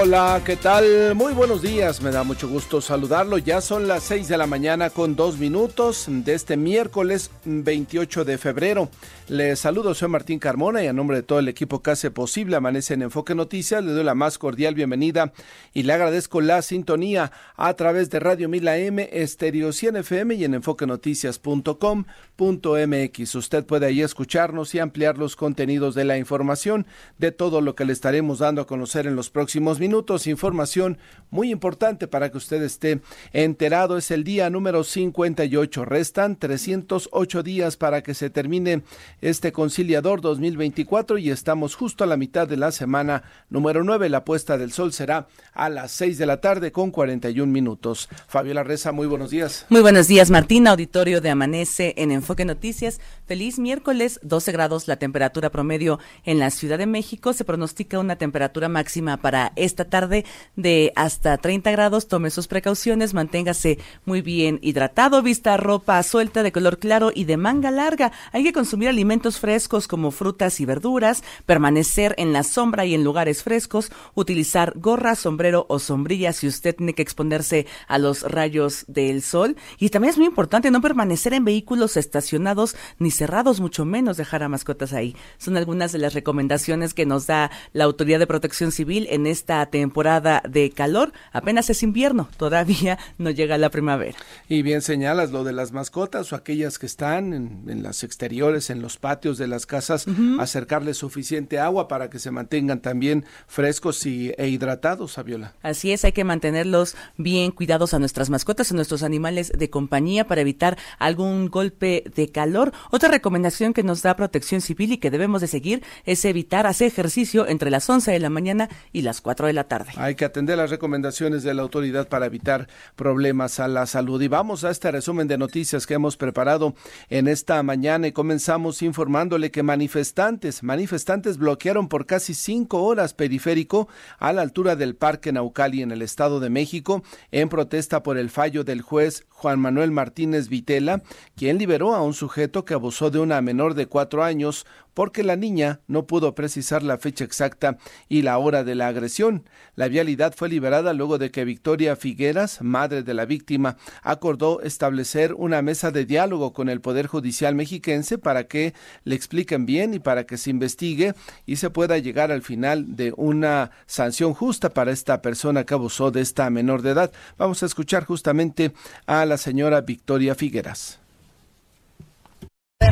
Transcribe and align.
Hola, 0.00 0.40
¿qué 0.44 0.56
tal? 0.56 1.14
Muy 1.14 1.32
buenos 1.34 1.62
días, 1.62 2.02
me 2.02 2.10
da 2.10 2.24
mucho 2.24 2.48
gusto 2.48 2.80
saludarlo. 2.80 3.38
Ya 3.38 3.60
son 3.60 3.86
las 3.86 4.02
6 4.02 4.26
de 4.26 4.36
la 4.36 4.48
mañana 4.48 4.90
con 4.90 5.14
dos 5.14 5.38
minutos 5.38 6.06
de 6.08 6.34
este 6.34 6.56
miércoles 6.56 7.30
28 7.44 8.24
de 8.24 8.36
febrero. 8.36 8.88
Les 9.28 9.60
saludo, 9.60 9.94
soy 9.94 10.08
Martín 10.08 10.40
Carmona 10.40 10.82
y 10.82 10.88
a 10.88 10.92
nombre 10.92 11.18
de 11.18 11.22
todo 11.22 11.38
el 11.38 11.46
equipo 11.48 11.80
que 11.80 11.92
hace 11.92 12.10
posible 12.10 12.56
Amanece 12.56 12.94
en 12.94 13.02
Enfoque 13.02 13.36
Noticias, 13.36 13.84
le 13.84 13.92
doy 13.92 14.04
la 14.04 14.14
más 14.14 14.36
cordial 14.36 14.74
bienvenida 14.74 15.32
y 15.72 15.84
le 15.84 15.92
agradezco 15.92 16.40
la 16.40 16.60
sintonía 16.60 17.30
a 17.56 17.72
través 17.74 18.10
de 18.10 18.18
Radio 18.20 18.48
Mila 18.48 18.76
M, 18.76 19.08
Estéreo 19.12 19.72
100 19.72 19.98
FM 19.98 20.34
y 20.34 20.44
en 20.44 20.54
enfoquenoticias.com.mx. 20.54 23.34
Usted 23.34 23.64
puede 23.64 23.86
ahí 23.86 24.02
escucharnos 24.02 24.74
y 24.74 24.80
ampliar 24.80 25.18
los 25.18 25.36
contenidos 25.36 25.94
de 25.94 26.04
la 26.04 26.18
información 26.18 26.86
de 27.16 27.30
todo 27.32 27.60
lo 27.60 27.76
que 27.76 27.84
le 27.84 27.92
estaremos 27.94 28.40
dando 28.40 28.60
a 28.60 28.66
conocer 28.66 29.06
en 29.06 29.14
los 29.16 29.30
próximos 29.30 29.78
minutos. 29.84 30.26
Información 30.26 30.96
muy 31.28 31.50
importante 31.50 32.06
para 32.06 32.30
que 32.30 32.38
usted 32.38 32.62
esté 32.62 33.00
enterado. 33.32 33.98
Es 33.98 34.10
el 34.10 34.24
día 34.24 34.48
número 34.48 34.82
58. 34.82 35.84
Restan 35.84 36.36
308 36.36 37.42
días 37.42 37.76
para 37.76 38.02
que 38.02 38.14
se 38.14 38.30
termine 38.30 38.82
este 39.20 39.52
conciliador 39.52 40.22
2024 40.22 41.18
y 41.18 41.30
estamos 41.30 41.74
justo 41.74 42.02
a 42.02 42.06
la 42.06 42.16
mitad 42.16 42.48
de 42.48 42.56
la 42.56 42.72
semana 42.72 43.24
número 43.50 43.84
9. 43.84 44.08
La 44.08 44.24
puesta 44.24 44.56
del 44.56 44.72
sol 44.72 44.92
será 44.92 45.26
a 45.52 45.68
las 45.68 45.90
6 45.90 46.16
de 46.16 46.26
la 46.26 46.40
tarde 46.40 46.72
con 46.72 46.90
41 46.90 47.52
minutos. 47.52 48.08
Fabiola 48.26 48.62
Reza, 48.62 48.92
muy 48.92 49.06
buenos 49.06 49.30
días. 49.30 49.66
Muy 49.68 49.82
buenos 49.82 50.08
días, 50.08 50.30
Martín, 50.30 50.66
auditorio 50.66 51.20
de 51.20 51.30
Amanece 51.30 51.94
en 51.98 52.10
Enfoque 52.10 52.46
Noticias. 52.46 53.00
Feliz 53.26 53.58
miércoles, 53.58 54.18
12 54.22 54.52
grados 54.52 54.88
la 54.88 54.96
temperatura 54.96 55.50
promedio 55.50 55.98
en 56.24 56.38
la 56.38 56.50
Ciudad 56.50 56.78
de 56.78 56.86
México. 56.86 57.32
Se 57.34 57.44
pronostica 57.44 57.98
una 57.98 58.16
temperatura 58.16 58.68
máxima 58.68 59.16
para 59.16 59.52
esta 59.74 59.84
tarde 59.84 60.24
de 60.54 60.92
hasta 60.94 61.36
30 61.36 61.72
grados. 61.72 62.06
Tome 62.06 62.30
sus 62.30 62.46
precauciones, 62.46 63.12
manténgase 63.12 63.78
muy 64.04 64.22
bien 64.22 64.60
hidratado, 64.62 65.20
vista 65.20 65.56
ropa 65.56 66.00
suelta 66.04 66.44
de 66.44 66.52
color 66.52 66.78
claro 66.78 67.10
y 67.12 67.24
de 67.24 67.36
manga 67.36 67.72
larga. 67.72 68.12
Hay 68.30 68.44
que 68.44 68.52
consumir 68.52 68.88
alimentos 68.88 69.40
frescos 69.40 69.88
como 69.88 70.12
frutas 70.12 70.60
y 70.60 70.64
verduras, 70.64 71.24
permanecer 71.44 72.14
en 72.18 72.32
la 72.32 72.44
sombra 72.44 72.86
y 72.86 72.94
en 72.94 73.02
lugares 73.02 73.42
frescos, 73.42 73.90
utilizar 74.14 74.74
gorra, 74.76 75.16
sombrero 75.16 75.66
o 75.68 75.80
sombrilla 75.80 76.32
si 76.32 76.46
usted 76.46 76.76
tiene 76.76 76.94
que 76.94 77.02
exponerse 77.02 77.66
a 77.88 77.98
los 77.98 78.22
rayos 78.22 78.84
del 78.86 79.22
sol. 79.22 79.56
Y 79.78 79.88
también 79.88 80.10
es 80.10 80.18
muy 80.18 80.26
importante 80.26 80.70
no 80.70 80.80
permanecer 80.80 81.34
en 81.34 81.44
vehículos 81.44 81.96
estacionados 81.96 82.76
ni 83.00 83.10
cerrados, 83.10 83.60
mucho 83.60 83.84
menos 83.84 84.16
dejar 84.16 84.44
a 84.44 84.48
mascotas 84.48 84.92
ahí. 84.92 85.16
Son 85.38 85.56
algunas 85.56 85.90
de 85.90 85.98
las 85.98 86.14
recomendaciones 86.14 86.94
que 86.94 87.06
nos 87.06 87.26
da 87.26 87.50
la 87.72 87.84
Autoridad 87.84 88.20
de 88.20 88.28
Protección 88.28 88.70
Civil 88.70 89.08
en 89.10 89.26
esta 89.26 89.53
temporada 89.70 90.42
de 90.48 90.70
calor. 90.70 91.12
Apenas 91.32 91.70
es 91.70 91.82
invierno, 91.82 92.28
todavía 92.36 92.98
no 93.18 93.30
llega 93.30 93.58
la 93.58 93.70
primavera. 93.70 94.16
Y 94.48 94.62
bien 94.62 94.82
señalas 94.82 95.30
lo 95.30 95.44
de 95.44 95.52
las 95.52 95.72
mascotas 95.72 96.32
o 96.32 96.36
aquellas 96.36 96.78
que 96.78 96.86
están 96.86 97.32
en, 97.32 97.64
en 97.68 97.82
las 97.82 98.04
exteriores, 98.04 98.70
en 98.70 98.82
los 98.82 98.96
patios 98.96 99.38
de 99.38 99.46
las 99.46 99.66
casas, 99.66 100.06
acercarles 100.38 100.98
suficiente 100.98 101.58
agua 101.58 101.88
para 101.88 102.10
que 102.10 102.18
se 102.18 102.30
mantengan 102.30 102.80
también 102.80 103.24
frescos 103.46 104.06
y, 104.06 104.32
e 104.36 104.48
hidratados, 104.48 105.18
Aviola. 105.18 105.54
Así 105.62 105.92
es, 105.92 106.04
hay 106.04 106.12
que 106.12 106.24
mantenerlos 106.24 106.96
bien 107.16 107.50
cuidados 107.50 107.94
a 107.94 107.98
nuestras 107.98 108.30
mascotas, 108.30 108.70
a 108.70 108.74
nuestros 108.74 109.02
animales 109.02 109.52
de 109.56 109.70
compañía 109.70 110.26
para 110.26 110.40
evitar 110.40 110.78
algún 110.98 111.48
golpe 111.48 112.04
de 112.14 112.28
calor. 112.28 112.72
Otra 112.90 113.08
recomendación 113.08 113.72
que 113.72 113.82
nos 113.82 114.02
da 114.02 114.16
Protección 114.16 114.60
Civil 114.60 114.92
y 114.92 114.98
que 114.98 115.10
debemos 115.10 115.40
de 115.40 115.46
seguir 115.46 115.82
es 116.04 116.24
evitar 116.24 116.66
hacer 116.66 116.88
ejercicio 116.88 117.46
entre 117.46 117.70
las 117.70 117.88
11 117.88 118.10
de 118.10 118.20
la 118.20 118.30
mañana 118.30 118.68
y 118.92 119.02
las 119.02 119.20
4 119.20 119.43
de 119.46 119.52
la 119.52 119.64
tarde. 119.64 119.92
Hay 119.96 120.14
que 120.14 120.24
atender 120.24 120.56
las 120.58 120.70
recomendaciones 120.70 121.42
de 121.42 121.54
la 121.54 121.62
autoridad 121.62 122.08
para 122.08 122.26
evitar 122.26 122.68
problemas 122.96 123.60
a 123.60 123.68
la 123.68 123.86
salud. 123.86 124.20
Y 124.20 124.28
vamos 124.28 124.64
a 124.64 124.70
este 124.70 124.90
resumen 124.90 125.28
de 125.28 125.38
noticias 125.38 125.86
que 125.86 125.94
hemos 125.94 126.16
preparado 126.16 126.74
en 127.10 127.28
esta 127.28 127.62
mañana 127.62 128.06
y 128.06 128.12
comenzamos 128.12 128.82
informándole 128.82 129.50
que 129.50 129.62
manifestantes, 129.62 130.62
manifestantes 130.62 131.38
bloquearon 131.38 131.88
por 131.88 132.06
casi 132.06 132.34
cinco 132.34 132.82
horas 132.82 133.14
periférico 133.14 133.88
a 134.18 134.32
la 134.32 134.42
altura 134.42 134.76
del 134.76 134.96
Parque 134.96 135.32
Naucali 135.32 135.82
en 135.82 135.90
el 135.90 136.02
Estado 136.02 136.40
de 136.40 136.50
México 136.50 137.02
en 137.30 137.48
protesta 137.48 138.02
por 138.02 138.18
el 138.18 138.30
fallo 138.30 138.64
del 138.64 138.82
juez 138.82 139.26
Juan 139.28 139.60
Manuel 139.60 139.90
Martínez 139.90 140.48
Vitela, 140.48 141.02
quien 141.36 141.58
liberó 141.58 141.94
a 141.94 142.02
un 142.02 142.14
sujeto 142.14 142.64
que 142.64 142.74
abusó 142.74 143.10
de 143.10 143.18
una 143.18 143.40
menor 143.40 143.74
de 143.74 143.86
cuatro 143.86 144.24
años 144.24 144.66
porque 144.94 145.22
la 145.22 145.36
niña 145.36 145.80
no 145.86 146.06
pudo 146.06 146.34
precisar 146.34 146.82
la 146.82 146.98
fecha 146.98 147.24
exacta 147.24 147.76
y 148.08 148.22
la 148.22 148.38
hora 148.38 148.64
de 148.64 148.74
la 148.74 148.88
agresión. 148.88 149.48
La 149.74 149.88
vialidad 149.88 150.34
fue 150.36 150.48
liberada 150.48 150.92
luego 150.92 151.18
de 151.18 151.30
que 151.30 151.44
Victoria 151.44 151.96
Figueras, 151.96 152.62
madre 152.62 153.02
de 153.02 153.14
la 153.14 153.26
víctima, 153.26 153.76
acordó 154.02 154.62
establecer 154.62 155.34
una 155.34 155.62
mesa 155.62 155.90
de 155.90 156.06
diálogo 156.06 156.52
con 156.52 156.68
el 156.68 156.80
Poder 156.80 157.06
Judicial 157.06 157.54
mexiquense 157.54 158.18
para 158.18 158.44
que 158.44 158.74
le 159.04 159.14
expliquen 159.14 159.66
bien 159.66 159.94
y 159.94 159.98
para 159.98 160.24
que 160.24 160.38
se 160.38 160.50
investigue 160.50 161.14
y 161.44 161.56
se 161.56 161.70
pueda 161.70 161.98
llegar 161.98 162.30
al 162.30 162.42
final 162.42 162.96
de 162.96 163.12
una 163.16 163.70
sanción 163.86 164.34
justa 164.34 164.70
para 164.70 164.92
esta 164.92 165.20
persona 165.22 165.64
que 165.64 165.74
abusó 165.74 166.10
de 166.10 166.20
esta 166.20 166.48
menor 166.50 166.82
de 166.82 166.90
edad. 166.90 167.12
Vamos 167.36 167.62
a 167.62 167.66
escuchar 167.66 168.04
justamente 168.04 168.72
a 169.06 169.24
la 169.26 169.36
señora 169.36 169.80
Victoria 169.80 170.34
Figueras 170.34 171.03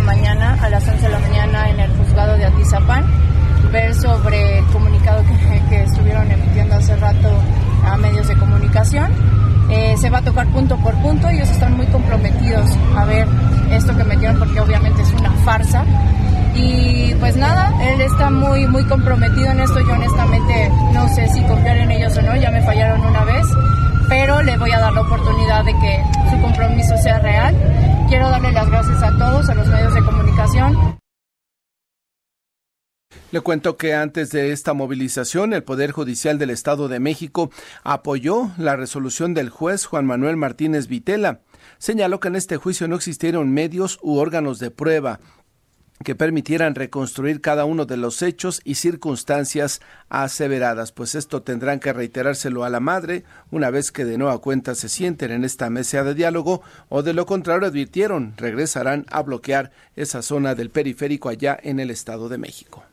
mañana 0.02 0.58
a 0.60 0.68
las 0.68 0.86
11 0.86 1.02
de 1.02 1.08
la 1.08 1.18
mañana 1.18 1.70
en 1.70 1.80
el 1.80 1.90
juzgado 1.96 2.36
de 2.36 2.44
Atizapán, 2.44 3.04
ver 3.72 3.94
sobre 3.94 4.58
el 4.58 4.66
comunicado 4.66 5.22
que, 5.24 5.60
que 5.68 5.82
estuvieron 5.84 6.30
emitiendo 6.30 6.74
hace 6.74 6.96
rato 6.96 7.28
a 7.84 7.96
medios 7.96 8.28
de 8.28 8.36
comunicación. 8.36 9.10
Eh, 9.70 9.96
se 9.96 10.10
va 10.10 10.18
a 10.18 10.22
tocar 10.22 10.46
punto 10.48 10.76
por 10.76 10.94
punto, 10.96 11.28
ellos 11.28 11.48
están 11.48 11.76
muy 11.76 11.86
comprometidos 11.86 12.66
a 12.96 13.04
ver 13.06 13.26
esto 13.70 13.96
que 13.96 14.04
metieron 14.04 14.38
porque 14.38 14.60
obviamente 14.60 15.02
es 15.02 15.12
una 15.12 15.30
farsa. 15.44 15.84
Y 16.54 17.14
pues 17.14 17.36
nada, 17.36 17.72
él 17.82 18.00
está 18.02 18.28
muy, 18.30 18.66
muy 18.66 18.84
comprometido 18.84 19.50
en 19.50 19.60
esto. 19.60 19.80
Yo 19.80 19.94
honestamente 19.94 20.70
no 20.92 21.08
sé 21.08 21.26
si 21.28 21.40
confiar 21.42 21.78
en 21.78 21.90
ellos 21.90 22.14
o 22.18 22.22
no, 22.22 22.36
ya 22.36 22.50
me 22.50 22.60
fallaron 22.62 23.00
una 23.00 23.24
vez, 23.24 23.46
pero 24.12 24.42
le 24.42 24.58
voy 24.58 24.70
a 24.70 24.78
dar 24.78 24.92
la 24.92 25.00
oportunidad 25.00 25.64
de 25.64 25.72
que 25.72 26.04
su 26.30 26.42
compromiso 26.42 26.94
sea 26.98 27.18
real 27.20 27.56
quiero 28.10 28.28
darle 28.28 28.52
las 28.52 28.68
gracias 28.68 29.02
a 29.02 29.10
todos, 29.16 29.48
a 29.48 29.54
los 29.54 29.66
medios 29.66 29.94
de 29.94 30.04
comunicación. 30.04 30.98
Le 33.30 33.40
cuento 33.40 33.78
que 33.78 33.94
antes 33.94 34.28
de 34.28 34.52
esta 34.52 34.74
movilización, 34.74 35.54
el 35.54 35.62
Poder 35.62 35.92
Judicial 35.92 36.38
del 36.38 36.50
Estado 36.50 36.88
de 36.88 37.00
México 37.00 37.50
apoyó 37.84 38.50
la 38.58 38.76
resolución 38.76 39.32
del 39.32 39.48
juez 39.48 39.86
Juan 39.86 40.04
Manuel 40.04 40.36
Martínez 40.36 40.88
Vitela. 40.88 41.40
Señaló 41.78 42.20
que 42.20 42.28
en 42.28 42.36
este 42.36 42.58
juicio 42.58 42.88
no 42.88 42.96
existieron 42.96 43.50
medios 43.50 43.98
u 44.02 44.18
órganos 44.18 44.58
de 44.58 44.70
prueba 44.70 45.20
que 46.02 46.14
permitieran 46.14 46.74
reconstruir 46.74 47.40
cada 47.40 47.64
uno 47.64 47.86
de 47.86 47.96
los 47.96 48.22
hechos 48.22 48.60
y 48.64 48.76
circunstancias 48.76 49.80
aseveradas, 50.08 50.92
pues 50.92 51.14
esto 51.14 51.42
tendrán 51.42 51.80
que 51.80 51.92
reiterárselo 51.92 52.64
a 52.64 52.70
la 52.70 52.80
madre 52.80 53.24
una 53.50 53.70
vez 53.70 53.92
que 53.92 54.04
de 54.04 54.18
nueva 54.18 54.38
cuenta 54.38 54.74
se 54.74 54.88
sienten 54.88 55.30
en 55.30 55.44
esta 55.44 55.70
mesa 55.70 56.04
de 56.04 56.14
diálogo 56.14 56.62
o 56.88 57.02
de 57.02 57.12
lo 57.12 57.26
contrario 57.26 57.68
advirtieron 57.68 58.34
regresarán 58.36 59.06
a 59.10 59.22
bloquear 59.22 59.72
esa 59.96 60.22
zona 60.22 60.54
del 60.54 60.70
periférico 60.70 61.28
allá 61.28 61.58
en 61.62 61.80
el 61.80 61.90
Estado 61.90 62.28
de 62.28 62.38
México. 62.38 62.84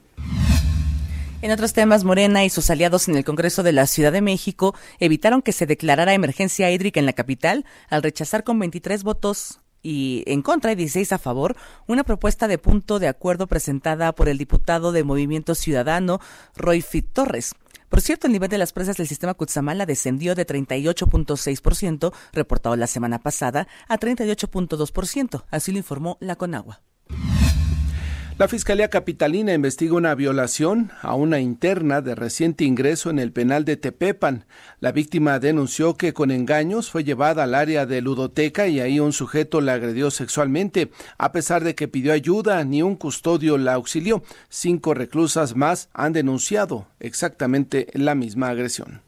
En 1.42 1.52
otros 1.52 1.72
temas, 1.72 2.04
Morena 2.04 2.44
y 2.44 2.50
sus 2.50 2.70
aliados 2.70 3.08
en 3.08 3.16
el 3.16 3.24
Congreso 3.24 3.64
de 3.64 3.72
la 3.72 3.88
Ciudad 3.88 4.12
de 4.12 4.22
México 4.22 4.76
evitaron 5.00 5.42
que 5.42 5.54
se 5.54 5.66
declarara 5.66 6.14
emergencia 6.14 6.70
hídrica 6.70 7.00
en 7.00 7.06
la 7.06 7.14
capital 7.14 7.66
al 7.90 8.04
rechazar 8.04 8.44
con 8.44 8.60
23 8.60 9.04
votos 9.04 9.62
y 9.82 10.24
en 10.28 10.42
contra 10.42 10.72
y 10.72 10.76
16 10.76 11.14
a 11.14 11.18
favor 11.18 11.56
una 11.88 12.04
propuesta 12.04 12.48
de 12.48 12.58
punto 12.58 13.00
de 13.00 13.08
acuerdo 13.08 13.48
presentada 13.48 14.14
por 14.14 14.30
el 14.30 14.38
diputado 14.38 14.92
de 14.92 15.04
Movimiento 15.04 15.56
Ciudadano 15.56 16.20
Roy 16.56 16.82
Fit 16.82 17.08
Torres. 17.14 17.54
Por 17.90 18.02
cierto, 18.02 18.28
el 18.28 18.34
nivel 18.34 18.50
de 18.50 18.60
las 18.60 18.72
presas 18.72 18.98
del 18.98 19.08
sistema 19.08 19.34
Cutzamala 19.34 19.88
descendió 19.88 20.36
de 20.36 20.46
38.6% 20.46 22.14
reportado 22.34 22.76
la 22.76 22.88
semana 22.88 23.20
pasada 23.20 23.68
a 23.88 23.98
38.2%, 23.98 25.46
así 25.50 25.72
lo 25.72 25.80
informó 25.80 26.18
la 26.20 26.36
Conagua. 26.36 26.82
La 28.40 28.48
Fiscalía 28.48 28.90
Capitalina 28.90 29.54
investiga 29.54 29.96
una 29.96 30.16
violación 30.16 30.94
a 31.02 31.14
una 31.14 31.42
interna 31.42 32.00
de 32.00 32.16
reciente 32.16 32.64
ingreso 32.64 33.10
en 33.10 33.20
el 33.20 33.34
penal 33.34 33.66
de 33.66 33.76
Tepepan. 33.76 34.46
La 34.80 34.94
víctima 34.94 35.40
denunció 35.40 35.96
que 35.96 36.14
con 36.14 36.32
engaños 36.32 36.90
fue 36.90 37.04
llevada 37.04 37.44
al 37.44 37.54
área 37.54 37.86
de 37.86 38.00
ludoteca 38.00 38.70
y 38.70 38.80
ahí 38.80 39.02
un 39.02 39.12
sujeto 39.12 39.60
la 39.60 39.74
agredió 39.74 40.10
sexualmente. 40.10 40.90
A 41.18 41.34
pesar 41.34 41.66
de 41.66 41.76
que 41.76 41.90
pidió 41.90 42.14
ayuda, 42.14 42.64
ni 42.64 42.82
un 42.82 42.96
custodio 42.96 43.58
la 43.58 43.74
auxilió. 43.74 44.24
Cinco 44.48 44.94
reclusas 44.94 45.58
más 45.58 45.90
han 45.92 46.14
denunciado 46.14 46.88
exactamente 47.02 47.88
la 47.92 48.16
misma 48.16 48.48
agresión. 48.48 49.02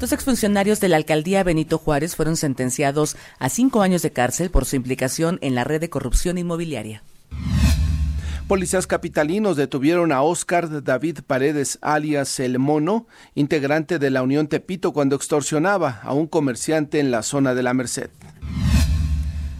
Dos 0.00 0.12
exfuncionarios 0.12 0.80
de 0.80 0.88
la 0.88 0.96
alcaldía 0.96 1.44
Benito 1.44 1.76
Juárez 1.76 2.16
fueron 2.16 2.38
sentenciados 2.38 3.14
a 3.38 3.50
cinco 3.50 3.82
años 3.82 4.00
de 4.00 4.10
cárcel 4.10 4.48
por 4.48 4.64
su 4.64 4.74
implicación 4.74 5.38
en 5.42 5.54
la 5.54 5.64
red 5.64 5.82
de 5.82 5.90
corrupción 5.90 6.38
inmobiliaria. 6.38 7.02
Policías 8.48 8.86
capitalinos 8.86 9.56
detuvieron 9.56 10.12
a 10.12 10.20
Oscar 10.20 10.84
David 10.84 11.20
Paredes, 11.26 11.78
alias 11.80 12.38
El 12.40 12.58
Mono, 12.58 13.06
integrante 13.34 13.98
de 13.98 14.10
la 14.10 14.22
Unión 14.22 14.48
Tepito, 14.48 14.92
cuando 14.92 15.16
extorsionaba 15.16 16.00
a 16.02 16.12
un 16.12 16.26
comerciante 16.26 17.00
en 17.00 17.10
la 17.10 17.22
zona 17.22 17.54
de 17.54 17.62
la 17.62 17.72
Merced. 17.72 18.10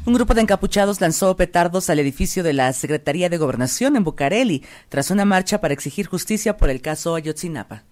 Un 0.04 0.12
grupo 0.12 0.34
de 0.34 0.42
encapuchados 0.42 1.00
lanzó 1.00 1.34
petardos 1.34 1.88
al 1.88 1.98
edificio 1.98 2.42
de 2.42 2.52
la 2.52 2.70
Secretaría 2.74 3.30
de 3.30 3.38
Gobernación 3.38 3.96
en 3.96 4.04
Bucareli, 4.04 4.62
tras 4.90 5.10
una 5.10 5.24
marcha 5.24 5.62
para 5.62 5.72
exigir 5.72 6.06
justicia 6.06 6.58
por 6.58 6.68
el 6.68 6.82
caso 6.82 7.14
Ayotzinapa. 7.14 7.84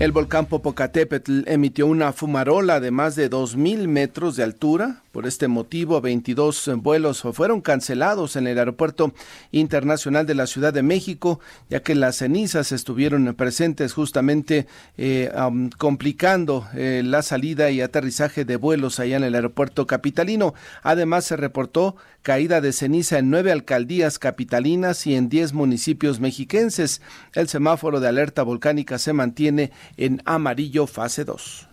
El 0.00 0.10
volcán 0.10 0.46
Popocatépetl 0.46 1.42
emitió 1.46 1.86
una 1.86 2.12
fumarola 2.12 2.80
de 2.80 2.90
más 2.90 3.14
de 3.14 3.30
2.000 3.30 3.86
metros 3.86 4.34
de 4.34 4.42
altura. 4.42 5.02
Por 5.12 5.24
este 5.24 5.46
motivo, 5.46 6.00
22 6.00 6.68
vuelos 6.78 7.22
fueron 7.32 7.60
cancelados 7.60 8.34
en 8.34 8.48
el 8.48 8.58
Aeropuerto 8.58 9.14
Internacional 9.52 10.26
de 10.26 10.34
la 10.34 10.48
Ciudad 10.48 10.72
de 10.72 10.82
México, 10.82 11.38
ya 11.70 11.80
que 11.80 11.94
las 11.94 12.16
cenizas 12.16 12.72
estuvieron 12.72 13.32
presentes 13.36 13.92
justamente 13.92 14.66
eh, 14.98 15.30
complicando 15.78 16.66
eh, 16.74 17.02
la 17.04 17.22
salida 17.22 17.70
y 17.70 17.80
aterrizaje 17.80 18.44
de 18.44 18.56
vuelos 18.56 18.98
allá 18.98 19.16
en 19.16 19.22
el 19.22 19.36
aeropuerto 19.36 19.86
capitalino. 19.86 20.54
Además, 20.82 21.26
se 21.26 21.36
reportó 21.36 21.94
caída 22.22 22.60
de 22.60 22.72
ceniza 22.72 23.18
en 23.18 23.30
nueve 23.30 23.52
alcaldías 23.52 24.18
capitalinas 24.18 25.06
y 25.06 25.14
en 25.14 25.28
diez 25.28 25.52
municipios 25.52 26.18
mexiquenses. 26.18 27.02
El 27.34 27.48
semáforo 27.48 28.00
de 28.00 28.08
alerta 28.08 28.42
volcánica 28.42 28.98
se 28.98 29.12
mantiene 29.12 29.70
en 29.96 30.22
amarillo 30.24 30.86
fase 30.86 31.24
2. 31.24 31.68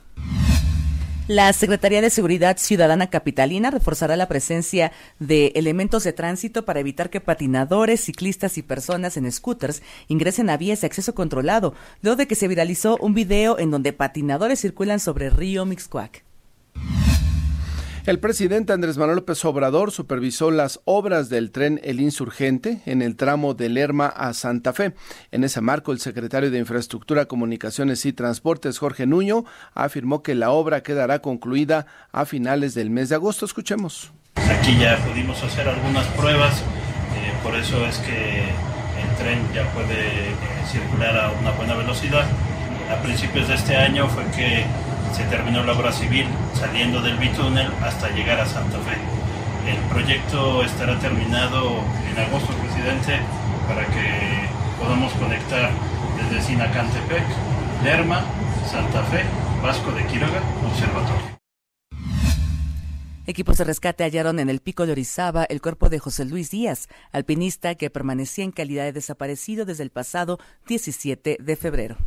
La 1.28 1.54
Secretaría 1.54 2.02
de 2.02 2.10
Seguridad 2.10 2.58
Ciudadana 2.58 3.10
Capitalina 3.10 3.72
reforzará 3.72 4.18
la 4.18 4.28
presencia 4.28 4.92
de 5.20 5.54
elementos 5.56 6.04
de 6.04 6.12
tránsito 6.12 6.66
para 6.66 6.82
evitar 6.82 7.10
que 7.10 7.22
patinadores, 7.22 8.02
ciclistas 8.02 8.58
y 8.58 8.64
personas 8.64 9.16
en 9.16 9.32
scooters 9.32 9.82
ingresen 10.10 10.50
a 10.50 10.58
vías 10.58 10.82
de 10.82 10.88
acceso 10.88 11.16
controlado, 11.16 11.74
luego 12.02 12.18
de 12.18 12.28
que 12.28 12.36
se 12.36 12.50
viralizó 12.50 12.98
un 12.98 13.14
video 13.14 13.60
en 13.60 13.72
donde 13.72 13.94
patinadores 13.94 14.60
circulan 14.60 15.00
sobre 15.00 15.28
el 15.28 15.32
río 15.32 15.66
Mixcoac. 15.66 16.24
El 18.08 18.18
presidente 18.18 18.74
Andrés 18.74 18.98
Manuel 18.98 19.18
López 19.18 19.46
Obrador 19.46 19.92
supervisó 19.92 20.50
las 20.50 20.80
obras 20.86 21.30
del 21.30 21.52
tren 21.52 21.80
El 21.84 22.00
Insurgente 22.00 22.82
en 22.88 23.04
el 23.04 23.16
tramo 23.16 23.54
de 23.54 23.70
Lerma 23.70 24.08
a 24.08 24.34
Santa 24.34 24.74
Fe. 24.74 24.96
En 25.32 25.44
ese 25.44 25.62
marco, 25.62 25.92
el 25.92 26.00
secretario 26.00 26.50
de 26.50 26.58
Infraestructura, 26.58 27.28
Comunicaciones 27.28 28.04
y 28.08 28.14
Transportes, 28.14 28.80
Jorge 28.80 29.06
Nuño, 29.06 29.46
afirmó 29.76 30.24
que 30.24 30.34
la 30.34 30.50
obra 30.50 30.82
quedará 30.82 31.20
concluida 31.20 31.86
a 32.12 32.26
finales 32.26 32.74
del 32.74 32.90
mes 32.90 33.10
de 33.10 33.16
agosto. 33.16 33.46
Escuchemos. 33.46 34.12
Aquí 34.36 34.76
ya 34.80 34.98
pudimos 35.06 35.44
hacer 35.44 35.70
algunas 35.70 36.08
pruebas, 36.08 36.58
eh, 36.58 37.34
por 37.44 37.56
eso 37.56 37.86
es 37.86 38.00
que 38.00 38.46
el 38.46 39.16
tren 39.20 39.40
ya 39.54 39.72
puede 39.74 40.32
eh, 40.32 40.36
circular 40.72 41.16
a 41.20 41.32
una 41.40 41.52
buena 41.52 41.76
velocidad. 41.76 42.26
A 42.92 43.00
principios 43.04 43.48
de 43.48 43.54
este 43.54 43.76
año 43.78 44.08
fue 44.10 44.24
que 44.36 44.66
se 45.14 45.24
terminó 45.26 45.64
la 45.64 45.74
obra 45.74 45.92
civil 45.92 46.26
saliendo 46.54 47.02
del 47.02 47.18
bitúnel 47.18 47.72
hasta 47.82 48.10
llegar 48.10 48.40
a 48.40 48.46
Santa 48.46 48.78
Fe. 48.80 48.98
El 49.70 49.78
proyecto 49.90 50.64
estará 50.64 50.98
terminado 51.00 51.84
en 52.10 52.20
agosto, 52.20 52.54
presidente, 52.54 53.20
para 53.68 53.86
que 53.86 54.48
podamos 54.80 55.12
conectar 55.14 55.70
desde 56.18 56.42
Sinacantepec, 56.42 57.24
Lerma, 57.84 58.24
Santa 58.70 59.04
Fe, 59.04 59.24
Vasco 59.62 59.92
de 59.92 60.06
Quiroga, 60.08 60.42
Observatorio. 60.66 61.32
Equipos 63.28 63.58
de 63.58 63.64
rescate 63.64 64.04
hallaron 64.04 64.40
en 64.40 64.50
el 64.50 64.60
pico 64.60 64.86
de 64.86 64.94
Orizaba 64.94 65.46
el 65.46 65.62
cuerpo 65.62 65.90
de 65.90 66.00
José 66.00 66.26
Luis 66.26 66.50
Díaz, 66.50 66.90
alpinista 67.12 67.76
que 67.76 67.90
permanecía 67.90 68.44
en 68.44 68.52
calidad 68.52 68.84
de 68.86 68.94
desaparecido 68.94 69.64
desde 69.64 69.84
el 69.84 69.92
pasado 69.92 70.40
17 70.68 71.38
de 71.40 71.56
febrero. 71.56 71.98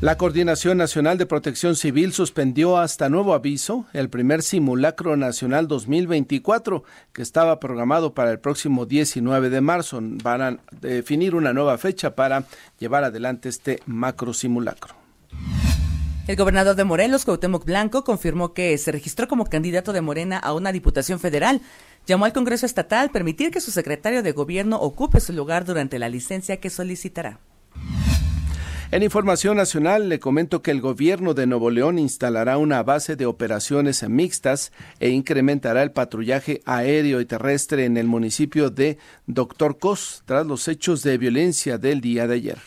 La 0.00 0.16
Coordinación 0.16 0.78
Nacional 0.78 1.18
de 1.18 1.26
Protección 1.26 1.74
Civil 1.74 2.12
suspendió 2.12 2.78
hasta 2.78 3.08
nuevo 3.08 3.34
aviso 3.34 3.84
el 3.92 4.08
primer 4.08 4.44
simulacro 4.44 5.16
nacional 5.16 5.66
2024 5.66 6.84
que 7.12 7.20
estaba 7.20 7.58
programado 7.58 8.14
para 8.14 8.30
el 8.30 8.38
próximo 8.38 8.86
19 8.86 9.50
de 9.50 9.60
marzo. 9.60 9.98
Van 10.00 10.40
a 10.40 10.58
definir 10.80 11.34
una 11.34 11.52
nueva 11.52 11.78
fecha 11.78 12.14
para 12.14 12.44
llevar 12.78 13.02
adelante 13.02 13.48
este 13.48 13.82
macro 13.86 14.32
simulacro. 14.32 14.94
El 16.28 16.36
gobernador 16.36 16.76
de 16.76 16.84
Morelos, 16.84 17.24
Cuauhtémoc 17.24 17.64
Blanco, 17.64 18.04
confirmó 18.04 18.54
que 18.54 18.78
se 18.78 18.92
registró 18.92 19.26
como 19.26 19.46
candidato 19.46 19.92
de 19.92 20.00
Morena 20.00 20.38
a 20.38 20.52
una 20.52 20.70
diputación 20.70 21.18
federal. 21.18 21.60
Llamó 22.06 22.24
al 22.24 22.32
Congreso 22.32 22.66
Estatal 22.66 23.10
permitir 23.10 23.50
que 23.50 23.60
su 23.60 23.72
secretario 23.72 24.22
de 24.22 24.30
gobierno 24.30 24.76
ocupe 24.76 25.18
su 25.18 25.32
lugar 25.32 25.64
durante 25.64 25.98
la 25.98 26.08
licencia 26.08 26.58
que 26.60 26.70
solicitará. 26.70 27.40
En 28.90 29.02
información 29.02 29.58
nacional 29.58 30.08
le 30.08 30.18
comento 30.18 30.62
que 30.62 30.70
el 30.70 30.80
gobierno 30.80 31.34
de 31.34 31.46
Nuevo 31.46 31.68
León 31.68 31.98
instalará 31.98 32.56
una 32.56 32.82
base 32.82 33.16
de 33.16 33.26
operaciones 33.26 34.02
mixtas 34.08 34.72
e 34.98 35.10
incrementará 35.10 35.82
el 35.82 35.92
patrullaje 35.92 36.62
aéreo 36.64 37.20
y 37.20 37.26
terrestre 37.26 37.84
en 37.84 37.98
el 37.98 38.06
municipio 38.06 38.70
de 38.70 38.96
Doctor 39.26 39.78
Cos 39.78 40.22
tras 40.24 40.46
los 40.46 40.68
hechos 40.68 41.02
de 41.02 41.18
violencia 41.18 41.76
del 41.76 42.00
día 42.00 42.26
de 42.26 42.34
ayer. 42.36 42.58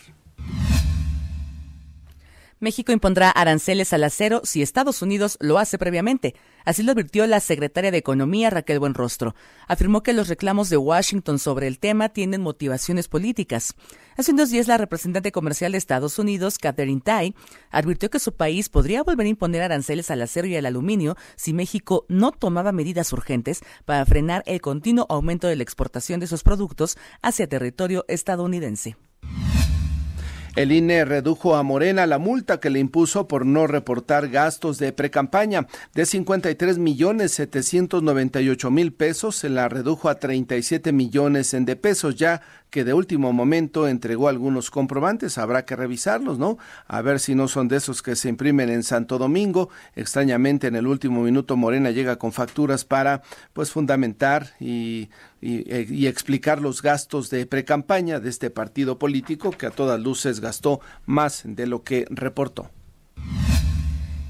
México 2.59 2.91
impondrá 2.91 3.31
aranceles 3.31 3.91
al 3.91 4.03
acero 4.03 4.41
si 4.43 4.61
Estados 4.61 5.01
Unidos 5.01 5.39
lo 5.41 5.57
hace 5.57 5.79
previamente. 5.79 6.35
Así 6.65 6.83
lo 6.83 6.91
advirtió 6.91 7.25
la 7.27 7.39
secretaria 7.39 7.91
de 7.91 7.97
Economía 7.97 8.49
Raquel 8.49 8.79
Buenrostro. 8.79 9.35
Afirmó 9.67 10.03
que 10.03 10.13
los 10.13 10.27
reclamos 10.27 10.69
de 10.69 10.77
Washington 10.77 11.39
sobre 11.39 11.67
el 11.67 11.79
tema 11.79 12.09
tienen 12.09 12.41
motivaciones 12.41 13.07
políticas. 13.07 13.75
Hace 14.17 14.31
unos 14.31 14.49
días 14.49 14.67
la 14.67 14.77
representante 14.77 15.31
comercial 15.31 15.71
de 15.71 15.77
Estados 15.77 16.19
Unidos, 16.19 16.57
Catherine 16.57 17.01
Tai, 17.01 17.33
advirtió 17.71 18.09
que 18.09 18.19
su 18.19 18.33
país 18.33 18.69
podría 18.69 19.03
volver 19.03 19.25
a 19.25 19.29
imponer 19.29 19.61
aranceles 19.61 20.11
al 20.11 20.21
acero 20.21 20.47
y 20.47 20.55
al 20.55 20.65
aluminio 20.65 21.15
si 21.35 21.53
México 21.53 22.05
no 22.09 22.31
tomaba 22.31 22.71
medidas 22.71 23.13
urgentes 23.13 23.61
para 23.85 24.05
frenar 24.05 24.43
el 24.45 24.61
continuo 24.61 25.05
aumento 25.09 25.47
de 25.47 25.55
la 25.55 25.63
exportación 25.63 26.19
de 26.19 26.27
sus 26.27 26.43
productos 26.43 26.97
hacia 27.21 27.47
territorio 27.47 28.05
estadounidense. 28.07 28.95
El 30.57 30.73
INE 30.73 31.05
redujo 31.05 31.55
a 31.55 31.63
Morena 31.63 32.05
la 32.05 32.17
multa 32.17 32.59
que 32.59 32.69
le 32.69 32.79
impuso 32.79 33.25
por 33.25 33.45
no 33.45 33.67
reportar 33.67 34.27
gastos 34.27 34.79
de 34.79 34.91
precampaña. 34.91 35.67
De 35.93 36.05
53 36.05 36.77
millones 36.77 37.31
798 37.31 38.69
mil 38.69 38.91
pesos, 38.91 39.37
se 39.37 39.47
la 39.47 39.69
redujo 39.69 40.09
a 40.09 40.19
37 40.19 40.91
millones 40.91 41.55
de 41.57 41.75
pesos. 41.77 42.17
Ya 42.17 42.41
que 42.71 42.85
de 42.85 42.93
último 42.93 43.33
momento 43.33 43.87
entregó 43.87 44.29
algunos 44.29 44.71
comprobantes, 44.71 45.37
habrá 45.37 45.65
que 45.65 45.75
revisarlos, 45.75 46.39
¿no? 46.39 46.57
A 46.87 47.01
ver 47.01 47.19
si 47.19 47.35
no 47.35 47.49
son 47.49 47.67
de 47.67 47.75
esos 47.75 48.01
que 48.01 48.15
se 48.15 48.29
imprimen 48.29 48.69
en 48.69 48.83
Santo 48.83 49.17
Domingo. 49.17 49.69
Extrañamente 49.93 50.67
en 50.67 50.77
el 50.77 50.87
último 50.87 51.21
minuto 51.21 51.57
Morena 51.57 51.91
llega 51.91 52.15
con 52.15 52.31
facturas 52.31 52.85
para 52.85 53.23
pues 53.51 53.71
fundamentar 53.71 54.51
y, 54.61 55.09
y, 55.41 56.07
explicar 56.07 56.61
los 56.61 56.81
gastos 56.81 57.29
de 57.29 57.45
precampaña 57.45 58.21
de 58.21 58.29
este 58.29 58.49
partido 58.49 58.97
político 58.97 59.51
que 59.51 59.65
a 59.65 59.71
todas 59.71 59.99
luces 59.99 60.39
gastó 60.39 60.79
más 61.05 61.43
de 61.45 61.67
lo 61.67 61.83
que 61.83 62.05
reportó. 62.09 62.69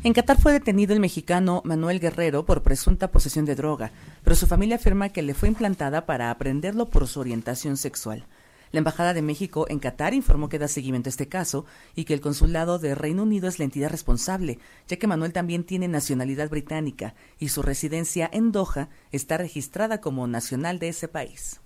En 0.03 0.13
Qatar 0.13 0.41
fue 0.41 0.51
detenido 0.51 0.93
el 0.93 1.00
mexicano 1.00 1.62
Manuel 1.63 2.00
Guerrero 2.00 2.43
por 2.43 2.63
presunta 2.63 3.12
posesión 3.12 3.46
de 3.46 3.53
droga, 3.53 3.91
pero 4.24 4.36
su 4.36 4.48
familia 4.48 4.77
afirma 4.77 5.10
que 5.10 5.22
le 5.22 5.36
fue 5.36 5.48
implantada 5.48 6.08
para 6.08 6.31
aprenderlo 6.31 6.89
por 6.89 7.08
su 7.08 7.20
orientación 7.20 7.77
sexual. 7.77 8.25
La 8.72 8.79
Embajada 8.79 9.13
de 9.13 9.22
México 9.22 9.67
en 9.70 9.77
Qatar 9.77 10.15
informó 10.15 10.50
que 10.50 10.58
da 10.58 10.67
seguimiento 10.67 11.10
a 11.10 11.12
este 11.12 11.27
caso 11.27 11.65
y 11.93 12.05
que 12.05 12.15
el 12.15 12.22
Consulado 12.22 12.79
de 12.79 12.96
Reino 12.96 13.22
Unido 13.22 13.48
es 13.48 13.60
la 13.60 13.65
entidad 13.65 13.91
responsable, 13.91 14.58
ya 14.88 14.98
que 14.98 15.05
Manuel 15.05 15.34
también 15.34 15.65
tiene 15.65 15.88
nacionalidad 15.88 16.50
británica 16.50 17.13
y 17.38 17.50
su 17.50 17.62
residencia 17.62 18.27
en 18.34 18.51
Doha 18.51 18.89
está 19.12 19.38
registrada 19.38 20.01
como 20.01 20.25
nacional 20.25 20.79
de 20.79 20.89
ese 20.89 21.10
país. 21.10 21.62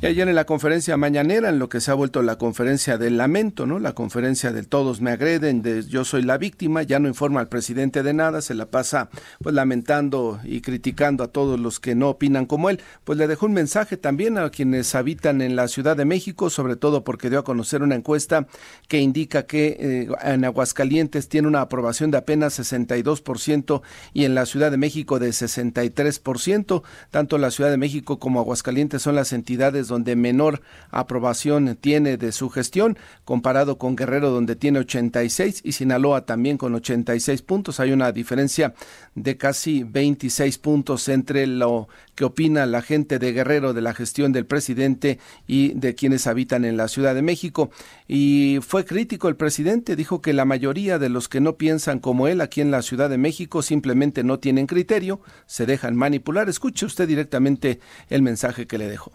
Y 0.00 0.06
ayer 0.06 0.28
en 0.28 0.36
la 0.36 0.44
conferencia 0.44 0.96
mañanera, 0.96 1.48
en 1.48 1.58
lo 1.58 1.68
que 1.68 1.80
se 1.80 1.90
ha 1.90 1.94
vuelto 1.94 2.22
la 2.22 2.38
conferencia 2.38 2.98
del 2.98 3.16
lamento, 3.16 3.66
¿no? 3.66 3.80
La 3.80 3.94
conferencia 3.94 4.52
del 4.52 4.68
todos 4.68 5.00
me 5.00 5.10
agreden, 5.10 5.60
de 5.60 5.82
yo 5.82 6.04
soy 6.04 6.22
la 6.22 6.38
víctima, 6.38 6.84
ya 6.84 7.00
no 7.00 7.08
informa 7.08 7.40
al 7.40 7.48
presidente 7.48 8.04
de 8.04 8.14
nada, 8.14 8.40
se 8.40 8.54
la 8.54 8.66
pasa 8.66 9.10
pues 9.42 9.56
lamentando 9.56 10.38
y 10.44 10.60
criticando 10.60 11.24
a 11.24 11.32
todos 11.32 11.58
los 11.58 11.80
que 11.80 11.96
no 11.96 12.10
opinan 12.10 12.46
como 12.46 12.70
él. 12.70 12.80
Pues 13.02 13.18
le 13.18 13.26
dejó 13.26 13.46
un 13.46 13.54
mensaje 13.54 13.96
también 13.96 14.38
a 14.38 14.50
quienes 14.50 14.94
habitan 14.94 15.42
en 15.42 15.56
la 15.56 15.66
Ciudad 15.66 15.96
de 15.96 16.04
México, 16.04 16.48
sobre 16.48 16.76
todo 16.76 17.02
porque 17.02 17.28
dio 17.28 17.40
a 17.40 17.44
conocer 17.44 17.82
una 17.82 17.96
encuesta 17.96 18.46
que 18.86 19.00
indica 19.00 19.46
que 19.46 19.78
eh, 19.80 20.08
en 20.22 20.44
Aguascalientes 20.44 21.28
tiene 21.28 21.48
una 21.48 21.62
aprobación 21.62 22.12
de 22.12 22.18
apenas 22.18 22.56
62% 22.60 23.82
y 24.12 24.26
en 24.26 24.36
la 24.36 24.46
Ciudad 24.46 24.70
de 24.70 24.76
México 24.76 25.18
de 25.18 25.30
63%. 25.30 26.82
Tanto 27.10 27.36
la 27.36 27.50
Ciudad 27.50 27.70
de 27.70 27.78
México 27.78 28.20
como 28.20 28.38
Aguascalientes 28.38 29.02
son 29.02 29.16
las 29.16 29.32
entidades 29.32 29.87
donde 29.88 30.16
menor 30.16 30.62
aprobación 30.90 31.76
tiene 31.80 32.16
de 32.16 32.32
su 32.32 32.50
gestión, 32.50 32.98
comparado 33.24 33.78
con 33.78 33.96
Guerrero 33.96 34.30
donde 34.30 34.56
tiene 34.56 34.80
86 34.80 35.62
y 35.64 35.72
Sinaloa 35.72 36.24
también 36.26 36.58
con 36.58 36.74
86 36.74 37.42
puntos. 37.42 37.80
Hay 37.80 37.92
una 37.92 38.12
diferencia 38.12 38.74
de 39.14 39.36
casi 39.36 39.84
26 39.84 40.58
puntos 40.58 41.08
entre 41.08 41.46
lo 41.46 41.88
que 42.14 42.24
opina 42.24 42.66
la 42.66 42.82
gente 42.82 43.18
de 43.18 43.32
Guerrero 43.32 43.72
de 43.72 43.80
la 43.80 43.94
gestión 43.94 44.32
del 44.32 44.46
presidente 44.46 45.18
y 45.46 45.74
de 45.74 45.94
quienes 45.94 46.26
habitan 46.26 46.64
en 46.64 46.76
la 46.76 46.88
Ciudad 46.88 47.14
de 47.14 47.22
México. 47.22 47.70
Y 48.06 48.58
fue 48.60 48.84
crítico 48.84 49.28
el 49.28 49.36
presidente, 49.36 49.96
dijo 49.96 50.20
que 50.20 50.32
la 50.32 50.44
mayoría 50.44 50.98
de 50.98 51.08
los 51.08 51.28
que 51.28 51.40
no 51.40 51.56
piensan 51.56 51.98
como 52.00 52.28
él 52.28 52.40
aquí 52.40 52.60
en 52.60 52.70
la 52.70 52.82
Ciudad 52.82 53.10
de 53.10 53.18
México 53.18 53.62
simplemente 53.62 54.24
no 54.24 54.38
tienen 54.38 54.66
criterio, 54.66 55.20
se 55.46 55.66
dejan 55.66 55.96
manipular. 55.96 56.48
Escuche 56.48 56.86
usted 56.86 57.06
directamente 57.06 57.80
el 58.08 58.22
mensaje 58.22 58.66
que 58.66 58.78
le 58.78 58.88
dejó. 58.88 59.12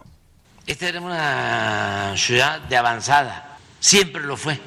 Esta 0.66 0.88
era 0.88 1.00
una 1.00 2.14
ciudad 2.16 2.60
de 2.60 2.76
avanzada, 2.76 3.58
siempre 3.80 4.22
lo 4.22 4.36
fue, 4.36 4.58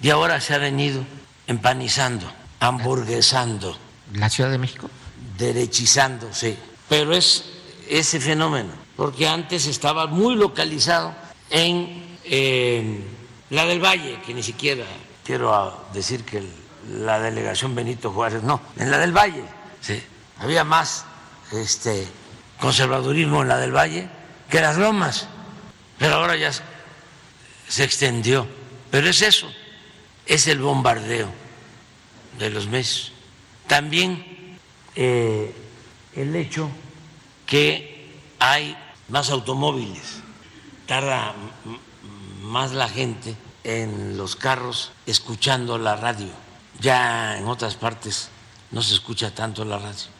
y 0.00 0.08
ahora 0.08 0.40
se 0.40 0.54
ha 0.54 0.58
venido 0.58 1.04
empanizando, 1.46 2.30
hamburguesando. 2.58 3.76
¿La 4.14 4.30
Ciudad 4.30 4.50
de 4.50 4.56
México? 4.56 4.88
Derechizándose. 5.36 6.56
Pero 6.88 7.14
es 7.14 7.44
ese 7.88 8.18
fenómeno, 8.18 8.70
porque 8.96 9.28
antes 9.28 9.66
estaba 9.66 10.06
muy 10.06 10.36
localizado 10.36 11.14
en 11.50 12.16
eh, 12.24 13.04
la 13.50 13.66
del 13.66 13.84
Valle, 13.84 14.20
que 14.24 14.32
ni 14.32 14.42
siquiera 14.42 14.84
quiero 15.22 15.86
decir 15.92 16.24
que 16.24 16.42
la 16.88 17.20
delegación 17.20 17.74
Benito 17.74 18.10
Juárez, 18.10 18.42
no, 18.42 18.60
en 18.78 18.90
la 18.90 18.98
del 18.98 19.12
Valle, 19.12 19.44
sí, 19.82 20.02
había 20.38 20.64
más 20.64 21.04
este, 21.52 22.08
conservadurismo 22.58 23.42
en 23.42 23.48
la 23.48 23.58
del 23.58 23.72
Valle 23.72 24.08
que 24.48 24.60
las 24.60 24.76
lomas, 24.76 25.28
pero 25.98 26.16
ahora 26.16 26.36
ya 26.36 26.50
se 27.68 27.84
extendió. 27.84 28.46
Pero 28.90 29.08
es 29.08 29.22
eso, 29.22 29.50
es 30.26 30.46
el 30.46 30.60
bombardeo 30.60 31.28
de 32.38 32.50
los 32.50 32.66
meses. 32.66 33.12
También 33.66 34.58
eh, 34.94 35.54
el 36.14 36.36
hecho 36.36 36.68
que 37.46 38.10
hay 38.38 38.76
más 39.08 39.30
automóviles, 39.30 40.20
tarda 40.86 41.34
más 42.42 42.72
la 42.72 42.88
gente 42.88 43.34
en 43.64 44.16
los 44.16 44.36
carros 44.36 44.92
escuchando 45.06 45.78
la 45.78 45.96
radio. 45.96 46.28
Ya 46.80 47.38
en 47.38 47.46
otras 47.46 47.76
partes 47.76 48.28
no 48.70 48.82
se 48.82 48.94
escucha 48.94 49.34
tanto 49.34 49.64
la 49.64 49.78
radio. 49.78 50.11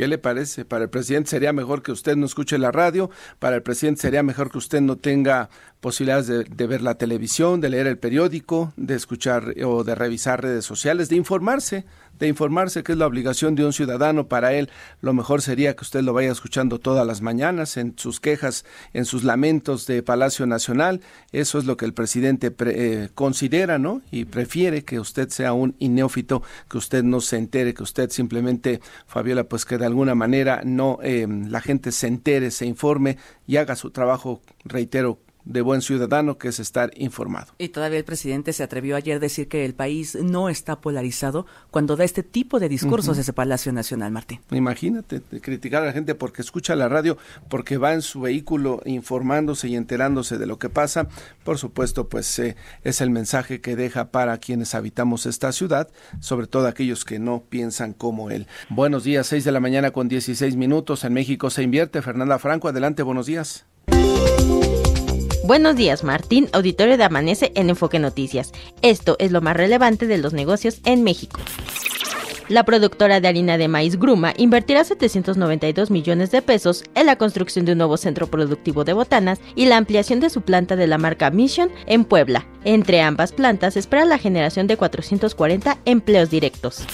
¿Qué 0.00 0.08
le 0.08 0.16
parece? 0.16 0.64
Para 0.64 0.84
el 0.84 0.88
presidente 0.88 1.28
sería 1.28 1.52
mejor 1.52 1.82
que 1.82 1.92
usted 1.92 2.16
no 2.16 2.24
escuche 2.24 2.56
la 2.56 2.72
radio, 2.72 3.10
para 3.38 3.56
el 3.56 3.62
presidente 3.62 4.00
sería 4.00 4.22
mejor 4.22 4.50
que 4.50 4.56
usted 4.56 4.80
no 4.80 4.96
tenga 4.96 5.50
posibilidades 5.80 6.26
de, 6.26 6.44
de, 6.44 6.66
ver 6.66 6.80
la 6.80 6.94
televisión, 6.94 7.60
de 7.60 7.68
leer 7.68 7.86
el 7.86 7.98
periódico, 7.98 8.72
de 8.78 8.94
escuchar 8.94 9.52
o 9.62 9.84
de 9.84 9.94
revisar 9.94 10.40
redes 10.40 10.64
sociales, 10.64 11.10
de 11.10 11.16
informarse 11.16 11.84
de 12.20 12.28
informarse, 12.28 12.84
que 12.84 12.92
es 12.92 12.98
la 12.98 13.06
obligación 13.06 13.54
de 13.54 13.64
un 13.64 13.72
ciudadano. 13.72 14.28
Para 14.28 14.52
él, 14.52 14.70
lo 15.00 15.12
mejor 15.12 15.42
sería 15.42 15.74
que 15.74 15.82
usted 15.82 16.02
lo 16.02 16.12
vaya 16.12 16.30
escuchando 16.30 16.78
todas 16.78 17.06
las 17.06 17.22
mañanas 17.22 17.76
en 17.76 17.94
sus 17.96 18.20
quejas, 18.20 18.64
en 18.92 19.06
sus 19.06 19.24
lamentos 19.24 19.86
de 19.86 20.02
Palacio 20.02 20.46
Nacional. 20.46 21.00
Eso 21.32 21.58
es 21.58 21.64
lo 21.64 21.76
que 21.76 21.86
el 21.86 21.94
presidente 21.94 22.54
eh, 22.66 23.08
considera, 23.14 23.78
¿no? 23.78 24.02
Y 24.10 24.26
prefiere 24.26 24.84
que 24.84 25.00
usted 25.00 25.30
sea 25.30 25.54
un 25.54 25.74
ineófito, 25.78 26.42
que 26.68 26.78
usted 26.78 27.02
no 27.02 27.20
se 27.20 27.38
entere, 27.38 27.74
que 27.74 27.82
usted 27.82 28.10
simplemente, 28.10 28.80
Fabiola, 29.06 29.44
pues 29.44 29.64
que 29.64 29.78
de 29.78 29.86
alguna 29.86 30.14
manera 30.14 30.60
no 30.64 30.98
eh, 31.02 31.26
la 31.28 31.60
gente 31.60 31.90
se 31.90 32.06
entere, 32.06 32.50
se 32.50 32.66
informe 32.66 33.16
y 33.46 33.56
haga 33.56 33.76
su 33.76 33.90
trabajo, 33.90 34.42
reitero, 34.64 35.18
de 35.50 35.62
buen 35.62 35.82
ciudadano, 35.82 36.38
que 36.38 36.48
es 36.48 36.60
estar 36.60 36.92
informado. 36.96 37.52
Y 37.58 37.68
todavía 37.68 37.98
el 37.98 38.04
presidente 38.04 38.52
se 38.52 38.62
atrevió 38.62 38.96
ayer 38.96 39.16
a 39.16 39.18
decir 39.18 39.48
que 39.48 39.64
el 39.64 39.74
país 39.74 40.14
no 40.14 40.48
está 40.48 40.80
polarizado 40.80 41.44
cuando 41.70 41.96
da 41.96 42.04
este 42.04 42.22
tipo 42.22 42.60
de 42.60 42.68
discursos 42.68 43.16
uh 43.16 43.20
ese 43.20 43.32
Palacio 43.34 43.70
Nacional, 43.72 44.12
Martín. 44.12 44.40
Imagínate, 44.50 45.20
criticar 45.42 45.82
a 45.82 45.86
la 45.86 45.92
gente 45.92 46.14
porque 46.14 46.40
escucha 46.40 46.74
la 46.74 46.88
radio, 46.88 47.18
porque 47.48 47.76
va 47.76 47.92
en 47.92 48.00
su 48.00 48.20
vehículo 48.20 48.80
informándose 48.86 49.68
y 49.68 49.76
enterándose 49.76 50.38
de 50.38 50.46
lo 50.46 50.58
que 50.58 50.70
pasa. 50.70 51.08
Por 51.44 51.58
supuesto, 51.58 52.08
pues 52.08 52.38
eh, 52.38 52.56
es 52.82 53.00
el 53.00 53.10
mensaje 53.10 53.60
que 53.60 53.76
deja 53.76 54.10
para 54.10 54.38
quienes 54.38 54.74
habitamos 54.74 55.26
esta 55.26 55.52
ciudad, 55.52 55.88
sobre 56.20 56.46
todo 56.46 56.66
aquellos 56.66 57.04
que 57.04 57.18
no 57.18 57.42
piensan 57.42 57.92
como 57.92 58.30
él. 58.30 58.46
Buenos 58.70 59.04
días, 59.04 59.26
6 59.26 59.44
de 59.44 59.52
la 59.52 59.60
mañana 59.60 59.90
con 59.90 60.08
16 60.08 60.56
minutos. 60.56 61.04
En 61.04 61.12
México 61.12 61.50
se 61.50 61.62
invierte. 61.62 62.00
Fernanda 62.00 62.38
Franco, 62.38 62.68
adelante, 62.68 63.02
buenos 63.02 63.26
días. 63.26 63.66
Buenos 65.44 65.74
días, 65.74 66.04
Martín, 66.04 66.48
auditorio 66.52 66.98
de 66.98 67.04
Amanece 67.04 67.50
en 67.54 67.70
Enfoque 67.70 67.98
Noticias. 67.98 68.52
Esto 68.82 69.16
es 69.18 69.32
lo 69.32 69.40
más 69.40 69.56
relevante 69.56 70.06
de 70.06 70.18
los 70.18 70.34
negocios 70.34 70.80
en 70.84 71.02
México. 71.02 71.40
La 72.48 72.64
productora 72.64 73.20
de 73.20 73.28
harina 73.28 73.56
de 73.56 73.66
maíz 73.66 73.98
Gruma 73.98 74.34
invertirá 74.36 74.84
792 74.84 75.90
millones 75.90 76.30
de 76.30 76.42
pesos 76.42 76.84
en 76.94 77.06
la 77.06 77.16
construcción 77.16 77.64
de 77.64 77.72
un 77.72 77.78
nuevo 77.78 77.96
centro 77.96 78.26
productivo 78.26 78.84
de 78.84 78.92
botanas 78.92 79.40
y 79.54 79.64
la 79.64 79.78
ampliación 79.78 80.20
de 80.20 80.30
su 80.30 80.42
planta 80.42 80.76
de 80.76 80.86
la 80.86 80.98
marca 80.98 81.30
Mission 81.30 81.70
en 81.86 82.04
Puebla. 82.04 82.46
Entre 82.64 83.00
ambas 83.00 83.32
plantas 83.32 83.76
espera 83.76 84.04
la 84.04 84.18
generación 84.18 84.66
de 84.66 84.76
440 84.76 85.78
empleos 85.86 86.28
directos. 86.28 86.84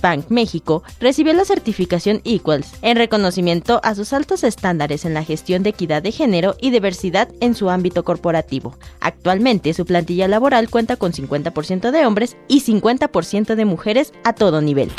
Bank 0.00 0.26
México 0.28 0.82
recibió 1.00 1.32
la 1.32 1.44
certificación 1.44 2.20
Equals 2.24 2.72
en 2.82 2.96
reconocimiento 2.96 3.80
a 3.82 3.94
sus 3.94 4.12
altos 4.12 4.44
estándares 4.44 5.04
en 5.04 5.14
la 5.14 5.24
gestión 5.24 5.62
de 5.62 5.70
equidad 5.70 6.02
de 6.02 6.12
género 6.12 6.56
y 6.60 6.70
diversidad 6.70 7.28
en 7.40 7.54
su 7.54 7.70
ámbito 7.70 8.04
corporativo. 8.04 8.76
Actualmente 9.00 9.74
su 9.74 9.86
plantilla 9.86 10.28
laboral 10.28 10.68
cuenta 10.68 10.96
con 10.96 11.12
50% 11.12 11.90
de 11.90 12.06
hombres 12.06 12.36
y 12.48 12.62
50% 12.62 13.54
de 13.54 13.64
mujeres 13.64 14.12
a 14.24 14.32
todo 14.32 14.60
nivel 14.60 14.90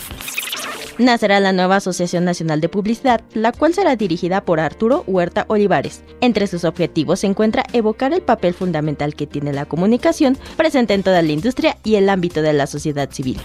nacerá 1.00 1.39
la 1.39 1.53
nueva 1.53 1.77
Asociación 1.77 2.25
Nacional 2.25 2.62
de 2.62 2.69
Publicidad, 2.69 3.22
la 3.34 3.51
cual 3.51 3.74
será 3.74 3.96
dirigida 3.96 4.43
por 4.43 4.60
Arturo 4.60 5.03
Huerta 5.08 5.46
Olivares. 5.48 6.03
Entre 6.22 6.46
sus 6.46 6.65
objetivos 6.65 7.22
se 7.22 7.27
encuentra 7.27 7.63
evocar 7.74 8.13
el 8.13 8.22
papel 8.22 8.53
fundamental 8.53 9.15
que 9.15 9.25
tiene 9.25 9.53
la 9.53 9.65
comunicación 9.65 10.38
presente 10.58 10.93
en 10.93 11.03
toda 11.03 11.22
la 11.22 11.31
industria 11.31 11.77
y 11.84 11.96
el 11.96 12.10
ámbito 12.10 12.41
de 12.41 12.53
la 12.53 12.67
sociedad 12.67 13.10
civil. 13.12 13.39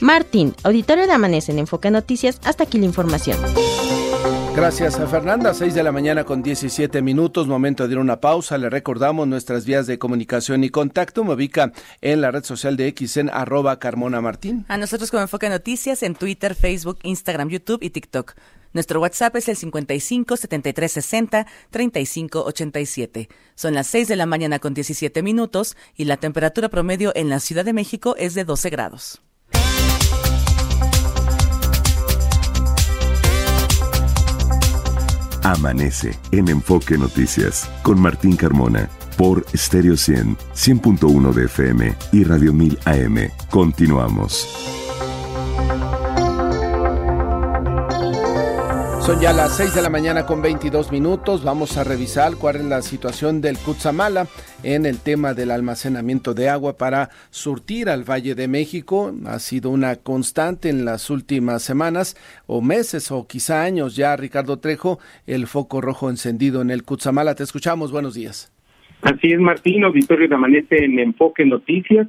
Martín, 0.00 0.54
auditorio 0.62 1.06
de 1.06 1.12
Amanece 1.12 1.52
en 1.52 1.58
Enfoque 1.58 1.90
Noticias, 1.90 2.40
hasta 2.44 2.64
aquí 2.64 2.78
la 2.78 2.86
información. 2.86 3.36
Gracias 4.56 4.98
a 4.98 5.06
Fernanda, 5.06 5.54
6 5.54 5.74
de 5.74 5.82
la 5.82 5.92
mañana 5.92 6.24
con 6.24 6.42
17 6.42 7.02
minutos, 7.02 7.46
momento 7.46 7.86
de 7.86 7.92
ir 7.92 7.98
una 7.98 8.20
pausa. 8.20 8.58
Le 8.58 8.68
recordamos 8.68 9.28
nuestras 9.28 9.64
vías 9.64 9.86
de 9.86 9.98
comunicación 9.98 10.64
y 10.64 10.70
contacto. 10.70 11.22
Me 11.22 11.34
ubica 11.34 11.72
en 12.00 12.20
la 12.20 12.30
red 12.30 12.44
social 12.44 12.76
de 12.76 12.88
X 12.88 13.18
en 13.18 13.30
arroba 13.30 13.78
Carmona 13.78 14.20
Martín. 14.20 14.64
A 14.68 14.76
nosotros 14.76 15.10
como 15.10 15.22
Enfoque 15.22 15.48
Noticias 15.48 16.02
en 16.02 16.14
Twitter, 16.14 16.54
Facebook, 16.54 16.98
Instagram, 17.02 17.48
YouTube 17.48 17.82
y 17.82 17.90
TikTok. 17.90 18.34
Nuestro 18.72 19.00
WhatsApp 19.00 19.36
es 19.36 19.48
el 19.48 19.56
55 19.56 20.36
73 20.36 20.92
60 20.92 21.46
35 21.70 22.44
87. 22.44 23.28
Son 23.54 23.74
las 23.74 23.86
6 23.86 24.08
de 24.08 24.16
la 24.16 24.26
mañana 24.26 24.58
con 24.58 24.74
17 24.74 25.22
minutos 25.22 25.76
y 25.96 26.06
la 26.06 26.16
temperatura 26.16 26.68
promedio 26.68 27.12
en 27.14 27.28
la 27.28 27.38
Ciudad 27.40 27.64
de 27.64 27.72
México 27.72 28.14
es 28.16 28.34
de 28.34 28.44
12 28.44 28.70
grados. 28.70 29.22
Amanece 35.42 36.18
en 36.32 36.48
Enfoque 36.48 36.98
Noticias 36.98 37.70
con 37.82 38.00
Martín 38.00 38.36
Carmona 38.36 38.88
por 39.16 39.44
Stereo 39.54 39.96
100, 39.96 40.36
100.1 40.54 41.32
de 41.32 41.44
FM 41.44 41.94
y 42.12 42.24
Radio 42.24 42.52
1000 42.52 42.78
AM. 42.84 43.30
Continuamos. 43.50 44.79
Son 49.00 49.18
ya 49.18 49.32
las 49.32 49.56
6 49.56 49.74
de 49.74 49.82
la 49.82 49.88
mañana 49.88 50.26
con 50.26 50.42
22 50.42 50.92
minutos. 50.92 51.42
Vamos 51.42 51.78
a 51.78 51.84
revisar 51.84 52.32
cuál 52.38 52.56
es 52.56 52.64
la 52.66 52.82
situación 52.82 53.40
del 53.40 53.56
Cutzamala 53.56 54.26
en 54.62 54.84
el 54.84 55.02
tema 55.02 55.32
del 55.32 55.50
almacenamiento 55.50 56.34
de 56.34 56.50
agua 56.50 56.76
para 56.76 57.08
surtir 57.30 57.88
al 57.88 58.08
Valle 58.08 58.34
de 58.34 58.46
México. 58.46 59.12
Ha 59.26 59.38
sido 59.38 59.70
una 59.70 59.96
constante 59.96 60.68
en 60.68 60.84
las 60.84 61.08
últimas 61.08 61.62
semanas 61.62 62.14
o 62.46 62.60
meses 62.60 63.10
o 63.10 63.26
quizá 63.26 63.64
años 63.64 63.96
ya, 63.96 64.14
Ricardo 64.16 64.58
Trejo, 64.58 64.98
el 65.26 65.46
foco 65.46 65.80
rojo 65.80 66.10
encendido 66.10 66.60
en 66.60 66.70
el 66.70 66.84
Cutzamala. 66.84 67.34
Te 67.34 67.42
escuchamos. 67.42 67.90
Buenos 67.92 68.14
días. 68.14 68.52
Así 69.00 69.32
es, 69.32 69.40
Martín. 69.40 69.82
Auditorio 69.82 70.28
de 70.28 70.34
Amanece 70.34 70.84
en 70.84 70.98
Enfoque 70.98 71.46
Noticias 71.46 72.06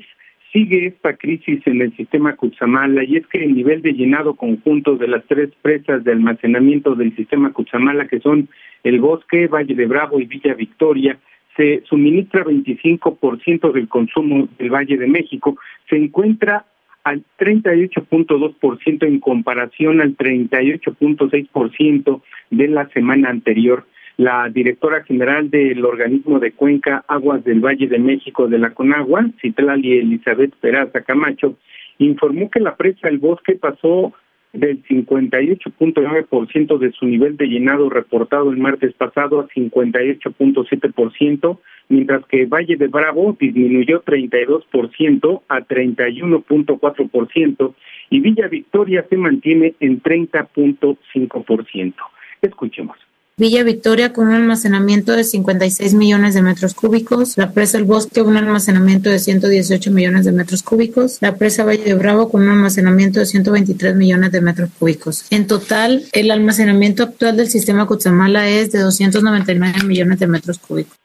sigue 0.51 0.88
esta 0.88 1.15
crisis 1.15 1.62
en 1.65 1.81
el 1.81 1.96
sistema 1.96 2.36
Cutzamala 2.36 3.03
y 3.03 3.17
es 3.17 3.27
que 3.27 3.43
el 3.43 3.55
nivel 3.55 3.81
de 3.81 3.93
llenado 3.93 4.36
conjunto 4.36 4.98
de 4.98 5.08
las 5.08 5.24
tres 5.25 5.50
presas 5.62 6.03
de 6.03 6.12
almacenamiento 6.12 6.96
del 6.96 7.15
sistema 7.15 7.53
Cutzamala, 7.53 8.08
que 8.08 8.20
son 8.20 8.50
el 8.84 9.00
Bosque, 9.00 9.48
Valle 9.48 9.75
de 9.75 9.86
Bravo 9.86 10.20
y 10.20 10.25
Villa 10.25 10.53
Victoria, 10.53 11.17
se 11.55 11.81
suministra 11.86 12.43
25% 12.43 13.72
del 13.72 13.88
consumo 13.88 14.50
del 14.58 14.70
Valle 14.70 14.98
de 14.98 15.08
México, 15.08 15.58
se 15.89 15.96
encuentra 15.98 16.65
al 17.03 17.24
38.2% 17.39 19.08
en 19.08 19.20
comparación 19.20 20.01
al 20.01 20.15
38.6% 20.15 22.22
de 22.51 22.67
la 22.67 22.88
semana 22.89 23.29
anterior. 23.29 23.88
La 24.18 24.50
directora 24.50 25.03
general 25.03 25.50
del 25.50 25.86
organismo 25.86 26.39
de 26.39 26.51
Cuenca 26.51 27.03
Aguas 27.08 27.44
del 27.44 27.60
Valle 27.60 27.88
de 27.88 28.00
México 28.00 28.48
de 28.48 28.60
la 28.60 28.72
Conagua, 28.72 29.25
Citlali 29.41 30.00
Elizabeth 30.00 30.53
Peraza 30.56 31.01
Camacho, 31.01 31.56
informó 31.98 32.50
que 32.50 32.60
la 32.60 32.75
presa 32.75 33.08
El 33.08 33.20
Bosque 33.20 33.56
pasó 33.56 34.13
del 34.53 34.84
58.9% 34.84 36.77
de 36.77 36.91
su 36.91 37.06
nivel 37.06 37.38
de 37.38 37.48
llenado 37.48 37.89
reportado 37.89 38.51
el 38.51 38.58
martes 38.58 38.94
pasado 38.94 39.39
a 39.39 39.48
58.7%, 39.48 41.60
mientras 41.89 42.25
que 42.25 42.46
Valle 42.46 42.75
de 42.75 42.88
Bravo 42.88 43.36
disminuyó 43.39 44.03
32% 44.03 45.41
a 45.48 45.62
31.4% 45.62 47.74
y 48.10 48.20
Villa 48.20 48.50
Victoria 48.50 49.06
se 49.10 49.18
mantiene 49.18 49.74
en 49.80 50.01
30.5%. 50.01 51.94
Escuchemos. 52.41 52.98
Villa 53.42 53.64
Victoria 53.64 54.14
con 54.14 54.28
un 54.28 54.36
almacenamiento 54.36 55.14
de 55.14 55.24
56 55.24 55.96
millones 55.96 56.36
de 56.36 56.44
metros 56.44 56.76
cúbicos, 56.76 57.40
la 57.40 57.52
presa 57.54 57.80
El 57.80 57.86
Bosque 57.86 58.22
un 58.22 58.38
almacenamiento 58.38 59.10
de 59.10 59.18
118 59.18 59.90
millones 59.90 60.26
de 60.26 60.32
metros 60.32 60.62
cúbicos, 60.62 61.18
la 61.24 61.36
presa 61.36 61.66
Valle 61.66 61.84
de 61.84 61.96
Bravo 61.96 62.30
con 62.30 62.44
un 62.44 62.50
almacenamiento 62.50 63.20
de 63.20 63.26
123 63.26 63.96
millones 63.96 64.32
de 64.32 64.42
metros 64.42 64.70
cúbicos. 64.78 65.26
En 65.32 65.48
total, 65.48 66.04
el 66.14 66.30
almacenamiento 66.30 67.02
actual 67.02 67.36
del 67.36 67.48
sistema 67.48 67.88
Cutzamala 67.88 68.48
es 68.48 68.72
de 68.74 68.78
299 68.78 69.88
millones 69.88 70.20
de 70.20 70.28
metros 70.28 70.60
cúbicos. 70.60 70.96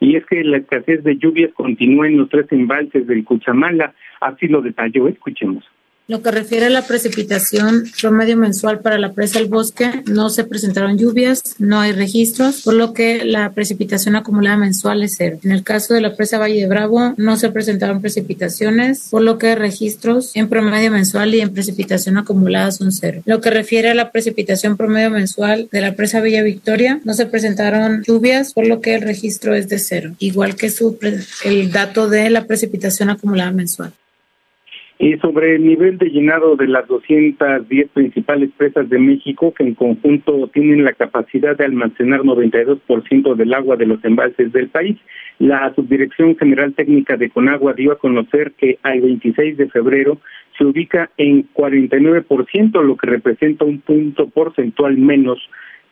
Y 0.00 0.16
es 0.16 0.26
que 0.26 0.42
la 0.42 0.56
escasez 0.56 1.04
de 1.04 1.18
lluvias 1.18 1.52
continúa 1.54 2.08
en 2.08 2.18
los 2.18 2.28
tres 2.28 2.50
embalses 2.50 3.06
del 3.06 3.24
Cutzamala, 3.24 3.94
así 4.20 4.48
lo 4.48 4.60
detalló, 4.60 5.06
escuchemos. 5.06 5.62
Lo 6.10 6.22
que 6.22 6.30
refiere 6.30 6.64
a 6.64 6.70
la 6.70 6.86
precipitación 6.86 7.84
promedio 8.00 8.38
mensual 8.38 8.80
para 8.80 8.98
la 8.98 9.12
presa 9.12 9.40
del 9.40 9.48
bosque, 9.48 10.02
no 10.06 10.30
se 10.30 10.44
presentaron 10.44 10.96
lluvias, 10.96 11.42
no 11.58 11.80
hay 11.80 11.92
registros, 11.92 12.62
por 12.62 12.72
lo 12.72 12.94
que 12.94 13.26
la 13.26 13.52
precipitación 13.52 14.16
acumulada 14.16 14.56
mensual 14.56 15.02
es 15.02 15.16
cero. 15.18 15.38
En 15.44 15.52
el 15.52 15.64
caso 15.64 15.92
de 15.92 16.00
la 16.00 16.16
presa 16.16 16.38
Valle 16.38 16.62
de 16.62 16.66
Bravo, 16.66 17.12
no 17.18 17.36
se 17.36 17.50
presentaron 17.50 18.00
precipitaciones, 18.00 19.08
por 19.10 19.20
lo 19.20 19.36
que 19.36 19.54
registros 19.54 20.34
en 20.34 20.48
promedio 20.48 20.90
mensual 20.90 21.34
y 21.34 21.42
en 21.42 21.52
precipitación 21.52 22.16
acumulada 22.16 22.72
son 22.72 22.90
cero. 22.90 23.20
Lo 23.26 23.42
que 23.42 23.50
refiere 23.50 23.90
a 23.90 23.94
la 23.94 24.10
precipitación 24.10 24.78
promedio 24.78 25.10
mensual 25.10 25.68
de 25.70 25.82
la 25.82 25.94
presa 25.94 26.22
Villa 26.22 26.42
Victoria, 26.42 27.02
no 27.04 27.12
se 27.12 27.26
presentaron 27.26 28.02
lluvias, 28.02 28.54
por 28.54 28.66
lo 28.66 28.80
que 28.80 28.94
el 28.94 29.02
registro 29.02 29.54
es 29.54 29.68
de 29.68 29.78
cero, 29.78 30.14
igual 30.20 30.56
que 30.56 30.72
el 31.44 31.70
dato 31.70 32.08
de 32.08 32.30
la 32.30 32.46
precipitación 32.46 33.10
acumulada 33.10 33.50
mensual. 33.50 33.92
Y 35.00 35.16
sobre 35.18 35.54
el 35.54 35.64
nivel 35.64 35.96
de 35.96 36.10
llenado 36.10 36.56
de 36.56 36.66
las 36.66 36.88
210 36.88 37.88
principales 37.90 38.50
presas 38.56 38.88
de 38.88 38.98
México, 38.98 39.54
que 39.54 39.62
en 39.62 39.74
conjunto 39.74 40.48
tienen 40.52 40.84
la 40.84 40.92
capacidad 40.92 41.56
de 41.56 41.66
almacenar 41.66 42.22
92% 42.22 43.36
del 43.36 43.54
agua 43.54 43.76
de 43.76 43.86
los 43.86 44.04
embalses 44.04 44.52
del 44.52 44.68
país, 44.68 44.96
la 45.38 45.72
Subdirección 45.74 46.36
General 46.36 46.74
Técnica 46.74 47.16
de 47.16 47.30
Conagua 47.30 47.74
dio 47.74 47.92
a 47.92 47.98
conocer 47.98 48.52
que 48.58 48.80
al 48.82 49.00
26 49.00 49.56
de 49.56 49.68
febrero 49.68 50.18
se 50.56 50.64
ubica 50.64 51.10
en 51.16 51.48
49%, 51.54 52.82
lo 52.82 52.96
que 52.96 53.06
representa 53.06 53.64
un 53.64 53.80
punto 53.80 54.28
porcentual 54.28 54.98
menos 54.98 55.38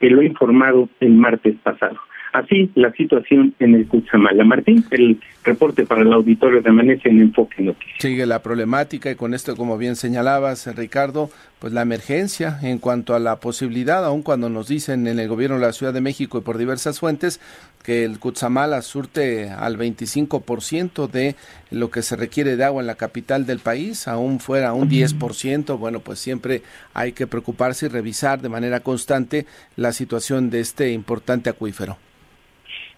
que 0.00 0.10
lo 0.10 0.20
informado 0.22 0.88
el 0.98 1.12
martes 1.12 1.54
pasado. 1.62 1.96
Así 2.36 2.70
la 2.74 2.92
situación 2.92 3.54
en 3.60 3.74
el 3.74 3.86
Cutzamala. 3.86 4.44
Martín, 4.44 4.84
el 4.90 5.18
reporte 5.42 5.86
para 5.86 6.02
el 6.02 6.12
auditorio 6.12 6.60
de 6.60 6.68
Amanece 6.68 7.08
en 7.08 7.22
Enfoque 7.22 7.62
Noticias. 7.62 7.96
Sigue 7.98 8.26
la 8.26 8.42
problemática 8.42 9.10
y 9.10 9.14
con 9.14 9.32
esto, 9.32 9.56
como 9.56 9.78
bien 9.78 9.96
señalabas, 9.96 10.66
Ricardo, 10.76 11.30
pues 11.58 11.72
la 11.72 11.80
emergencia 11.80 12.58
en 12.62 12.76
cuanto 12.76 13.14
a 13.14 13.20
la 13.20 13.36
posibilidad, 13.36 14.04
aun 14.04 14.22
cuando 14.22 14.50
nos 14.50 14.68
dicen 14.68 15.06
en 15.06 15.18
el 15.18 15.28
gobierno 15.28 15.56
de 15.56 15.64
la 15.64 15.72
Ciudad 15.72 15.94
de 15.94 16.02
México 16.02 16.36
y 16.36 16.42
por 16.42 16.58
diversas 16.58 17.00
fuentes, 17.00 17.40
que 17.82 18.04
el 18.04 18.18
Cutzamala 18.18 18.82
surte 18.82 19.48
al 19.48 19.78
25% 19.78 21.10
de 21.10 21.36
lo 21.70 21.90
que 21.90 22.02
se 22.02 22.16
requiere 22.16 22.56
de 22.56 22.64
agua 22.64 22.82
en 22.82 22.86
la 22.86 22.96
capital 22.96 23.46
del 23.46 23.60
país, 23.60 24.08
aún 24.08 24.40
fuera 24.40 24.74
un 24.74 24.90
10%, 24.90 25.78
bueno, 25.78 26.00
pues 26.00 26.18
siempre 26.18 26.60
hay 26.92 27.12
que 27.12 27.26
preocuparse 27.26 27.86
y 27.86 27.88
revisar 27.88 28.42
de 28.42 28.50
manera 28.50 28.80
constante 28.80 29.46
la 29.76 29.92
situación 29.92 30.50
de 30.50 30.60
este 30.60 30.92
importante 30.92 31.48
acuífero. 31.48 31.96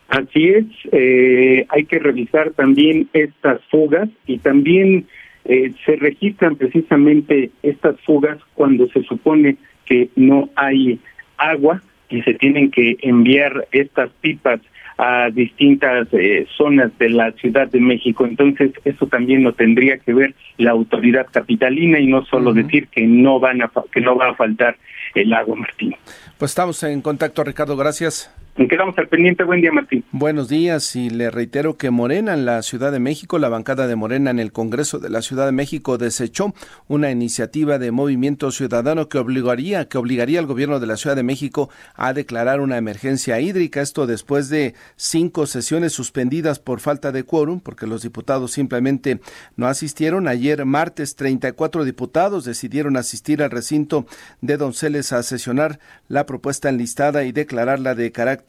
Así 0.09 0.49
es, 0.49 0.64
eh, 0.90 1.66
hay 1.68 1.85
que 1.85 1.99
revisar 1.99 2.53
también 2.53 3.09
estas 3.12 3.61
fugas 3.71 4.09
y 4.27 4.38
también 4.38 5.07
eh, 5.44 5.73
se 5.85 5.97
registran 5.97 6.57
precisamente 6.57 7.51
estas 7.62 8.01
fugas 8.01 8.38
cuando 8.55 8.88
se 8.88 9.03
supone 9.03 9.57
que 9.85 10.09
no 10.16 10.49
hay 10.57 10.99
agua 11.37 11.83
y 12.09 12.23
se 12.23 12.35
tienen 12.35 12.71
que 12.71 12.97
enviar 13.03 13.68
estas 13.71 14.11
pipas 14.23 14.61
a 14.99 15.31
distintas 15.31 16.09
eh, 16.12 16.47
zonas 16.57 16.90
de 16.99 17.11
la 17.11 17.31
Ciudad 17.33 17.68
de 17.68 17.79
México. 17.79 18.27
Entonces, 18.27 18.73
eso 18.85 19.07
también 19.07 19.44
lo 19.44 19.53
tendría 19.53 19.99
que 19.99 20.12
ver 20.12 20.35
la 20.57 20.73
autoridad 20.73 21.27
capitalina 21.31 22.01
y 22.01 22.07
no 22.07 22.25
solo 22.25 22.53
decir 22.53 22.88
que 22.88 23.07
no 23.07 23.38
van 23.38 23.62
a 23.62 23.71
que 23.92 24.01
no 24.01 24.16
va 24.16 24.31
a 24.31 24.35
faltar 24.35 24.77
el 25.14 25.33
agua, 25.33 25.55
Martín. 25.55 25.94
Pues 26.37 26.51
estamos 26.51 26.83
en 26.83 27.01
contacto, 27.01 27.44
Ricardo. 27.44 27.77
Gracias. 27.77 28.35
Quedamos 28.66 28.99
al 28.99 29.07
pendiente. 29.07 29.44
Buen 29.44 29.61
día, 29.61 29.71
Martín. 29.71 30.05
Buenos 30.11 30.49
días 30.49 30.97
y 30.97 31.11
le 31.11 31.31
reitero 31.31 31.77
que 31.77 31.90
Morena 31.90 32.35
en 32.35 32.44
la 32.44 32.61
Ciudad 32.62 32.90
de 32.90 32.99
México, 32.99 33.38
la 33.38 33.49
bancada 33.49 33.87
de 33.87 33.94
Morena 33.94 34.33
en 34.33 34.40
el 34.40 34.51
Congreso 34.51 34.99
de 34.99 35.11
la 35.11 35.23
Ciudad 35.23 35.47
de 35.47 35.53
México 35.53 35.97
desechó 35.97 36.53
una 36.88 37.12
iniciativa 37.12 37.79
de 37.79 37.92
movimiento 37.92 38.51
ciudadano 38.51 39.09
que 39.09 39.18
obligaría, 39.18 39.88
que 39.88 39.97
obligaría 39.97 40.40
al 40.40 40.47
gobierno 40.47 40.81
de 40.81 40.88
la 40.88 40.97
Ciudad 40.97 41.14
de 41.14 41.23
México 41.23 41.71
a 41.94 42.12
declarar 42.12 42.61
una 42.61 42.79
emergencia 42.79 43.38
hídrica. 43.38 43.81
Esto 43.81 44.09
después 44.09 44.49
de 44.49 44.75
cinco 44.97 45.47
sesiones 45.47 45.92
suspendidas 45.92 46.59
por 46.59 46.81
falta 46.81 47.12
de 47.12 47.23
quórum, 47.23 47.61
porque 47.61 47.87
los 47.87 48.03
diputados 48.03 48.51
simplemente 48.51 49.21
no 49.55 49.68
asistieron. 49.68 50.27
Ayer 50.27 50.64
martes, 50.64 51.14
34 51.14 51.85
diputados 51.85 52.44
decidieron 52.44 52.97
asistir 52.97 53.40
al 53.40 53.53
recinto 53.53 54.07
de 54.40 54.57
Donceles 54.57 55.12
a 55.12 55.23
sesionar 55.23 55.79
la 56.09 56.27
propuesta 56.27 56.68
enlistada 56.68 57.23
y 57.23 57.31
declararla 57.31 57.94
de 57.94 58.11
carácter 58.11 58.48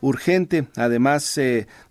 urgente. 0.00 0.68
Además, 0.76 1.38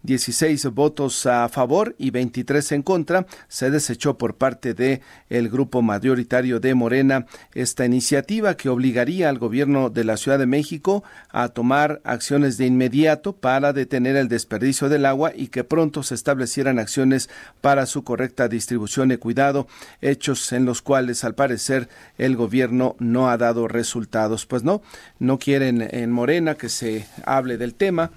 16 0.03 0.65
eh, 0.65 0.67
votos 0.69 1.25
a 1.25 1.47
favor 1.49 1.95
y 1.97 2.11
23 2.11 2.71
en 2.73 2.81
contra. 2.81 3.25
Se 3.47 3.69
desechó 3.69 4.17
por 4.17 4.35
parte 4.35 4.73
de 4.73 5.01
el 5.29 5.49
grupo 5.49 5.81
mayoritario 5.81 6.59
de 6.59 6.75
Morena 6.75 7.25
esta 7.53 7.85
iniciativa 7.85 8.55
que 8.55 8.69
obligaría 8.69 9.29
al 9.29 9.39
gobierno 9.39 9.89
de 9.89 10.03
la 10.03 10.17
Ciudad 10.17 10.39
de 10.39 10.45
México 10.45 11.03
a 11.29 11.49
tomar 11.49 12.01
acciones 12.03 12.57
de 12.57 12.65
inmediato 12.65 13.33
para 13.33 13.73
detener 13.73 14.15
el 14.15 14.29
desperdicio 14.29 14.89
del 14.89 15.05
agua 15.05 15.31
y 15.35 15.47
que 15.47 15.63
pronto 15.63 16.03
se 16.03 16.15
establecieran 16.15 16.79
acciones 16.79 17.29
para 17.61 17.85
su 17.85 18.03
correcta 18.03 18.47
distribución 18.47 19.11
y 19.11 19.17
cuidado, 19.17 19.67
hechos 20.01 20.51
en 20.53 20.65
los 20.65 20.81
cuales 20.81 21.23
al 21.23 21.35
parecer 21.35 21.89
el 22.17 22.35
gobierno 22.35 22.95
no 22.99 23.29
ha 23.29 23.37
dado 23.37 23.67
resultados. 23.67 24.45
Pues 24.45 24.63
no, 24.63 24.81
no 25.19 25.39
quieren 25.39 25.87
en 25.91 26.11
Morena 26.11 26.55
que 26.55 26.69
se 26.69 27.05
hable 27.25 27.57
del 27.57 27.73
tema 27.73 28.11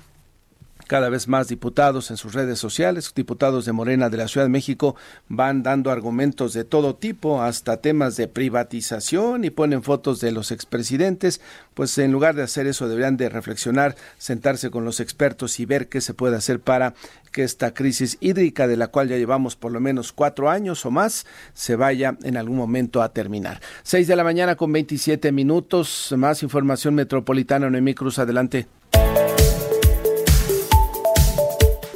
cada 0.92 1.09
vez 1.09 1.26
más 1.26 1.48
diputados 1.48 2.11
en 2.11 2.18
sus 2.18 2.35
redes 2.35 2.59
sociales, 2.59 3.14
diputados 3.16 3.64
de 3.64 3.72
Morena 3.72 4.11
de 4.11 4.18
la 4.18 4.28
Ciudad 4.28 4.44
de 4.44 4.50
México 4.50 4.94
van 5.26 5.62
dando 5.62 5.90
argumentos 5.90 6.52
de 6.52 6.64
todo 6.64 6.96
tipo, 6.96 7.40
hasta 7.40 7.78
temas 7.78 8.16
de 8.16 8.28
privatización 8.28 9.46
y 9.46 9.48
ponen 9.48 9.83
fotos 9.83 10.20
de 10.20 10.33
los 10.33 10.50
expresidentes, 10.50 11.40
pues 11.72 11.96
en 11.96 12.12
lugar 12.12 12.35
de 12.35 12.42
hacer 12.42 12.66
eso 12.66 12.88
deberían 12.88 13.16
de 13.16 13.31
reflexionar, 13.31 13.96
sentarse 14.18 14.68
con 14.68 14.85
los 14.85 15.00
expertos 15.00 15.61
y 15.61 15.64
ver 15.64 15.88
qué 15.88 16.02
se 16.02 16.12
puede 16.12 16.37
hacer 16.37 16.61
para 16.61 16.92
que 17.31 17.42
esta 17.42 17.72
crisis 17.72 18.18
hídrica 18.20 18.66
de 18.66 18.76
la 18.76 18.88
cual 18.88 19.09
ya 19.09 19.16
llevamos 19.16 19.57
por 19.57 19.72
lo 19.72 19.81
menos 19.81 20.12
cuatro 20.12 20.50
años 20.50 20.85
o 20.85 20.90
más 20.90 21.24
se 21.55 21.74
vaya 21.74 22.18
en 22.22 22.37
algún 22.37 22.59
momento 22.59 23.00
a 23.00 23.14
terminar. 23.14 23.62
Seis 23.83 24.09
de 24.09 24.16
la 24.16 24.24
mañana 24.24 24.57
con 24.57 24.70
veintisiete 24.70 25.33
minutos, 25.33 26.12
más 26.18 26.42
información 26.42 26.94
metropolitana, 26.94 27.70
Noemí 27.70 27.94
Cruz, 27.94 28.18
adelante. 28.18 28.66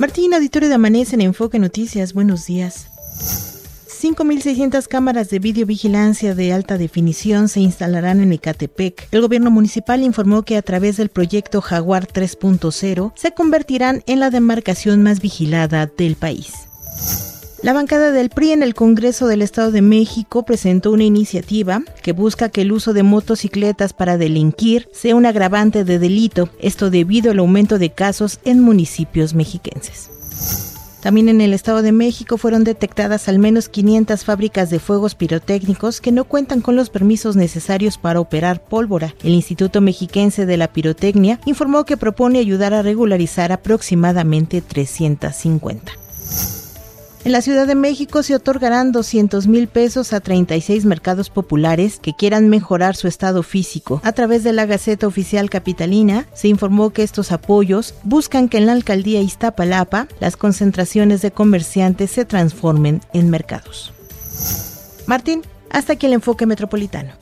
Martín, 0.07 0.35
auditorio 0.35 0.69
de 0.69 0.77
Amanece 0.77 1.17
en 1.17 1.21
Enfoque 1.21 1.59
Noticias, 1.59 2.13
buenos 2.13 2.47
días. 2.47 2.87
5.600 3.89 4.87
cámaras 4.87 5.31
de 5.31 5.41
videovigilancia 5.41 6.33
de 6.37 6.53
alta 6.53 6.79
definición 6.79 7.49
se 7.49 7.59
instalarán 7.59 8.21
en 8.21 8.33
Ecatepec. 8.33 9.09
El 9.11 9.23
gobierno 9.23 9.51
municipal 9.51 10.05
informó 10.05 10.45
que 10.45 10.57
a 10.57 10.63
través 10.63 10.97
del 10.97 11.09
proyecto 11.09 11.61
Jaguar 11.61 12.07
3.0 12.07 13.13
se 13.17 13.33
convertirán 13.33 14.05
en 14.07 14.21
la 14.21 14.31
demarcación 14.31 15.03
más 15.03 15.21
vigilada 15.21 15.87
del 15.87 16.15
país. 16.15 16.53
La 17.63 17.73
bancada 17.73 18.13
del 18.13 18.29
PRI 18.29 18.53
en 18.53 18.63
el 18.63 18.75
Congreso 18.75 19.27
del 19.27 19.41
Estado 19.41 19.71
de 19.71 19.81
México 19.81 20.45
presentó 20.45 20.93
una 20.93 21.05
iniciativa 21.05 21.83
que 22.03 22.13
busca 22.13 22.51
que 22.51 22.61
el 22.61 22.71
uso 22.71 22.93
de 22.93 23.03
motocicletas 23.03 23.95
para 23.95 24.19
delinquir 24.19 24.89
sea 24.93 25.17
un 25.17 25.25
agravante 25.25 25.83
de 25.83 25.99
delito, 25.99 26.51
esto 26.61 26.91
debido 26.91 27.31
al 27.31 27.39
aumento 27.39 27.79
de 27.79 27.91
casos 27.91 28.41
en 28.45 28.61
municipios 28.61 29.33
mexiquenses. 29.33 30.11
También 31.01 31.31
en 31.31 31.41
el 31.41 31.55
Estado 31.55 31.81
de 31.81 31.93
México 31.93 32.37
fueron 32.37 32.63
detectadas 32.63 33.27
al 33.29 33.39
menos 33.39 33.71
500 33.71 34.25
fábricas 34.25 34.69
de 34.69 34.79
fuegos 34.79 35.15
pirotécnicos 35.15 36.03
que 36.03 36.13
no 36.13 36.25
cuentan 36.25 36.61
con 36.61 36.77
los 36.77 36.91
permisos 36.91 37.37
necesarios 37.37 37.97
para 37.97 38.21
operar 38.21 38.63
pólvora. 38.65 39.15
El 39.23 39.33
Instituto 39.33 39.81
Mexiquense 39.81 40.45
de 40.45 40.57
la 40.59 40.73
Pirotecnia 40.73 41.41
informó 41.47 41.85
que 41.85 41.97
propone 41.97 42.39
ayudar 42.39 42.75
a 42.75 42.83
regularizar 42.83 43.51
aproximadamente 43.51 44.61
350. 44.61 45.93
En 47.27 47.33
la 47.33 47.43
Ciudad 47.43 47.67
de 47.67 47.75
México 47.75 48.23
se 48.23 48.37
otorgarán 48.37 48.93
200 48.93 49.49
mil 49.49 49.67
pesos 49.67 50.13
a 50.13 50.21
36 50.21 50.85
mercados 50.85 51.29
populares 51.29 51.99
que 52.01 52.15
quieran 52.15 52.49
mejorar 52.49 52.95
su 52.95 53.09
estado 53.09 53.43
físico. 53.43 54.01
A 54.05 54.13
través 54.13 54.45
de 54.45 54.53
la 54.53 54.65
Gaceta 54.65 55.09
Oficial 55.09 55.51
Capitalina 55.51 56.29
se 56.35 56.47
informó 56.47 56.91
que 56.91 57.03
estos 57.03 57.33
apoyos 57.33 57.97
buscan 58.05 58.49
que 58.49 58.59
en 58.59 58.67
la 58.67 58.75
alcaldía 58.75 59.23
Iztapalapa 59.23 60.07
las 60.21 60.37
concentraciones 60.37 61.21
de 61.21 61.33
comerciantes 61.33 62.13
se 62.13 62.25
transformen 62.25 63.01
en 63.13 63.29
mercados. 63.29 63.93
Martín, 65.09 65.43
hasta 65.71 65.95
aquí 65.95 66.07
el 66.07 66.13
enfoque 66.13 66.47
metropolitano. 66.47 67.15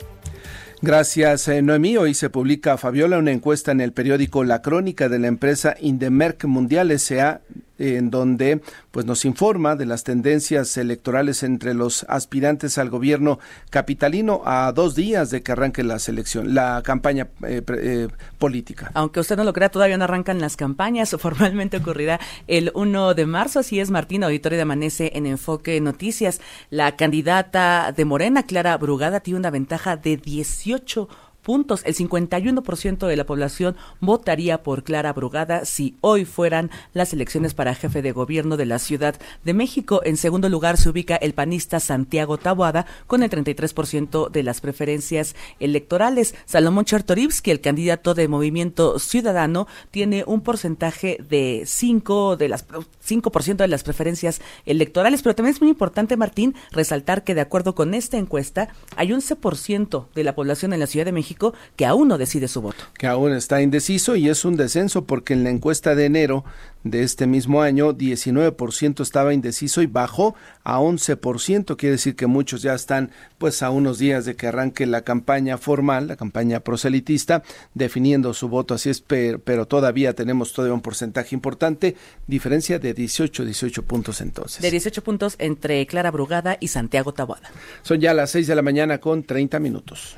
Gracias, 0.83 1.47
eh, 1.47 1.63
Noemí. 1.63 1.97
Hoy 1.97 2.13
se 2.13 2.29
publica, 2.29 2.77
Fabiola, 2.77 3.17
una 3.17 3.31
encuesta 3.31 3.71
en 3.71 3.81
el 3.81 3.91
periódico 3.91 4.43
La 4.43 4.61
Crónica 4.61 5.09
de 5.09 5.17
la 5.17 5.29
empresa 5.29 5.75
Indemerc 5.81 6.45
Mundial 6.45 6.91
S.A., 6.91 7.41
en 7.77 8.09
donde 8.09 8.61
pues 8.91 9.05
nos 9.05 9.25
informa 9.25 9.75
de 9.75 9.85
las 9.85 10.03
tendencias 10.03 10.77
electorales 10.77 11.43
entre 11.43 11.73
los 11.73 12.05
aspirantes 12.07 12.77
al 12.77 12.89
gobierno 12.89 13.39
capitalino 13.69 14.41
a 14.45 14.71
dos 14.71 14.95
días 14.95 15.29
de 15.29 15.41
que 15.41 15.51
arranque 15.51 15.83
la 15.83 15.99
selección, 15.99 16.53
la 16.53 16.81
campaña 16.83 17.27
eh, 17.45 17.61
eh, 17.67 18.07
política. 18.37 18.91
Aunque 18.93 19.19
usted 19.19 19.37
no 19.37 19.43
lo 19.43 19.53
crea, 19.53 19.69
todavía 19.69 19.97
no 19.97 20.03
arrancan 20.05 20.39
las 20.39 20.55
campañas. 20.55 21.15
Formalmente 21.19 21.77
ocurrirá 21.77 22.19
el 22.47 22.71
1 22.73 23.13
de 23.13 23.25
marzo. 23.25 23.59
Así 23.59 23.79
es, 23.79 23.91
Martín, 23.91 24.23
auditorio 24.23 24.57
de 24.57 24.63
Amanece 24.63 25.11
en 25.15 25.25
Enfoque 25.25 25.79
Noticias. 25.81 26.41
La 26.69 26.95
candidata 26.95 27.93
de 27.95 28.05
Morena, 28.05 28.43
Clara 28.43 28.77
Brugada, 28.77 29.19
tiene 29.19 29.39
una 29.39 29.49
ventaja 29.49 29.97
de 29.97 30.17
18 30.17 31.09
puntos. 31.45 31.83
El 31.85 31.95
51% 31.95 33.07
de 33.07 33.15
la 33.15 33.25
población 33.25 33.77
votaría 34.01 34.63
por 34.63 34.83
Clara 34.83 35.13
Brugada 35.13 35.63
si 35.63 35.95
hoy 36.01 36.25
fueran 36.25 36.71
las 36.93 37.13
elecciones 37.13 37.53
para 37.53 37.75
jefe 37.75 38.01
de 38.01 38.11
gobierno 38.11 38.57
de 38.57 38.65
la 38.65 38.79
Ciudad 38.79 39.15
de 39.45 39.53
México. 39.53 40.01
En 40.03 40.17
segundo 40.17 40.49
lugar 40.49 40.75
se 40.77 40.89
ubica 40.89 41.15
el 41.15 41.33
panista 41.33 41.79
Santiago 41.79 42.37
Taboada 42.37 42.87
con 43.05 43.21
el 43.21 43.29
33% 43.29 44.31
de 44.31 44.43
las 44.43 44.59
preferencias 44.59 45.35
electorales. 45.59 46.33
Salomón 46.45 46.85
Chartorivsky, 46.85 47.51
el 47.51 47.61
candidato 47.61 48.15
de 48.15 48.27
Movimiento 48.27 48.97
Ciudadano, 48.97 49.67
tiene 49.91 50.23
un 50.25 50.41
porcentaje 50.41 51.19
de 51.29 51.63
5 51.65 52.37
de 52.37 52.49
las 52.49 52.67
5% 52.67 53.57
de 53.57 53.67
las 53.67 53.83
preferencias 53.83 54.41
electorales, 54.65 55.21
pero 55.21 55.35
también 55.35 55.53
es 55.53 55.61
muy 55.61 55.69
importante, 55.69 56.17
Martín, 56.17 56.55
resaltar 56.71 57.23
que 57.23 57.35
de 57.35 57.41
acuerdo 57.41 57.75
con 57.75 57.93
esta 57.93 58.17
encuesta 58.17 58.69
hay 58.95 59.09
11% 59.09 60.07
de 60.15 60.23
la 60.23 60.33
población 60.33 60.73
en 60.73 60.79
la 60.79 60.87
Ciudad 60.87 61.05
de 61.05 61.11
México 61.11 61.34
que 61.75 61.85
aún 61.85 62.07
no 62.07 62.17
decide 62.17 62.47
su 62.47 62.61
voto. 62.61 62.83
Que 62.97 63.07
aún 63.07 63.33
está 63.33 63.61
indeciso 63.61 64.15
y 64.15 64.29
es 64.29 64.45
un 64.45 64.55
descenso 64.55 65.05
porque 65.05 65.33
en 65.33 65.43
la 65.43 65.49
encuesta 65.49 65.95
de 65.95 66.05
enero 66.05 66.45
de 66.85 67.01
este 67.01 67.25
mismo 67.25 67.63
año 67.63 67.93
19% 67.93 69.01
estaba 69.01 69.33
indeciso 69.33 69.81
y 69.81 69.87
bajó 69.87 70.35
a 70.63 70.79
11%, 70.79 71.75
quiere 71.77 71.93
decir 71.93 72.15
que 72.15 72.27
muchos 72.27 72.61
ya 72.61 72.75
están 72.75 73.09
pues 73.39 73.63
a 73.63 73.71
unos 73.71 73.97
días 73.97 74.23
de 74.25 74.35
que 74.35 74.47
arranque 74.47 74.85
la 74.85 75.01
campaña 75.01 75.57
formal, 75.57 76.07
la 76.07 76.15
campaña 76.15 76.59
proselitista, 76.59 77.41
definiendo 77.73 78.33
su 78.35 78.49
voto, 78.49 78.75
así 78.75 78.91
es, 78.91 79.01
pero, 79.01 79.39
pero 79.39 79.67
todavía 79.67 80.13
tenemos 80.13 80.53
todavía 80.53 80.75
un 80.75 80.81
porcentaje 80.81 81.33
importante, 81.33 81.95
diferencia 82.27 82.77
de 82.77 82.93
18, 82.93 83.45
18 83.45 83.83
puntos 83.83 84.21
entonces. 84.21 84.61
De 84.61 84.69
18 84.69 85.03
puntos 85.03 85.35
entre 85.39 85.85
Clara 85.87 86.11
Brugada 86.11 86.57
y 86.59 86.67
Santiago 86.67 87.13
Taboada. 87.13 87.49
Son 87.81 87.99
ya 87.99 88.13
las 88.13 88.29
6 88.29 88.45
de 88.45 88.55
la 88.55 88.61
mañana 88.61 88.99
con 88.99 89.23
30 89.23 89.59
minutos. 89.59 90.17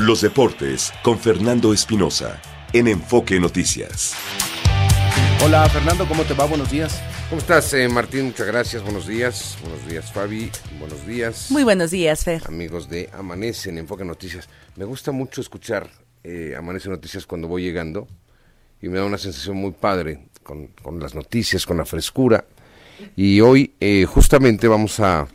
Los 0.00 0.22
deportes 0.22 0.92
con 1.04 1.20
Fernando 1.20 1.72
Espinosa 1.72 2.42
en 2.72 2.88
Enfoque 2.88 3.38
Noticias. 3.38 4.16
Hola 5.44 5.68
Fernando, 5.68 6.08
¿cómo 6.08 6.24
te 6.24 6.34
va? 6.34 6.46
Buenos 6.46 6.68
días. 6.68 7.00
¿Cómo 7.30 7.40
estás, 7.40 7.72
eh, 7.74 7.88
Martín? 7.88 8.24
Muchas 8.24 8.48
gracias. 8.48 8.82
Buenos 8.82 9.06
días. 9.06 9.56
Buenos 9.62 9.86
días, 9.88 10.12
Fabi. 10.12 10.50
Buenos 10.80 11.06
días. 11.06 11.48
Muy 11.48 11.62
buenos 11.62 11.92
días, 11.92 12.24
Fer. 12.24 12.42
Amigos 12.48 12.88
de 12.88 13.08
Amanece 13.12 13.70
en 13.70 13.78
Enfoque 13.78 14.04
Noticias. 14.04 14.48
Me 14.74 14.84
gusta 14.84 15.12
mucho 15.12 15.40
escuchar 15.40 15.88
eh, 16.24 16.56
Amanece 16.58 16.88
Noticias 16.88 17.24
cuando 17.24 17.46
voy 17.46 17.62
llegando 17.62 18.08
y 18.82 18.88
me 18.88 18.98
da 18.98 19.04
una 19.04 19.18
sensación 19.18 19.56
muy 19.56 19.70
padre 19.70 20.26
con, 20.42 20.66
con 20.82 20.98
las 20.98 21.14
noticias, 21.14 21.64
con 21.66 21.76
la 21.76 21.84
frescura. 21.84 22.44
Y 23.14 23.40
hoy 23.40 23.74
eh, 23.78 24.06
justamente 24.06 24.66
vamos 24.66 24.98
a 24.98 25.28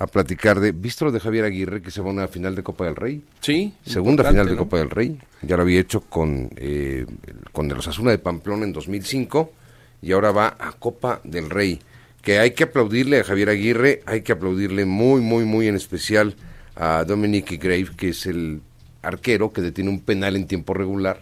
a 0.00 0.06
platicar 0.06 0.60
de. 0.60 0.72
¿Viste 0.72 1.04
lo 1.04 1.12
de 1.12 1.20
Javier 1.20 1.44
Aguirre 1.44 1.82
que 1.82 1.90
se 1.90 2.00
va 2.00 2.08
a 2.08 2.12
una 2.12 2.26
final 2.26 2.54
de 2.56 2.62
Copa 2.62 2.86
del 2.86 2.96
Rey? 2.96 3.22
Sí. 3.40 3.74
Segunda 3.84 4.24
final 4.24 4.48
de 4.48 4.56
Copa 4.56 4.78
del 4.78 4.88
Rey. 4.88 5.18
Ya 5.42 5.56
lo 5.56 5.62
había 5.62 5.78
hecho 5.78 6.00
con, 6.00 6.48
eh, 6.56 7.04
con 7.52 7.70
el 7.70 7.76
Osasuna 7.76 8.10
de 8.10 8.16
Pamplona 8.16 8.64
en 8.64 8.72
2005 8.72 9.52
y 10.00 10.12
ahora 10.12 10.32
va 10.32 10.56
a 10.58 10.72
Copa 10.72 11.20
del 11.22 11.50
Rey. 11.50 11.80
Que 12.22 12.38
hay 12.38 12.52
que 12.52 12.64
aplaudirle 12.64 13.20
a 13.20 13.24
Javier 13.24 13.50
Aguirre, 13.50 14.02
hay 14.06 14.22
que 14.22 14.32
aplaudirle 14.32 14.86
muy, 14.86 15.20
muy, 15.20 15.44
muy 15.44 15.68
en 15.68 15.76
especial 15.76 16.34
a 16.76 17.04
Dominic 17.04 17.62
Grave, 17.62 17.90
que 17.94 18.08
es 18.08 18.24
el 18.24 18.62
arquero 19.02 19.52
que 19.52 19.60
detiene 19.60 19.90
un 19.90 20.00
penal 20.00 20.34
en 20.34 20.46
tiempo 20.46 20.72
regular, 20.72 21.20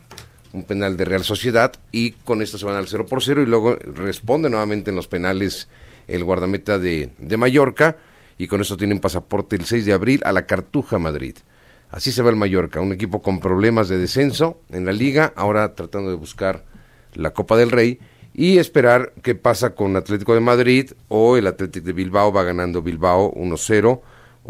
un 0.53 0.62
penal 0.62 0.97
de 0.97 1.05
Real 1.05 1.25
Sociedad, 1.25 1.73
y 1.91 2.12
con 2.12 2.43
esto 2.43 2.59
se 2.59 2.64
van 2.64 2.77
al 2.77 2.87
0 2.87 3.07
por 3.07 3.25
0 3.25 3.43
y 3.43 3.47
luego 3.47 3.75
responde 3.75 4.49
nuevamente 4.49 4.91
en 4.91 4.97
los 4.97 5.09
penales 5.09 5.69
el 6.07 6.23
guardameta 6.23 6.79
de, 6.79 7.11
de 7.19 7.37
Mallorca 7.37 7.97
y 8.38 8.46
con 8.46 8.61
eso 8.61 8.77
tienen 8.77 9.01
pasaporte 9.01 9.57
el 9.57 9.64
6 9.64 9.85
de 9.85 9.92
abril 9.92 10.20
a 10.24 10.33
la 10.33 10.46
Cartuja 10.46 10.98
Madrid. 10.98 11.37
Así 11.90 12.12
se 12.12 12.22
va 12.22 12.31
el 12.31 12.37
Mallorca, 12.37 12.81
un 12.81 12.92
equipo 12.92 13.20
con 13.20 13.40
problemas 13.40 13.88
de 13.88 13.98
descenso 13.98 14.61
en 14.70 14.87
la 14.87 14.92
liga, 14.92 15.33
ahora 15.37 15.74
tratando 15.74 16.11
de 16.11 16.16
buscar 16.16 16.64
la 17.14 17.31
Copa 17.33 17.57
del 17.57 17.70
Rey 17.70 17.98
y 18.35 18.59
esperar 18.59 19.12
qué 19.22 19.35
pasa 19.35 19.74
con 19.74 19.96
Atlético 19.96 20.35
de 20.35 20.40
Madrid 20.40 20.92
o 21.09 21.37
el 21.37 21.46
Atlético 21.46 21.87
de 21.87 21.92
Bilbao 21.92 22.33
va 22.33 22.44
ganando 22.44 22.83
Bilbao 22.83 23.33
1-0. 23.35 24.01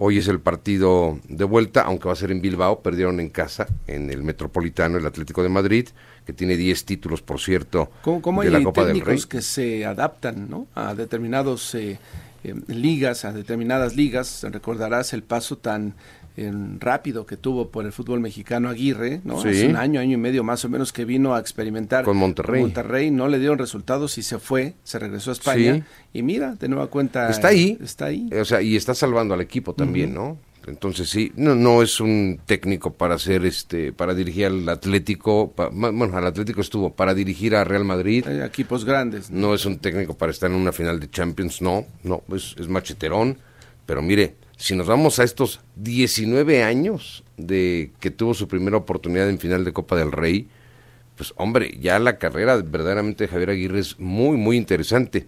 Hoy 0.00 0.18
es 0.18 0.28
el 0.28 0.40
partido 0.40 1.18
de 1.28 1.44
vuelta, 1.44 1.82
aunque 1.82 2.06
va 2.06 2.12
a 2.12 2.16
ser 2.16 2.30
en 2.30 2.40
Bilbao, 2.40 2.82
perdieron 2.82 3.18
en 3.18 3.30
casa, 3.30 3.66
en 3.86 4.10
el 4.10 4.22
Metropolitano, 4.22 4.98
el 4.98 5.06
Atlético 5.06 5.42
de 5.42 5.48
Madrid, 5.48 5.88
que 6.26 6.32
tiene 6.32 6.56
10 6.56 6.84
títulos, 6.84 7.22
por 7.22 7.40
cierto, 7.40 7.90
¿Cómo, 8.02 8.42
de 8.42 8.50
la 8.50 8.62
Copa 8.62 8.84
del 8.84 9.00
Rey. 9.00 9.20
que 9.28 9.40
se 9.40 9.86
adaptan 9.86 10.48
¿no? 10.50 10.66
a 10.74 10.94
determinados 10.94 11.74
eh, 11.74 11.98
eh, 12.44 12.54
ligas, 12.68 13.24
a 13.24 13.32
determinadas 13.32 13.96
ligas. 13.96 14.46
Recordarás 14.50 15.12
el 15.12 15.22
paso 15.22 15.58
tan 15.58 15.94
eh, 16.36 16.52
rápido 16.78 17.26
que 17.26 17.36
tuvo 17.36 17.70
por 17.70 17.84
el 17.84 17.90
fútbol 17.90 18.20
mexicano 18.20 18.68
Aguirre, 18.68 19.20
¿no? 19.24 19.40
Hace 19.40 19.66
un 19.66 19.74
año, 19.74 20.00
año 20.00 20.14
y 20.14 20.20
medio 20.20 20.44
más 20.44 20.64
o 20.64 20.68
menos 20.68 20.92
que 20.92 21.04
vino 21.04 21.34
a 21.34 21.40
experimentar 21.40 22.04
con 22.04 22.16
Monterrey. 22.16 22.60
Monterrey 22.60 23.10
no 23.10 23.26
le 23.26 23.40
dieron 23.40 23.58
resultados 23.58 24.18
y 24.18 24.22
se 24.22 24.38
fue, 24.38 24.74
se 24.84 25.00
regresó 25.00 25.30
a 25.30 25.32
España 25.32 25.84
y 26.12 26.22
mira, 26.22 26.54
de 26.54 26.68
nueva 26.68 26.86
cuenta 26.86 27.28
está 27.28 27.48
ahí, 27.48 27.76
está 27.82 28.06
ahí. 28.06 28.30
O 28.40 28.44
sea, 28.44 28.62
y 28.62 28.76
está 28.76 28.94
salvando 28.94 29.34
al 29.34 29.40
equipo 29.40 29.74
también, 29.74 30.14
¿no? 30.14 30.38
Entonces 30.68 31.08
sí, 31.08 31.32
no, 31.36 31.54
no 31.54 31.82
es 31.82 32.00
un 32.00 32.40
técnico 32.46 32.92
para 32.92 33.14
hacer 33.14 33.44
este, 33.44 33.92
para 33.92 34.14
dirigir 34.14 34.46
al 34.46 34.68
Atlético, 34.68 35.52
bueno, 35.72 36.16
al 36.16 36.26
Atlético 36.26 36.60
estuvo, 36.60 36.92
para 36.92 37.14
dirigir 37.14 37.54
a 37.54 37.64
Real 37.64 37.84
Madrid. 37.84 38.26
Hay 38.26 38.40
equipos 38.40 38.84
grandes. 38.84 39.30
¿no? 39.30 39.54
es 39.54 39.64
un 39.66 39.78
técnico 39.78 40.16
para 40.16 40.32
estar 40.32 40.50
en 40.50 40.56
una 40.56 40.72
final 40.72 41.00
de 41.00 41.10
Champions, 41.10 41.62
no, 41.62 41.86
no, 42.02 42.22
es, 42.34 42.54
es 42.58 42.68
macheterón. 42.68 43.38
Pero 43.86 44.02
mire, 44.02 44.34
si 44.56 44.76
nos 44.76 44.86
vamos 44.86 45.18
a 45.18 45.24
estos 45.24 45.60
19 45.76 46.62
años 46.62 47.24
de 47.36 47.92
que 48.00 48.10
tuvo 48.10 48.34
su 48.34 48.48
primera 48.48 48.76
oportunidad 48.76 49.28
en 49.30 49.38
final 49.38 49.64
de 49.64 49.72
Copa 49.72 49.96
del 49.96 50.12
Rey, 50.12 50.48
pues 51.16 51.32
hombre, 51.36 51.76
ya 51.80 51.98
la 51.98 52.18
carrera 52.18 52.56
verdaderamente 52.56 53.24
de 53.24 53.28
Javier 53.28 53.50
Aguirre 53.50 53.80
es 53.80 53.98
muy, 53.98 54.36
muy 54.36 54.56
interesante. 54.56 55.26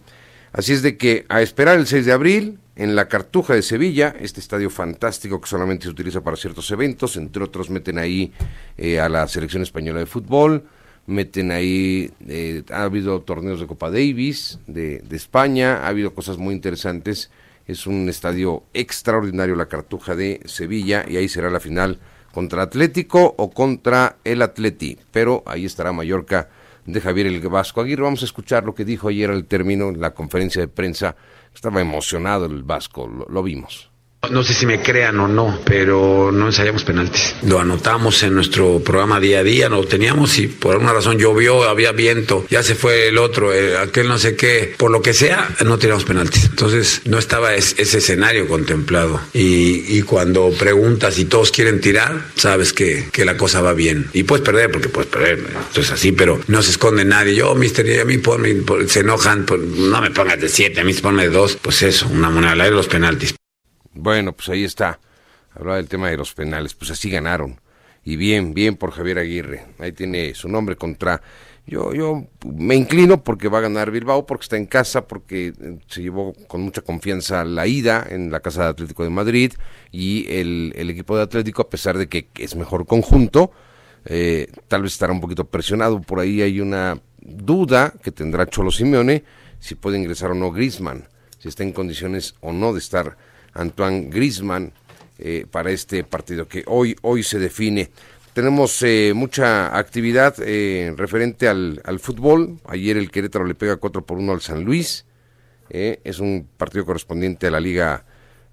Así 0.53 0.73
es 0.73 0.81
de 0.81 0.97
que 0.97 1.25
a 1.29 1.41
esperar 1.41 1.79
el 1.79 1.87
6 1.87 2.05
de 2.05 2.11
abril, 2.11 2.59
en 2.75 2.95
la 2.95 3.07
Cartuja 3.07 3.53
de 3.53 3.61
Sevilla, 3.61 4.15
este 4.19 4.39
estadio 4.39 4.69
fantástico 4.69 5.39
que 5.39 5.47
solamente 5.47 5.83
se 5.83 5.89
utiliza 5.89 6.21
para 6.21 6.35
ciertos 6.35 6.69
eventos, 6.71 7.15
entre 7.15 7.43
otros 7.43 7.69
meten 7.69 7.97
ahí 7.97 8.33
eh, 8.77 8.99
a 8.99 9.07
la 9.07 9.27
selección 9.27 9.61
española 9.61 9.99
de 9.99 10.05
fútbol, 10.05 10.65
meten 11.05 11.51
ahí, 11.51 12.11
eh, 12.27 12.63
ha 12.71 12.83
habido 12.83 13.21
torneos 13.21 13.59
de 13.59 13.67
Copa 13.67 13.91
Davis 13.91 14.59
de, 14.67 14.99
de, 14.99 15.15
España, 15.15 15.85
ha 15.85 15.87
habido 15.87 16.13
cosas 16.13 16.37
muy 16.37 16.53
interesantes, 16.53 17.29
es 17.67 17.87
un 17.87 18.09
estadio 18.09 18.63
extraordinario 18.73 19.55
la 19.55 19.67
Cartuja 19.67 20.15
de 20.15 20.41
Sevilla 20.45 21.05
y 21.07 21.17
ahí 21.17 21.29
será 21.29 21.49
la 21.49 21.59
final 21.59 21.99
contra 22.31 22.63
Atlético 22.63 23.35
o 23.37 23.51
contra 23.51 24.17
el 24.23 24.41
Atleti, 24.41 24.97
pero 25.11 25.43
ahí 25.45 25.65
estará 25.65 25.91
Mallorca 25.91 26.49
de 26.85 27.01
Javier 27.01 27.27
El 27.27 27.39
Vasco 27.41 27.81
Aguirre. 27.81 28.03
Vamos 28.03 28.21
a 28.21 28.25
escuchar 28.25 28.63
lo 28.63 28.73
que 28.73 28.85
dijo 28.85 29.07
ayer 29.07 29.29
al 29.29 29.45
término 29.45 29.91
la 29.91 30.13
conferencia 30.13 30.61
de 30.61 30.67
prensa 30.67 31.15
estaba 31.53 31.81
emocionado 31.81 32.45
el 32.45 32.63
Vasco, 32.63 33.07
lo, 33.07 33.43
vimos. 33.43 33.90
No 34.29 34.43
sé 34.43 34.53
si 34.53 34.67
me 34.67 34.81
crean 34.81 35.19
o 35.19 35.27
no, 35.27 35.59
pero 35.65 36.31
no 36.31 36.45
ensayamos 36.45 36.83
penaltis. 36.83 37.35
Lo 37.43 37.59
anotamos 37.59 38.21
en 38.21 38.35
nuestro 38.35 38.79
programa 38.79 39.19
día 39.19 39.39
a 39.39 39.43
día, 39.43 39.67
lo 39.67 39.83
teníamos 39.85 40.37
y 40.37 40.47
por 40.47 40.73
alguna 40.73 40.93
razón 40.93 41.17
llovió, 41.17 41.63
había 41.63 41.91
viento, 41.91 42.45
ya 42.49 42.61
se 42.61 42.75
fue 42.75 43.07
el 43.07 43.17
otro, 43.17 43.51
eh, 43.51 43.77
aquel 43.77 44.07
no 44.07 44.19
sé 44.19 44.35
qué, 44.35 44.75
por 44.77 44.91
lo 44.91 45.01
que 45.01 45.15
sea, 45.15 45.49
no 45.65 45.79
tiramos 45.79 46.05
penaltis. 46.05 46.45
Entonces 46.45 47.01
no 47.05 47.17
estaba 47.17 47.55
ese 47.55 47.81
escenario 47.81 48.47
contemplado. 48.47 49.19
Y, 49.33 50.01
cuando 50.03 50.51
preguntas 50.51 51.17
y 51.19 51.25
todos 51.25 51.51
quieren 51.51 51.79
tirar, 51.79 52.25
sabes 52.35 52.73
que, 52.73 53.07
que, 53.11 53.23
la 53.23 53.37
cosa 53.37 53.61
va 53.61 53.73
bien. 53.73 54.09
Y 54.13 54.23
puedes 54.23 54.43
perder, 54.43 54.69
porque 54.71 54.89
puedes 54.89 55.09
perder, 55.09 55.39
esto 55.67 55.81
es 55.81 55.91
así, 55.91 56.11
pero 56.11 56.39
no 56.47 56.61
se 56.61 56.71
esconde 56.71 57.05
nadie. 57.05 57.35
Yo, 57.35 57.55
mister, 57.55 58.01
a 58.01 58.05
mí 58.05 58.19
se 58.87 58.99
enojan, 58.99 59.45
no 59.77 60.01
me 60.01 60.11
pongas 60.11 60.39
de 60.41 60.49
siete, 60.49 60.81
a 60.81 60.83
mí 60.83 60.93
se 60.93 61.01
pone 61.01 61.23
de 61.23 61.29
dos. 61.29 61.57
Pues 61.61 61.81
eso, 61.83 62.07
una 62.11 62.29
moneda 62.29 62.55
de 62.63 62.71
los 62.71 62.87
penaltis. 62.87 63.35
Bueno, 63.93 64.33
pues 64.33 64.49
ahí 64.49 64.63
está. 64.63 64.99
Hablaba 65.53 65.77
del 65.77 65.89
tema 65.89 66.09
de 66.09 66.17
los 66.17 66.33
penales. 66.33 66.73
Pues 66.73 66.91
así 66.91 67.09
ganaron. 67.09 67.59
Y 68.03 68.15
bien, 68.15 68.53
bien 68.53 68.75
por 68.75 68.91
Javier 68.91 69.19
Aguirre. 69.19 69.65
Ahí 69.79 69.91
tiene 69.91 70.33
su 70.33 70.49
nombre 70.49 70.75
contra. 70.75 71.21
Yo, 71.67 71.93
yo 71.93 72.25
me 72.45 72.75
inclino 72.75 73.23
porque 73.23 73.47
va 73.47 73.59
a 73.59 73.61
ganar 73.61 73.91
Bilbao, 73.91 74.25
porque 74.25 74.43
está 74.43 74.57
en 74.57 74.65
casa, 74.65 75.07
porque 75.07 75.53
eh, 75.59 75.77
se 75.87 76.01
llevó 76.01 76.33
con 76.47 76.61
mucha 76.61 76.81
confianza 76.81 77.45
la 77.45 77.67
ida 77.67 78.05
en 78.09 78.31
la 78.31 78.39
Casa 78.39 78.63
de 78.63 78.69
Atlético 78.69 79.03
de 79.03 79.11
Madrid 79.11 79.53
y 79.91 80.25
el, 80.33 80.73
el 80.75 80.89
equipo 80.89 81.15
de 81.15 81.23
Atlético, 81.23 81.61
a 81.61 81.69
pesar 81.69 81.97
de 81.97 82.09
que 82.09 82.27
es 82.39 82.55
mejor 82.55 82.87
conjunto, 82.87 83.51
eh, 84.05 84.47
tal 84.67 84.81
vez 84.81 84.93
estará 84.93 85.13
un 85.13 85.21
poquito 85.21 85.45
presionado. 85.45 86.01
Por 86.01 86.19
ahí 86.19 86.41
hay 86.41 86.59
una 86.59 86.99
duda 87.21 87.93
que 88.01 88.11
tendrá 88.11 88.47
Cholo 88.47 88.71
Simeone 88.71 89.23
si 89.59 89.75
puede 89.75 89.99
ingresar 89.99 90.31
o 90.31 90.35
no 90.35 90.51
Grisman, 90.51 91.07
si 91.37 91.47
está 91.47 91.61
en 91.61 91.71
condiciones 91.71 92.35
o 92.41 92.51
no 92.51 92.73
de 92.73 92.79
estar 92.79 93.15
Antoine 93.53 94.09
Grisman 94.09 94.71
eh, 95.23 95.45
para 95.49 95.69
este 95.69 96.03
partido 96.03 96.47
que 96.47 96.63
hoy, 96.65 96.95
hoy 97.03 97.21
se 97.21 97.37
define. 97.37 97.91
Tenemos 98.33 98.81
eh, 98.81 99.11
mucha 99.13 99.77
actividad 99.77 100.33
eh, 100.39 100.93
referente 100.97 101.47
al, 101.47 101.79
al, 101.85 101.99
fútbol. 101.99 102.57
Ayer 102.65 102.97
el 102.97 103.11
Querétaro 103.11 103.45
le 103.45 103.53
pega 103.53 103.75
4 103.75 104.03
por 104.03 104.17
1 104.17 104.31
al 104.31 104.41
San 104.41 104.63
Luis. 104.63 105.05
es 105.69 106.19
un 106.19 106.47
partido 106.57 106.85
correspondiente 106.85 107.47
a 107.47 107.51
la 107.51 107.59
liga, 107.59 108.03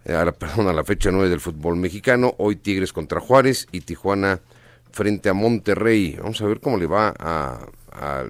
a 0.06 0.24
la, 0.24 0.32
perdón, 0.38 0.68
a 0.68 0.74
la 0.74 0.84
fecha 0.84 1.10
9 1.10 1.30
del 1.30 1.40
fútbol 1.40 1.76
mexicano. 1.76 2.34
Hoy 2.36 2.56
Tigres 2.56 2.92
contra 2.92 3.18
Juárez 3.18 3.66
y 3.72 3.80
Tijuana 3.80 4.40
frente 4.90 5.30
a 5.30 5.32
Monterrey. 5.32 6.16
Vamos 6.20 6.42
a 6.42 6.46
ver 6.46 6.60
cómo 6.60 6.76
le 6.76 6.86
va 6.86 7.14
a, 7.18 7.66
a 7.92 8.24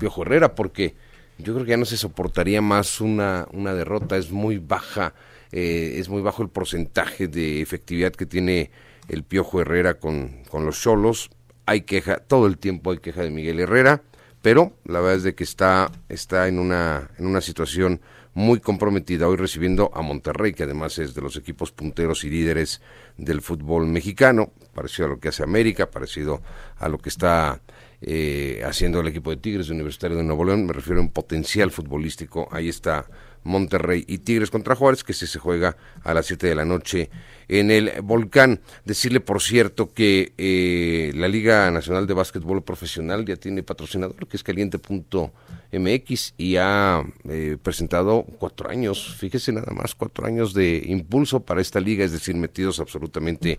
Piojo 0.00 0.22
Herrera 0.22 0.56
porque 0.56 0.96
yo 1.38 1.52
creo 1.54 1.64
que 1.64 1.70
ya 1.70 1.76
no 1.76 1.84
se 1.84 1.96
soportaría 1.96 2.60
más 2.62 3.00
una, 3.00 3.46
una 3.52 3.74
derrota. 3.74 4.16
Es 4.16 4.32
muy 4.32 4.58
baja 4.58 5.14
eh, 5.52 5.96
es 5.98 6.08
muy 6.08 6.22
bajo 6.22 6.42
el 6.42 6.48
porcentaje 6.48 7.28
de 7.28 7.60
efectividad 7.60 8.12
que 8.12 8.26
tiene 8.26 8.70
el 9.08 9.22
Piojo 9.22 9.60
Herrera 9.60 9.94
con, 9.94 10.42
con 10.48 10.66
los 10.66 10.80
Cholos. 10.80 11.30
Hay 11.66 11.82
queja, 11.82 12.18
todo 12.18 12.46
el 12.46 12.58
tiempo 12.58 12.90
hay 12.90 12.98
queja 12.98 13.22
de 13.22 13.30
Miguel 13.30 13.60
Herrera, 13.60 14.02
pero 14.42 14.72
la 14.84 15.00
verdad 15.00 15.16
es 15.16 15.22
de 15.24 15.34
que 15.34 15.44
está, 15.44 15.90
está 16.08 16.48
en, 16.48 16.58
una, 16.58 17.10
en 17.18 17.26
una 17.26 17.40
situación 17.40 18.00
muy 18.36 18.60
comprometida 18.60 19.26
hoy 19.28 19.36
recibiendo 19.36 19.90
a 19.94 20.02
Monterrey, 20.02 20.52
que 20.52 20.64
además 20.64 20.98
es 20.98 21.14
de 21.14 21.22
los 21.22 21.36
equipos 21.36 21.72
punteros 21.72 22.22
y 22.22 22.28
líderes 22.28 22.82
del 23.16 23.40
fútbol 23.40 23.86
mexicano, 23.86 24.52
parecido 24.74 25.06
a 25.06 25.08
lo 25.08 25.18
que 25.18 25.28
hace 25.28 25.42
América, 25.42 25.90
parecido 25.90 26.42
a 26.76 26.88
lo 26.90 26.98
que 26.98 27.08
está 27.08 27.62
eh, 28.02 28.62
haciendo 28.62 29.00
el 29.00 29.08
equipo 29.08 29.30
de 29.30 29.38
Tigres 29.38 29.68
de 29.68 29.72
Universitario 29.72 30.18
de 30.18 30.22
Nuevo 30.22 30.44
León, 30.44 30.66
me 30.66 30.74
refiero 30.74 31.00
en 31.00 31.08
potencial 31.08 31.70
futbolístico, 31.70 32.46
ahí 32.52 32.68
está 32.68 33.06
Monterrey 33.46 34.04
y 34.06 34.18
Tigres 34.18 34.50
contra 34.50 34.74
Juárez, 34.74 35.02
que 35.04 35.14
se, 35.14 35.26
se 35.26 35.38
juega 35.38 35.76
a 36.04 36.12
las 36.12 36.26
7 36.26 36.46
de 36.46 36.54
la 36.54 36.64
noche 36.64 37.08
en 37.48 37.70
el 37.70 37.92
Volcán. 38.02 38.60
Decirle, 38.84 39.20
por 39.20 39.40
cierto, 39.40 39.92
que 39.94 40.32
eh, 40.36 41.12
la 41.14 41.28
Liga 41.28 41.70
Nacional 41.70 42.06
de 42.06 42.14
Básquetbol 42.14 42.62
Profesional 42.62 43.24
ya 43.24 43.36
tiene 43.36 43.62
patrocinador, 43.62 44.26
que 44.26 44.36
es 44.36 44.42
caliente.mx, 44.42 46.34
y 46.36 46.56
ha 46.56 47.02
eh, 47.28 47.56
presentado 47.62 48.26
cuatro 48.38 48.68
años, 48.68 49.16
fíjese 49.18 49.52
nada 49.52 49.72
más, 49.72 49.94
cuatro 49.94 50.26
años 50.26 50.52
de 50.52 50.82
impulso 50.86 51.40
para 51.40 51.60
esta 51.60 51.80
liga, 51.80 52.04
es 52.04 52.12
decir, 52.12 52.34
metidos 52.34 52.80
absolutamente 52.80 53.58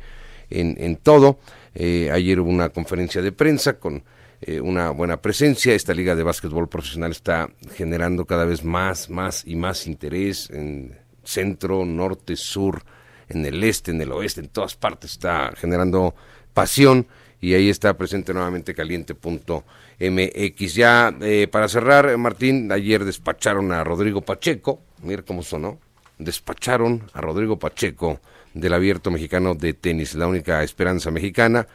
en, 0.50 0.76
en 0.80 0.97
todo. 0.97 1.39
Eh, 1.73 2.10
ayer 2.12 2.39
hubo 2.39 2.50
una 2.50 2.69
conferencia 2.69 3.21
de 3.21 3.32
prensa 3.32 3.80
con 3.80 4.04
eh, 4.41 4.62
una 4.62 4.91
buena 4.91 5.21
presencia. 5.21 5.73
Esta 5.73 5.93
liga 5.93 6.15
de 6.15 6.23
básquetbol 6.23 6.69
profesional 6.69 7.12
está 7.12 7.50
generando 7.76 8.26
cada 8.26 8.45
vez 8.45 8.63
más, 8.63 9.10
más 9.10 9.43
y 9.45 9.56
más 9.56 9.88
interés 9.88 10.50
en 10.50 10.97
centro, 11.23 11.86
norte, 11.86 12.36
sur, 12.36 12.84
en 13.30 13.45
el 13.45 13.63
este, 13.63 13.91
en 13.91 14.02
el 14.02 14.12
oeste, 14.12 14.41
en 14.41 14.47
todas 14.47 14.76
partes 14.76 15.12
está 15.12 15.52
generando 15.56 16.15
pasión 16.54 17.08
y 17.41 17.54
ahí 17.54 17.69
está 17.69 17.97
presente 17.97 18.34
nuevamente 18.34 18.73
caliente.mx. 18.73 20.73
Ya 20.73 21.15
eh, 21.21 21.47
para 21.52 21.67
cerrar, 21.67 22.17
Martín, 22.17 22.71
ayer 22.71 23.06
despacharon 23.06 23.71
a 23.71 23.84
Rodrigo 23.84 24.21
Pacheco, 24.21 24.82
mira 25.04 25.23
cómo 25.23 25.43
sonó, 25.43 25.80
despacharon 26.17 27.04
a 27.13 27.21
Rodrigo 27.21 27.60
Pacheco 27.60 28.19
del 28.54 28.73
abierto 28.73 29.12
mexicano 29.12 29.56
de 29.56 29.73
tenis, 29.73 30.15
la 30.15 30.28
única 30.28 30.63
esperanza 30.63 31.12
mexicana. 31.12 31.67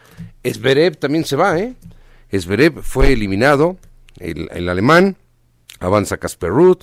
Esberev 0.43 0.97
también 0.97 1.25
se 1.25 1.37
va, 1.37 1.59
¿eh? 1.59 1.75
Esberev 2.33 2.83
fue 2.83 3.13
eliminado, 3.13 3.77
el, 4.19 4.69
alemán, 4.69 5.17
avanza 5.81 6.17
Casper 6.17 6.51
Ruth, 6.51 6.83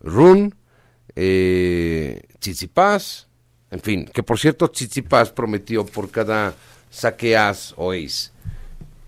Run, 0.00 0.54
eh, 1.16 2.22
Tsitsipas, 2.38 3.28
en 3.70 3.80
fin, 3.80 4.10
que 4.12 4.22
por 4.22 4.38
cierto 4.38 4.68
Tsitsipas 4.68 5.30
prometió 5.30 5.86
por 5.86 6.10
cada 6.10 6.54
saque 6.90 7.36
as 7.36 7.72
o 7.76 7.92
ace 7.92 8.32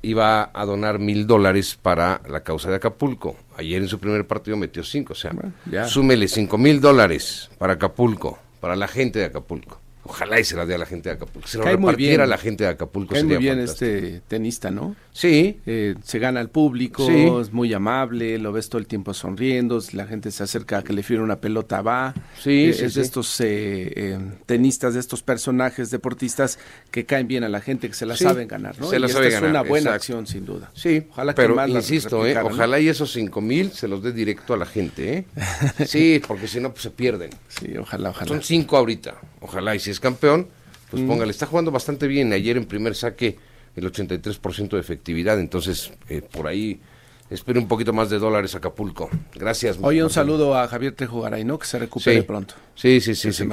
iba 0.02 0.50
a 0.52 0.64
donar 0.64 0.98
mil 0.98 1.26
dólares 1.26 1.78
para 1.80 2.20
la 2.28 2.42
causa 2.42 2.70
de 2.70 2.76
Acapulco. 2.76 3.36
Ayer 3.56 3.82
en 3.82 3.88
su 3.88 3.98
primer 3.98 4.26
partido 4.26 4.56
metió 4.56 4.82
cinco, 4.82 5.12
o 5.12 5.16
sea, 5.16 5.32
súmele 5.86 6.28
cinco 6.28 6.58
mil 6.58 6.80
dólares 6.80 7.50
para 7.58 7.74
Acapulco, 7.74 8.38
para 8.60 8.76
la 8.76 8.88
gente 8.88 9.20
de 9.20 9.26
Acapulco. 9.26 9.81
Ojalá 10.04 10.40
y 10.40 10.44
se 10.44 10.56
la 10.56 10.66
dé 10.66 10.74
a 10.74 10.78
la 10.78 10.86
gente 10.86 11.08
de 11.08 11.14
Acapulco. 11.14 11.46
Se 11.46 11.58
lo 11.58 11.64
repartiera 11.64 12.24
a 12.24 12.26
la 12.26 12.38
gente 12.38 12.64
de 12.64 12.70
Acapulco. 12.70 13.14
Cae 13.14 13.22
muy 13.22 13.36
bien 13.36 13.60
este 13.60 14.20
tenista, 14.26 14.70
¿no? 14.70 14.96
Sí. 15.12 15.60
Eh, 15.64 15.94
se 16.02 16.18
gana 16.18 16.40
al 16.40 16.50
público, 16.50 17.40
es 17.40 17.52
muy 17.52 17.72
amable, 17.72 18.38
lo 18.38 18.50
ves 18.52 18.68
todo 18.68 18.80
el 18.80 18.86
tiempo 18.86 19.14
sonriendo, 19.14 19.80
la 19.92 20.06
gente 20.06 20.30
se 20.32 20.42
acerca 20.42 20.78
a 20.78 20.82
que 20.82 20.92
le 20.92 21.04
fiere 21.04 21.22
una 21.22 21.40
pelota, 21.40 21.82
va. 21.82 22.14
Sí, 22.40 22.64
eh, 22.64 22.70
Es 22.70 22.94
de 22.94 23.02
estos 23.02 23.40
eh, 23.40 24.18
tenistas, 24.46 24.94
de 24.94 25.00
estos 25.00 25.22
personajes 25.22 25.90
deportistas 25.90 26.58
que 26.90 27.06
caen 27.06 27.28
bien 27.28 27.44
a 27.44 27.48
la 27.48 27.60
gente, 27.60 27.88
que 27.88 27.94
se 27.94 28.06
la 28.06 28.16
saben 28.16 28.48
ganar, 28.48 28.78
¿no? 28.80 28.90
Se 28.90 28.98
la 28.98 29.08
saben 29.08 29.30
ganar. 29.30 29.44
Es 29.44 29.50
una 29.50 29.62
buena 29.62 29.94
acción, 29.94 30.26
sin 30.26 30.44
duda. 30.44 30.70
Sí, 30.74 31.06
ojalá 31.10 31.34
pero 31.34 31.54
que 31.54 31.70
insisto, 31.70 32.26
eh, 32.26 32.36
ojalá 32.42 32.80
y 32.80 32.88
esos 32.88 33.12
cinco 33.12 33.40
mil 33.40 33.70
se 33.70 33.86
los 33.86 34.02
dé 34.02 34.12
directo 34.12 34.54
a 34.54 34.56
la 34.56 34.66
gente, 34.66 35.18
¿eh? 35.18 35.24
sí, 35.86 36.20
porque 36.26 36.48
si 36.48 36.58
no, 36.58 36.70
pues 36.70 36.82
se 36.82 36.90
pierden. 36.90 37.30
Sí, 37.48 37.76
ojalá, 37.78 38.10
ojalá. 38.10 38.28
Son 38.28 38.42
cinco 38.42 38.76
ahorita, 38.76 39.14
ojalá 39.40 39.76
y 39.76 39.78
si 39.78 39.91
es 39.92 40.00
campeón, 40.00 40.48
pues 40.90 41.02
mm. 41.02 41.06
póngale, 41.06 41.30
está 41.30 41.46
jugando 41.46 41.70
bastante 41.70 42.06
bien. 42.06 42.32
Ayer 42.32 42.56
en 42.56 42.66
primer 42.66 42.94
saque 42.94 43.38
el 43.76 43.90
83% 43.90 44.70
de 44.70 44.80
efectividad, 44.80 45.40
entonces 45.40 45.92
eh, 46.08 46.22
por 46.22 46.46
ahí 46.46 46.80
espero 47.32 47.60
un 47.60 47.68
poquito 47.68 47.92
más 47.92 48.10
de 48.10 48.18
dólares 48.18 48.54
Acapulco. 48.54 49.10
Gracias. 49.34 49.78
Oye, 49.82 50.02
un 50.02 50.10
saludo 50.10 50.56
a 50.56 50.68
Javier 50.68 50.94
Garay, 50.98 51.44
¿no? 51.44 51.58
Que 51.58 51.66
se 51.66 51.78
recupere 51.78 52.22
pronto. 52.22 52.54
Sí, 52.74 53.00
sí, 53.00 53.14
sí, 53.14 53.32
sí 53.32 53.46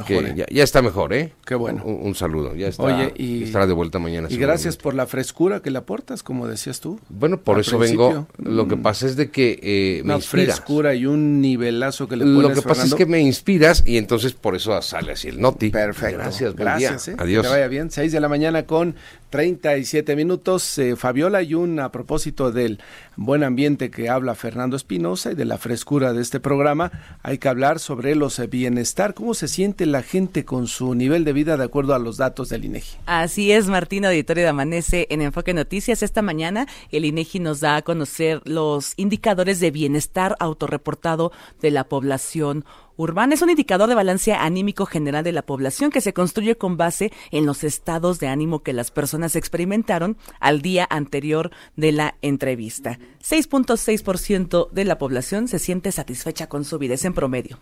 ya, 0.50 0.64
está 0.64 0.82
mejor, 0.82 1.14
¿eh? 1.14 1.34
Qué 1.46 1.54
bueno. 1.54 1.84
Un, 1.84 2.16
saludo, 2.16 2.56
ya 2.56 2.68
está. 2.68 2.84
Oye, 2.84 3.14
y, 3.18 3.44
estará 3.44 3.68
de 3.68 3.74
vuelta 3.74 4.00
mañana. 4.00 4.28
Y 4.32 4.38
gracias 4.38 4.78
por 4.78 4.94
la 4.94 5.08
frescura 5.08 5.62
que 5.62 5.72
le 5.72 5.78
aportas, 5.78 6.24
como 6.24 6.48
decías 6.48 6.80
tú. 6.80 7.00
Bueno, 7.10 7.42
por 7.42 7.60
eso 7.60 7.78
vengo. 7.78 8.28
Lo 8.38 8.68
que 8.68 8.78
mm. 8.78 8.82
pasa 8.82 9.06
es 9.06 9.16
de 9.18 9.30
que 9.30 9.60
eh, 9.62 10.02
me 10.04 10.16
Una 10.16 10.24
frescura 10.24 10.96
y 10.96 11.06
un 11.06 11.42
nivelazo 11.42 12.08
que 12.08 12.16
le 12.16 12.26
pones, 12.26 12.42
Lo 12.42 12.54
que 12.54 12.62
pasa 12.62 12.86
es 12.86 12.96
que 12.96 13.06
me 13.06 13.20
inspiras 13.20 13.84
y 13.86 13.98
entonces 13.98 14.34
por 14.34 14.56
eso 14.56 14.82
sale 14.82 15.12
así 15.12 15.28
el 15.28 15.42
noti. 15.42 15.70
Perfecto. 15.70 16.18
Gracias, 16.18 16.56
gracias. 16.56 17.08
Eh. 17.10 17.16
Adiós. 17.18 17.46
Que 17.46 17.52
vaya 17.52 17.68
bien. 17.68 17.92
Seis 17.92 18.12
de 18.12 18.20
la 18.22 18.30
mañana 18.30 18.66
con 18.66 18.96
37 19.30 20.16
minutos. 20.16 20.78
Eh, 20.78 20.96
Fabiola, 20.96 21.42
y 21.42 21.54
un 21.54 21.80
a 21.80 21.92
propósito 21.92 22.52
del 22.52 22.80
buen 23.16 23.44
ambiente 23.44 23.92
que 23.92 24.10
habla 24.10 24.36
Fernando 24.36 24.76
Espinosa 24.76 25.32
y 25.32 25.36
de 25.36 25.46
la 25.46 25.58
frescura 25.58 26.14
de 26.14 26.22
este 26.22 26.40
programa, 26.40 26.92
hay 27.24 27.38
que 27.38 27.48
hablar 27.48 27.80
sobre 27.80 28.16
los 28.16 28.40
bienestar. 28.50 29.14
¿Cómo 29.14 29.34
se 29.34 29.48
siente 29.48 29.86
la 29.86 30.02
gente 30.02 30.46
con 30.46 30.68
su 30.68 30.96
nivel 30.96 31.24
de 31.24 31.34
vida 31.34 31.58
de 31.58 31.64
acuerdo 31.64 31.94
a 31.94 32.00
los 32.00 32.18
datos 32.18 32.50
del 32.50 32.66
INEGI. 32.66 32.98
Así 33.06 33.52
es, 33.52 33.68
Martín, 33.68 34.06
auditorio 34.06 34.44
de 34.44 34.50
Amanece 34.50 35.08
en 35.10 35.22
Enfoque 35.22 35.54
Noticias. 35.54 36.04
Esta 36.04 36.22
mañana 36.22 36.68
el 36.92 37.06
INEGI 37.06 37.40
nos 37.40 37.60
da 37.60 37.78
a 37.78 37.82
conocer 37.82 38.42
los 38.46 38.94
indicadores 38.98 39.60
de 39.60 39.72
bienestar 39.72 40.36
autorreportado 40.40 41.32
de 41.62 41.72
la 41.72 41.84
población 41.84 42.66
urbana. 43.00 43.34
Es 43.34 43.42
un 43.42 43.50
indicador 43.50 43.88
de 43.88 43.96
balance 43.96 44.34
anímico 44.34 44.86
general 44.86 45.24
de 45.24 45.32
la 45.32 45.46
población 45.46 45.90
que 45.90 46.02
se 46.02 46.14
construye 46.14 46.58
con 46.58 46.76
base 46.76 47.12
en 47.32 47.46
los 47.46 47.64
estados 47.64 48.20
de 48.20 48.28
ánimo 48.28 48.62
que 48.62 48.74
las 48.74 48.92
personas 48.92 49.38
experimentaron 49.38 50.18
al 50.42 50.62
día 50.62 50.86
anterior 50.90 51.50
de 51.78 51.94
la 51.94 52.16
entrevista. 52.22 53.00
6.6% 53.24 54.70
de 54.72 54.86
la 54.86 54.98
población 54.98 55.48
se 55.48 55.60
siente 55.60 55.94
satisfecha 55.94 56.48
con 56.48 56.66
su 56.66 56.78
vida, 56.78 56.96
es 56.96 57.06
en 57.06 57.14
promedio. 57.14 57.60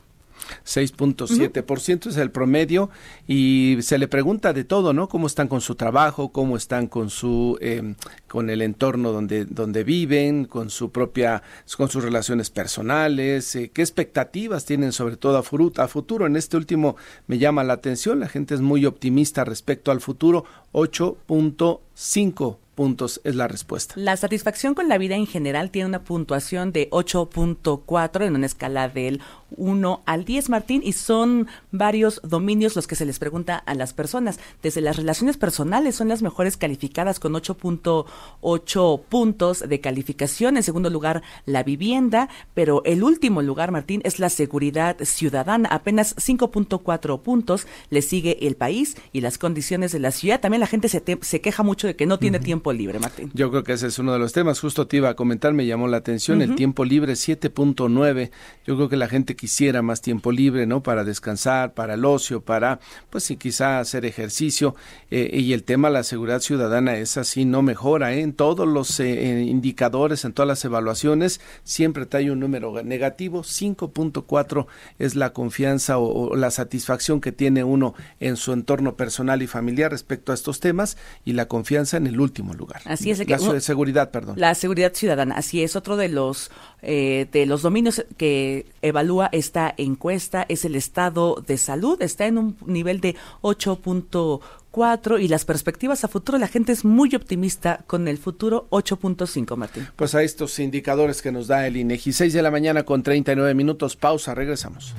6.7% 0.65 2.07
es 2.07 2.17
el 2.17 2.31
promedio 2.31 2.89
y 3.27 3.77
se 3.81 3.97
le 3.97 4.07
pregunta 4.07 4.53
de 4.53 4.63
todo, 4.63 4.93
¿no? 4.93 5.07
Cómo 5.09 5.27
están 5.27 5.47
con 5.47 5.61
su 5.61 5.75
trabajo, 5.75 6.29
cómo 6.29 6.57
están 6.57 6.87
con 6.87 7.09
su 7.09 7.57
eh, 7.61 7.95
con 8.27 8.49
el 8.49 8.61
entorno 8.61 9.11
donde 9.11 9.45
donde 9.45 9.83
viven, 9.83 10.45
con 10.45 10.69
su 10.69 10.91
propia 10.91 11.41
con 11.77 11.89
sus 11.89 12.03
relaciones 12.03 12.49
personales, 12.49 13.55
eh, 13.55 13.71
qué 13.73 13.81
expectativas 13.81 14.65
tienen 14.65 14.91
sobre 14.91 15.17
todo 15.17 15.37
a, 15.37 15.83
a 15.83 15.87
futuro. 15.87 16.25
En 16.25 16.35
este 16.35 16.57
último 16.57 16.95
me 17.27 17.37
llama 17.37 17.63
la 17.63 17.73
atención, 17.73 18.19
la 18.19 18.29
gente 18.29 18.55
es 18.55 18.61
muy 18.61 18.85
optimista 18.85 19.43
respecto 19.43 19.91
al 19.91 20.01
futuro, 20.01 20.45
8.5 20.73 22.57
puntos 22.77 23.19
es 23.23 23.35
la 23.35 23.47
respuesta. 23.47 23.95
La 23.97 24.15
satisfacción 24.17 24.75
con 24.75 24.87
la 24.87 24.99
vida 24.99 25.15
en 25.15 25.25
general 25.25 25.71
tiene 25.71 25.87
una 25.87 26.03
puntuación 26.03 26.71
de 26.71 26.87
8.4 26.91 28.23
en 28.23 28.35
una 28.35 28.45
escala 28.45 28.87
del 28.87 29.19
1 29.55 30.03
al 30.05 30.25
10, 30.25 30.49
Martín, 30.49 30.81
y 30.83 30.93
son 30.93 31.47
varios 31.71 32.21
dominios 32.23 32.75
los 32.75 32.87
que 32.87 32.95
se 32.95 33.05
les 33.05 33.19
pregunta 33.19 33.57
a 33.57 33.73
las 33.75 33.93
personas. 33.93 34.39
Desde 34.61 34.81
las 34.81 34.97
relaciones 34.97 35.37
personales 35.37 35.95
son 35.95 36.09
las 36.09 36.21
mejores 36.21 36.57
calificadas 36.57 37.19
con 37.19 37.33
8.8 37.33 39.01
puntos 39.09 39.63
de 39.67 39.79
calificación. 39.79 40.57
En 40.57 40.63
segundo 40.63 40.89
lugar, 40.89 41.23
la 41.45 41.63
vivienda, 41.63 42.29
pero 42.53 42.81
el 42.85 43.03
último 43.03 43.41
lugar, 43.41 43.71
Martín, 43.71 44.01
es 44.03 44.19
la 44.19 44.29
seguridad 44.29 44.97
ciudadana. 45.01 45.69
Apenas 45.69 46.15
5.4 46.17 47.21
puntos. 47.21 47.67
Le 47.89 48.01
sigue 48.01 48.47
el 48.47 48.55
país 48.55 48.97
y 49.13 49.21
las 49.21 49.37
condiciones 49.37 49.91
de 49.91 49.99
la 49.99 50.11
ciudad. 50.11 50.39
También 50.39 50.59
la 50.59 50.67
gente 50.67 50.89
se, 50.89 51.01
se 51.21 51.41
queja 51.41 51.63
mucho 51.63 51.87
de 51.87 51.95
que 51.95 52.05
no 52.05 52.19
tiene 52.19 52.39
tiempo 52.39 52.73
libre, 52.73 52.99
Martín. 52.99 53.31
Yo 53.33 53.49
creo 53.49 53.63
que 53.63 53.73
ese 53.73 53.87
es 53.87 53.99
uno 53.99 54.13
de 54.13 54.19
los 54.19 54.33
temas. 54.33 54.59
Justo 54.59 54.87
te 54.87 54.97
iba 54.97 55.09
a 55.09 55.15
comentar, 55.15 55.53
me 55.53 55.65
llamó 55.65 55.87
la 55.87 55.97
atención, 55.97 56.41
el 56.41 56.55
tiempo 56.55 56.83
libre 56.83 57.13
7.9. 57.13 58.31
Yo 58.65 58.75
creo 58.75 58.89
que 58.89 58.97
la 58.97 59.07
gente 59.07 59.36
quisiera 59.37 59.81
más 59.81 60.01
tiempo 60.01 60.33
libre, 60.33 60.65
¿no? 60.65 60.83
Para 60.83 61.05
descansar, 61.05 61.73
para 61.73 61.93
el 61.93 62.03
ocio, 62.03 62.41
para, 62.41 62.81
pues 63.09 63.23
sí, 63.23 63.37
quizá 63.37 63.79
hacer 63.79 64.05
ejercicio. 64.05 64.75
Eh, 65.09 65.29
y 65.33 65.53
el 65.53 65.63
tema 65.63 65.87
de 65.87 65.93
la 65.93 66.03
seguridad 66.03 66.41
ciudadana 66.41 66.97
es 66.97 67.15
así, 67.15 67.45
no 67.45 67.61
mejora, 67.61 68.13
¿eh? 68.13 68.21
En 68.21 68.33
todos 68.33 68.67
los 68.67 68.99
eh, 68.99 69.45
indicadores, 69.47 70.25
en 70.25 70.33
todas 70.33 70.47
las 70.47 70.65
evaluaciones, 70.65 71.39
siempre 71.63 72.05
trae 72.05 72.29
un 72.29 72.41
número 72.41 72.83
negativo. 72.83 73.43
5.4 73.43 74.67
es 74.99 75.15
la 75.15 75.31
confianza 75.31 75.97
o, 75.97 76.31
o 76.31 76.35
la 76.35 76.51
satisfacción 76.51 77.21
que 77.21 77.31
tiene 77.31 77.63
uno 77.63 77.93
en 78.19 78.35
su 78.35 78.51
entorno 78.51 78.97
personal 78.97 79.41
y 79.41 79.47
familiar 79.47 79.91
respecto 79.91 80.33
a 80.33 80.35
estos 80.35 80.59
temas 80.59 80.97
y 81.23 81.33
la 81.33 81.47
confianza 81.47 81.97
en 81.97 82.07
el 82.07 82.19
último 82.19 82.53
lugar. 82.53 82.81
Así 82.85 83.11
es. 83.11 83.27
La 83.27 83.59
seguridad, 83.59 84.11
perdón. 84.11 84.39
La 84.39 84.55
seguridad 84.55 84.93
ciudadana, 84.93 85.35
así 85.35 85.63
es. 85.63 85.75
Otro 85.75 85.97
de 85.97 86.09
los, 86.09 86.51
eh, 86.81 87.27
de 87.31 87.45
los 87.45 87.63
dominios 87.63 88.05
que 88.17 88.67
evalúa 88.81 89.29
esta 89.31 89.73
encuesta 89.77 90.45
es 90.47 90.63
el 90.65 90.75
estado 90.75 91.43
de 91.45 91.57
salud. 91.57 92.01
Está 92.01 92.27
en 92.27 92.37
un 92.37 92.57
nivel 92.65 93.01
de 93.01 93.15
8.4 93.41 95.21
y 95.21 95.27
las 95.27 95.45
perspectivas 95.45 96.03
a 96.03 96.07
futuro, 96.07 96.37
la 96.37 96.47
gente 96.47 96.71
es 96.71 96.85
muy 96.85 97.15
optimista 97.15 97.83
con 97.87 98.07
el 98.07 98.17
futuro 98.17 98.67
8.5, 98.69 99.55
Martín. 99.55 99.87
Pues 99.95 100.13
a 100.13 100.21
estos 100.21 100.59
indicadores 100.59 101.21
que 101.21 101.31
nos 101.31 101.47
da 101.47 101.65
el 101.65 101.77
INEGI. 101.77 102.13
6 102.13 102.33
de 102.33 102.41
la 102.41 102.51
mañana 102.51 102.83
con 102.83 103.01
39 103.01 103.53
minutos. 103.55 103.95
Pausa, 103.95 104.35
regresamos. 104.35 104.93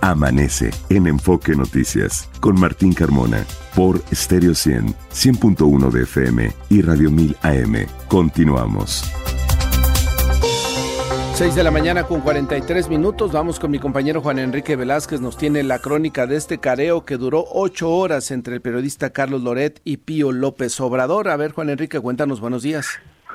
Amanece 0.00 0.70
en 0.88 1.06
Enfoque 1.06 1.54
Noticias 1.54 2.28
con 2.40 2.58
Martín 2.58 2.92
Carmona 2.92 3.46
por 3.74 4.02
Stereo 4.14 4.54
100, 4.54 4.94
100.1 5.12 5.90
de 5.90 6.02
FM 6.02 6.52
y 6.68 6.82
Radio 6.82 7.10
1000 7.10 7.36
AM. 7.42 7.86
Continuamos. 8.08 9.04
6 11.34 11.54
de 11.54 11.64
la 11.64 11.70
mañana 11.70 12.04
con 12.04 12.20
43 12.20 12.88
minutos. 12.88 13.32
Vamos 13.32 13.58
con 13.58 13.70
mi 13.70 13.78
compañero 13.78 14.20
Juan 14.20 14.38
Enrique 14.38 14.76
Velázquez. 14.76 15.20
Nos 15.20 15.38
tiene 15.38 15.62
la 15.62 15.78
crónica 15.78 16.26
de 16.26 16.36
este 16.36 16.58
careo 16.58 17.04
que 17.04 17.16
duró 17.16 17.46
ocho 17.50 17.90
horas 17.90 18.30
entre 18.30 18.54
el 18.54 18.60
periodista 18.60 19.10
Carlos 19.10 19.42
Loret 19.42 19.80
y 19.82 19.96
Pío 19.96 20.30
López 20.30 20.78
Obrador. 20.80 21.28
A 21.28 21.36
ver, 21.36 21.52
Juan 21.52 21.70
Enrique, 21.70 21.98
cuéntanos. 22.00 22.40
Buenos 22.40 22.62
días. 22.62 22.86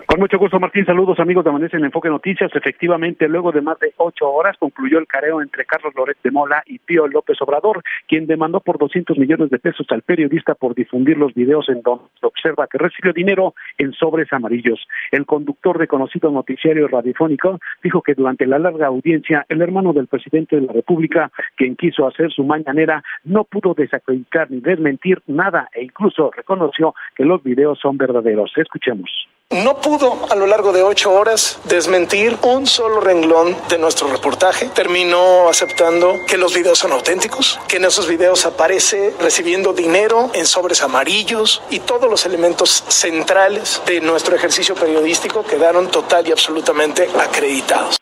Con 0.08 0.22
mucho 0.22 0.39
gusto, 0.39 0.58
Martín. 0.58 0.86
Saludos, 0.86 1.20
amigos 1.20 1.43
de 1.43 1.50
Amanece 1.50 1.76
en 1.76 1.84
Enfoque 1.84 2.08
Noticias. 2.08 2.50
Efectivamente, 2.56 3.28
luego 3.28 3.52
de 3.52 3.60
más 3.60 3.78
de 3.80 3.93
ocho 3.98 4.32
horas 4.32 4.56
concluyó 4.58 5.00
el 5.00 5.06
careo 5.06 5.41
entre 5.41 5.65
Carlos 5.65 5.93
Loret 5.98 6.17
de 6.24 6.32
Mola 6.32 6.63
y 6.65 6.80
Pío 6.80 7.10
López 7.10 7.41
Obrador, 7.41 7.84
quien 8.08 8.26
demandó 8.26 8.62
por 8.62 8.78
200 8.78 9.17
millones 9.17 9.50
de 9.50 9.60
pesos 9.60 9.86
al 9.89 10.04
periodista 10.04 10.56
por 10.56 10.76
difundir 10.76 11.17
los 11.17 11.34
videos 11.34 11.67
en 11.67 11.82
donde 11.82 12.06
se 12.22 12.26
observa 12.26 12.67
que 12.67 12.78
recibió 12.78 13.12
dinero 13.12 13.54
en 13.78 13.91
sobres 13.91 14.32
amarillos. 14.32 14.88
El 15.12 15.26
conductor 15.26 15.78
de 15.78 15.88
conocido 15.88 16.32
noticiario 16.32 16.88
radiofónico 16.88 17.60
dijo 17.84 18.02
que 18.02 18.13
durante 18.13 18.46
la 18.46 18.60
larga 18.60 18.88
audiencia, 18.88 19.46
el 19.50 19.62
hermano 19.62 19.91
del 19.91 20.08
presidente 20.08 20.56
de 20.56 20.67
la 20.67 20.72
República, 20.72 21.32
quien 21.58 21.76
quiso 21.76 22.08
hacer 22.08 22.32
su 22.32 22.46
mañanera, 22.46 23.04
no 23.26 23.43
pudo 23.43 23.74
desacreditar 23.74 24.50
ni 24.52 24.62
desmentir 24.62 25.22
nada 25.28 25.67
e 25.74 25.84
incluso 25.84 26.32
reconoció 26.32 26.96
que 27.13 27.26
los 27.26 27.43
videos 27.43 27.78
son 27.78 27.98
verdaderos. 27.98 28.54
Escuchemos. 28.56 29.27
No 29.64 29.82
pudo 29.82 30.28
a 30.30 30.36
lo 30.36 30.46
largo 30.46 30.72
de 30.72 30.84
ocho 30.84 31.12
horas 31.12 31.58
desmentir 31.64 32.38
un 32.44 32.68
solo 32.68 33.00
renglón 33.00 33.58
de 33.70 33.78
nuestro 33.78 34.08
reportaje. 34.08 34.68
Terminó 34.68 35.50
aceptando 35.50 36.14
que 36.28 36.38
los 36.38 36.54
videos 36.54 36.80
son 36.80 36.92
auténticos, 36.92 37.60
que 37.68 37.78
en 37.78 37.86
esos 37.86 38.08
videos 38.08 38.46
aparece 38.46 39.14
recibiendo 39.20 39.74
dinero 39.74 40.30
en 40.34 40.46
sobres 40.46 40.84
amarillos 40.84 41.62
y 41.70 41.80
todos 41.80 42.10
los 42.10 42.26
elementos 42.26 42.84
centrales 42.88 43.82
de 43.86 44.00
nuestro 44.00 44.36
ejercicio 44.36 44.76
periodístico 44.76 45.44
quedaron 45.44 45.90
total 45.92 46.28
y 46.28 46.32
absolutamente 46.32 47.10
acreditados. 47.20 47.98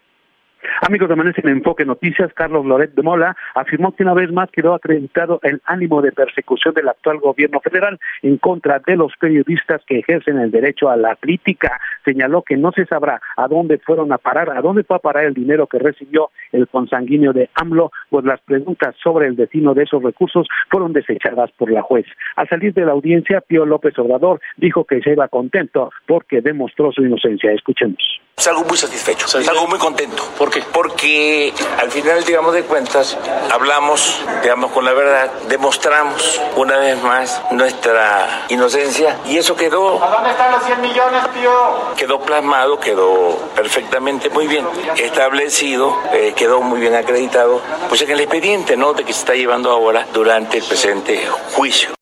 Amigos 0.88 1.08
de 1.08 1.14
Amanece 1.14 1.42
en 1.42 1.50
Enfoque 1.50 1.84
Noticias, 1.84 2.32
Carlos 2.36 2.64
Loret 2.64 2.94
de 2.94 3.02
Mola 3.02 3.36
afirmó 3.56 3.96
que 3.96 4.04
una 4.04 4.14
vez 4.14 4.32
más 4.32 4.52
quedó 4.52 4.76
acreditado 4.76 5.40
el 5.42 5.60
ánimo 5.66 6.00
de 6.04 6.12
persecución 6.12 6.76
del 6.76 6.88
actual 6.88 7.18
gobierno 7.18 7.60
federal 7.60 8.00
en 8.22 8.38
contra 8.38 8.78
de 8.86 8.96
los 8.96 9.12
periodistas 9.20 9.82
que 9.88 9.98
ejercen 9.98 10.38
el 10.38 10.52
derecho 10.52 10.88
a 10.88 10.96
la 10.96 11.16
crítica. 11.16 11.82
Señaló 12.04 12.44
que 12.44 12.56
no 12.56 12.72
se 12.72 12.86
sabrá 12.86 13.20
a 13.36 13.48
dónde 13.48 13.80
fueron 13.80 14.14
a 14.14 14.20
parar, 14.20 14.52
a 14.52 14.62
dónde 14.62 14.84
fue 14.84 14.98
a 14.98 15.00
parar 15.00 15.26
el 15.26 15.34
dinero 15.34 15.66
que 15.66 15.80
recibió 15.80 16.30
el 16.52 16.68
consanguíneo 16.68 17.34
de 17.34 17.50
AMLO, 17.56 17.92
pues 18.12 18.24
las 18.24 18.40
preguntas 18.42 18.94
sobre 19.02 19.26
el 19.26 19.36
destino 19.36 19.74
de 19.74 19.86
esos 19.86 20.04
recursos 20.04 20.48
fueron 20.70 20.94
desechadas 20.94 21.50
por 21.54 21.72
la 21.72 21.82
juez. 21.82 22.06
Al 22.36 22.48
salir 22.48 22.76
de 22.76 22.86
la 22.86 22.92
audiencia, 22.92 23.42
Pío 23.42 23.66
López 23.66 23.98
Obrador 23.98 24.40
dijo 24.58 24.84
que 24.86 25.02
se 25.02 25.14
iba 25.14 25.30
contento 25.30 25.90
porque 26.06 26.42
demostró 26.42 26.92
su 26.92 27.02
inocencia. 27.02 27.52
Escuchemos. 27.54 28.22
Es 28.38 28.48
algo 28.50 28.66
muy 28.66 28.78
satisfecho, 28.78 29.26
es 29.40 29.48
algo 29.48 29.66
muy 29.68 29.80
contento. 29.80 30.24
¿Por 30.38 30.52
qué? 30.52 30.60
Porque 30.76 31.54
al 31.80 31.90
final, 31.90 32.26
digamos, 32.26 32.54
de 32.54 32.64
cuentas, 32.64 33.18
hablamos, 33.50 34.20
digamos, 34.44 34.74
con 34.74 34.84
la 34.84 34.92
verdad, 34.92 35.32
demostramos 35.48 36.42
una 36.58 36.78
vez 36.78 37.02
más 37.02 37.42
nuestra 37.52 38.44
inocencia 38.50 39.18
y 39.26 39.38
eso 39.38 39.56
quedó... 39.56 40.04
¿A 40.04 40.10
dónde 40.10 40.32
están 40.32 40.52
los 40.52 40.66
100 40.66 40.82
millones, 40.82 41.22
tío? 41.34 41.52
Quedó 41.96 42.20
plasmado, 42.20 42.78
quedó 42.78 43.38
perfectamente 43.56 44.30
muy 44.30 44.48
bien 44.48 44.68
establecido, 44.98 45.98
eh, 46.12 46.34
quedó 46.36 46.60
muy 46.60 46.82
bien 46.82 46.94
acreditado, 46.94 47.62
pues 47.88 48.02
en 48.02 48.12
el 48.12 48.20
expediente, 48.20 48.76
¿no?, 48.76 48.92
de 48.92 49.06
que 49.06 49.14
se 49.14 49.20
está 49.20 49.34
llevando 49.34 49.72
ahora 49.72 50.06
durante 50.12 50.58
el 50.58 50.66
presente 50.66 51.26
juicio. 51.54 51.96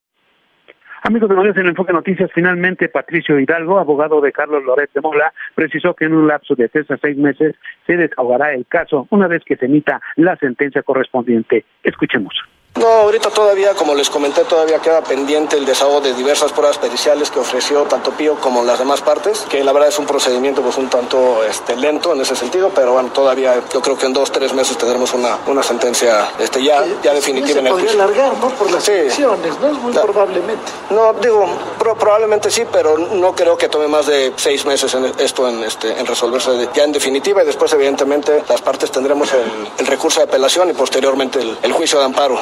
Amigos 1.05 1.27
de 1.27 1.35
Noticias 1.35 1.57
en 1.57 1.67
Enfoque 1.67 1.91
Noticias, 1.91 2.31
finalmente 2.33 2.87
Patricio 2.87 3.37
Hidalgo, 3.37 3.77
abogado 3.77 4.21
de 4.21 4.31
Carlos 4.31 4.63
Loret 4.63 4.89
de 4.93 5.01
Mola, 5.01 5.33
precisó 5.53 5.93
que 5.93 6.05
en 6.05 6.13
un 6.13 6.29
lapso 6.29 6.55
de 6.55 6.69
tres 6.69 6.89
a 6.89 6.95
seis 6.95 7.17
meses 7.17 7.55
se 7.85 7.97
desahogará 7.97 8.53
el 8.53 8.65
caso 8.65 9.05
una 9.09 9.27
vez 9.27 9.43
que 9.45 9.57
se 9.57 9.65
emita 9.65 9.99
la 10.15 10.37
sentencia 10.37 10.81
correspondiente. 10.81 11.65
Escuchemos. 11.83 12.33
No, 12.79 12.87
ahorita 12.87 13.29
todavía, 13.29 13.75
como 13.75 13.93
les 13.93 14.09
comenté, 14.09 14.43
todavía 14.45 14.79
queda 14.79 15.01
pendiente 15.03 15.55
el 15.57 15.65
desahogo 15.65 16.01
de 16.01 16.13
diversas 16.15 16.51
pruebas 16.51 16.79
periciales 16.79 17.29
que 17.29 17.39
ofreció 17.39 17.83
tanto 17.83 18.11
Pío 18.11 18.35
como 18.41 18.63
las 18.63 18.79
demás 18.79 18.99
partes, 19.01 19.45
que 19.47 19.63
la 19.63 19.71
verdad 19.71 19.89
es 19.89 19.99
un 19.99 20.07
procedimiento 20.07 20.61
pues 20.63 20.75
un 20.77 20.89
tanto 20.89 21.43
este, 21.43 21.75
lento 21.75 22.13
en 22.13 22.21
ese 22.21 22.35
sentido, 22.35 22.71
pero 22.73 22.93
bueno, 22.93 23.09
todavía 23.13 23.61
yo 23.71 23.79
creo 23.81 23.95
que 23.95 24.07
en 24.07 24.13
dos, 24.13 24.31
tres 24.31 24.53
meses 24.53 24.75
tendremos 24.75 25.13
una, 25.13 25.37
una 25.47 25.61
sentencia 25.61 26.31
este, 26.39 26.63
ya, 26.63 26.83
ya 27.03 27.13
definitiva 27.13 27.59
en 27.59 27.67
el 27.67 27.71
podría 27.73 27.89
juicio. 27.91 28.03
alargar, 28.03 28.37
¿no? 28.39 28.49
Por 28.49 28.71
las 28.71 28.83
Sí. 28.83 28.91
elecciones, 28.91 29.59
¿no? 29.61 29.67
Muy 29.73 29.93
probablemente. 29.93 30.71
No, 30.89 31.13
digo, 31.13 31.45
pro- 31.77 31.95
probablemente 31.95 32.49
sí, 32.49 32.63
pero 32.71 32.97
no 32.97 33.35
creo 33.35 33.55
que 33.55 33.69
tome 33.69 33.87
más 33.87 34.07
de 34.07 34.33
seis 34.35 34.65
meses 34.65 34.91
en 34.95 35.05
esto 35.19 35.47
en, 35.47 35.63
este, 35.63 35.97
en 35.99 36.05
resolverse 36.07 36.49
de- 36.51 36.69
ya 36.73 36.83
en 36.83 36.91
definitiva 36.91 37.43
y 37.43 37.45
después 37.45 37.71
evidentemente 37.73 38.43
las 38.49 38.61
partes 38.63 38.91
tendremos 38.91 39.31
el, 39.33 39.69
el 39.77 39.85
recurso 39.87 40.19
de 40.21 40.25
apelación 40.25 40.69
y 40.71 40.73
posteriormente 40.73 41.39
el, 41.39 41.55
el 41.61 41.71
juicio 41.71 41.99
de 41.99 42.05
amparo. 42.05 42.39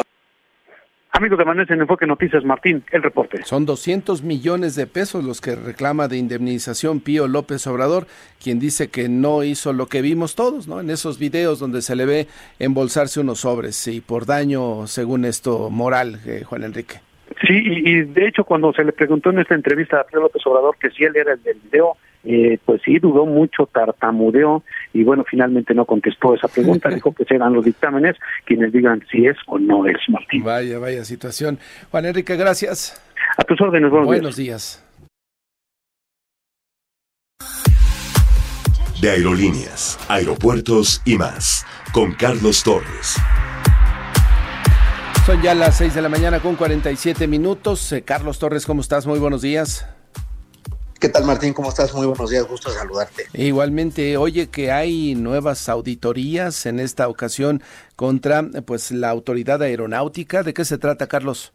Amigos 1.22 1.38
de 1.38 1.44
Amanece 1.44 1.76
en 1.76 1.82
Enfoque 1.82 2.08
Noticias, 2.08 2.44
Martín, 2.44 2.84
el 2.92 3.04
reporte. 3.04 3.44
Son 3.44 3.64
200 3.64 4.24
millones 4.24 4.76
de 4.76 4.88
pesos 4.88 5.24
los 5.24 5.40
que 5.40 5.56
reclama 5.56 6.08
de 6.08 6.18
indemnización 6.18 7.00
Pío 7.00 7.28
López 7.28 7.68
Obrador, 7.68 8.08
quien 8.44 8.58
dice 8.58 8.90
que 8.90 9.08
no 9.08 9.44
hizo 9.44 9.72
lo 9.72 9.86
que 9.86 10.02
vimos 10.02 10.34
todos, 10.34 10.68
¿no? 10.68 10.80
En 10.80 10.90
esos 10.90 11.20
videos 11.20 11.60
donde 11.60 11.84
se 11.84 11.96
le 11.96 12.08
ve 12.08 12.28
embolsarse 12.58 13.20
unos 13.20 13.42
sobres 13.42 13.88
y 13.88 14.02
por 14.02 14.26
daño, 14.26 14.88
según 14.88 15.26
esto, 15.26 15.70
moral, 15.70 16.22
eh, 16.26 16.42
Juan 16.44 16.64
Enrique. 16.64 16.96
Sí, 17.46 17.54
y, 17.54 17.88
y 17.88 18.02
de 18.02 18.28
hecho 18.28 18.44
cuando 18.44 18.74
se 18.74 18.84
le 18.84 18.92
preguntó 18.92 19.30
en 19.30 19.42
esta 19.42 19.54
entrevista 19.54 20.00
a 20.00 20.06
Pío 20.06 20.22
López 20.22 20.42
Obrador 20.48 20.76
que 20.80 20.90
si 20.90 21.04
él 21.04 21.16
era 21.16 21.34
el 21.34 21.44
del 21.44 21.60
video, 21.60 21.98
eh, 22.24 22.60
pues 22.66 22.82
sí, 22.84 23.00
dudó 23.00 23.26
mucho, 23.26 23.68
tartamudeó 23.72 24.64
y 24.94 25.04
bueno, 25.04 25.24
finalmente 25.30 25.74
no 25.74 25.86
contestó 25.86 26.36
esa 26.36 26.48
pregunta, 26.48 26.90
dijo 26.94 27.14
que 27.14 27.26
serán 27.26 27.54
los 27.54 27.66
dictámenes 27.66 28.16
quienes 28.46 28.72
digan 28.72 29.04
si 29.12 29.26
es 29.26 29.38
o 29.48 29.58
no 29.58 29.86
es, 29.86 29.98
Martín. 30.08 30.44
Vaya, 30.44 30.80
vaya 30.80 31.04
situación. 31.04 31.60
Juan 31.90 32.06
Enrique, 32.06 32.36
gracias. 32.36 33.02
A 33.38 33.44
tus 33.44 33.60
órdenes, 33.62 33.90
buenos, 33.90 34.08
buenos 34.08 34.36
días. 34.36 34.86
De 39.02 39.10
aerolíneas, 39.10 39.98
aeropuertos 40.10 41.02
y 41.06 41.18
más, 41.18 41.66
con 41.92 42.14
Carlos 42.14 42.64
Torres. 42.64 43.18
Son 45.26 45.42
ya 45.42 45.56
las 45.56 45.78
6 45.78 45.96
de 45.96 46.02
la 46.02 46.10
mañana 46.10 46.40
con 46.40 46.56
47 46.56 47.28
minutos. 47.28 47.92
Eh, 47.94 48.04
Carlos 48.04 48.38
Torres, 48.38 48.66
¿cómo 48.66 48.82
estás? 48.82 49.08
Muy 49.08 49.20
buenos 49.20 49.42
días. 49.42 49.88
¿Qué 51.02 51.10
tal 51.10 51.26
Martín? 51.26 51.52
¿Cómo 51.54 51.70
estás? 51.70 51.96
Muy 51.96 52.06
buenos 52.06 52.30
días, 52.30 52.44
gusto 52.48 52.70
saludarte. 52.70 53.26
Igualmente, 53.34 54.18
oye 54.18 54.52
que 54.52 54.72
hay 54.72 55.16
nuevas 55.16 55.68
auditorías 55.68 56.68
en 56.68 56.80
esta 56.80 57.08
ocasión 57.08 57.64
contra 57.96 58.44
pues 58.68 58.92
la 58.92 59.10
autoridad 59.10 59.64
aeronáutica. 59.64 60.44
¿De 60.44 60.54
qué 60.54 60.64
se 60.64 60.78
trata, 60.78 61.08
Carlos? 61.08 61.54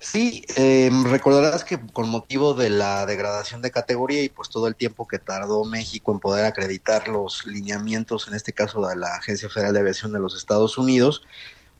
Sí, 0.00 0.44
eh, 0.56 0.90
recordarás 1.04 1.62
que 1.62 1.78
con 1.92 2.08
motivo 2.08 2.54
de 2.54 2.68
la 2.68 3.06
degradación 3.06 3.62
de 3.62 3.70
categoría 3.70 4.24
y 4.24 4.28
pues 4.28 4.48
todo 4.48 4.66
el 4.66 4.74
tiempo 4.74 5.06
que 5.06 5.20
tardó 5.20 5.64
México 5.64 6.10
en 6.10 6.18
poder 6.18 6.46
acreditar 6.46 7.06
los 7.06 7.46
lineamientos, 7.46 8.26
en 8.26 8.34
este 8.34 8.52
caso 8.52 8.84
de 8.88 8.96
la 8.96 9.14
Agencia 9.14 9.48
Federal 9.48 9.72
de 9.72 9.80
Aviación 9.80 10.12
de 10.12 10.18
los 10.18 10.34
Estados 10.34 10.78
Unidos, 10.78 11.22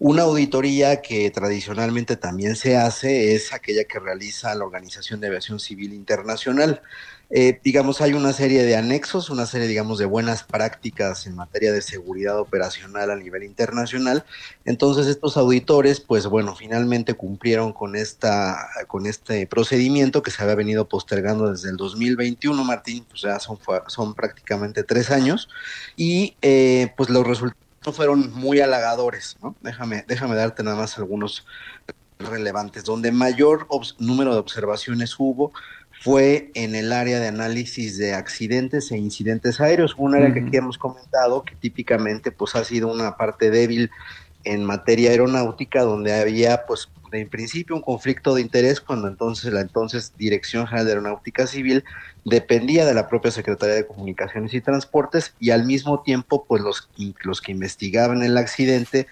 una 0.01 0.23
auditoría 0.23 1.03
que 1.03 1.31
tradicionalmente 1.31 2.17
también 2.17 2.57
se 2.57 2.75
hace 2.75 3.35
es 3.35 3.53
aquella 3.53 3.85
que 3.85 3.99
realiza 3.99 4.55
la 4.55 4.65
Organización 4.65 5.21
de 5.21 5.27
Aviación 5.27 5.61
Civil 5.61 5.93
Internacional. 5.93 6.81
Eh, 7.29 7.61
digamos, 7.63 8.01
hay 8.01 8.15
una 8.15 8.33
serie 8.33 8.63
de 8.63 8.77
anexos, 8.77 9.29
una 9.29 9.45
serie, 9.45 9.69
digamos, 9.69 9.99
de 9.99 10.07
buenas 10.07 10.43
prácticas 10.43 11.27
en 11.27 11.37
materia 11.37 11.71
de 11.71 11.83
seguridad 11.83 12.41
operacional 12.41 13.11
a 13.11 13.17
nivel 13.17 13.43
internacional. 13.45 14.25
Entonces, 14.65 15.07
estos 15.07 15.37
auditores, 15.37 16.01
pues 16.01 16.27
bueno, 16.27 16.57
finalmente 16.57 17.13
cumplieron 17.13 17.75
con 17.75 17.95
esta, 17.95 18.69
con 18.89 19.05
este 19.05 19.47
procedimiento 19.47 20.23
que 20.23 20.31
se 20.31 20.43
había 20.43 20.55
venido 20.55 20.89
postergando 20.89 21.53
desde 21.53 21.69
el 21.69 21.77
2021, 21.77 22.65
Martín, 22.65 23.05
pues 23.09 23.21
ya 23.21 23.39
son, 23.39 23.59
son 23.89 24.15
prácticamente 24.15 24.83
tres 24.83 25.11
años, 25.11 25.51
y 25.95 26.37
eh, 26.41 26.91
pues 26.97 27.11
los 27.11 27.27
resultados 27.27 27.70
no 27.85 27.93
fueron 27.93 28.31
muy 28.35 28.61
halagadores, 28.61 29.39
¿no? 29.43 29.57
Déjame, 29.63 30.05
déjame 30.07 30.37
darte 30.37 30.63
nada 30.63 30.77
más 30.77 30.99
algunos 30.99 31.47
relevantes. 32.19 32.85
Donde 32.85 33.11
mayor 33.11 33.67
número 33.99 34.35
de 34.35 34.41
observaciones 34.41 35.17
hubo 35.19 35.53
fue 36.03 36.51
en 36.55 36.75
el 36.75 36.93
área 36.93 37.21
de 37.21 37.29
análisis 37.29 37.97
de 37.97 38.13
accidentes 38.13 38.91
e 38.91 38.99
incidentes 38.99 39.61
aéreos, 39.61 39.95
un 39.97 40.15
área 40.15 40.33
que 40.33 40.41
aquí 40.41 40.57
hemos 40.59 40.77
comentado 40.77 41.43
que 41.43 41.57
típicamente 41.57 42.31
pues 42.31 42.55
ha 42.55 42.65
sido 42.65 42.93
una 42.93 43.17
parte 43.17 43.51
débil 43.51 43.91
en 44.45 44.65
materia 44.65 45.11
aeronáutica 45.11 45.83
donde 45.83 46.19
había 46.19 46.67
pues 46.67 46.91
en 47.13 47.29
principio 47.29 47.77
un 47.77 47.83
conflicto 47.83 48.35
de 48.35 48.43
interés 48.43 48.81
cuando 48.81 49.09
entonces 49.09 49.53
la 49.53 49.61
entonces 49.61 50.13
Dirección 50.17 50.67
General 50.67 50.87
de 50.87 50.93
Aeronáutica 50.93 51.47
Civil 51.47 51.85
dependía 52.25 52.85
de 52.85 52.95
la 52.95 53.09
propia 53.09 53.31
Secretaría 53.31 53.75
de 53.75 53.87
Comunicaciones 53.87 54.55
y 54.55 54.61
Transportes 54.61 55.35
y 55.41 55.51
al 55.51 55.65
mismo 55.65 56.03
tiempo 56.03 56.45
pues 56.47 56.63
los, 56.63 56.89
los 57.23 57.41
que 57.41 57.53
investigaban 57.53 58.23
el 58.23 58.37
accidente 58.37 59.07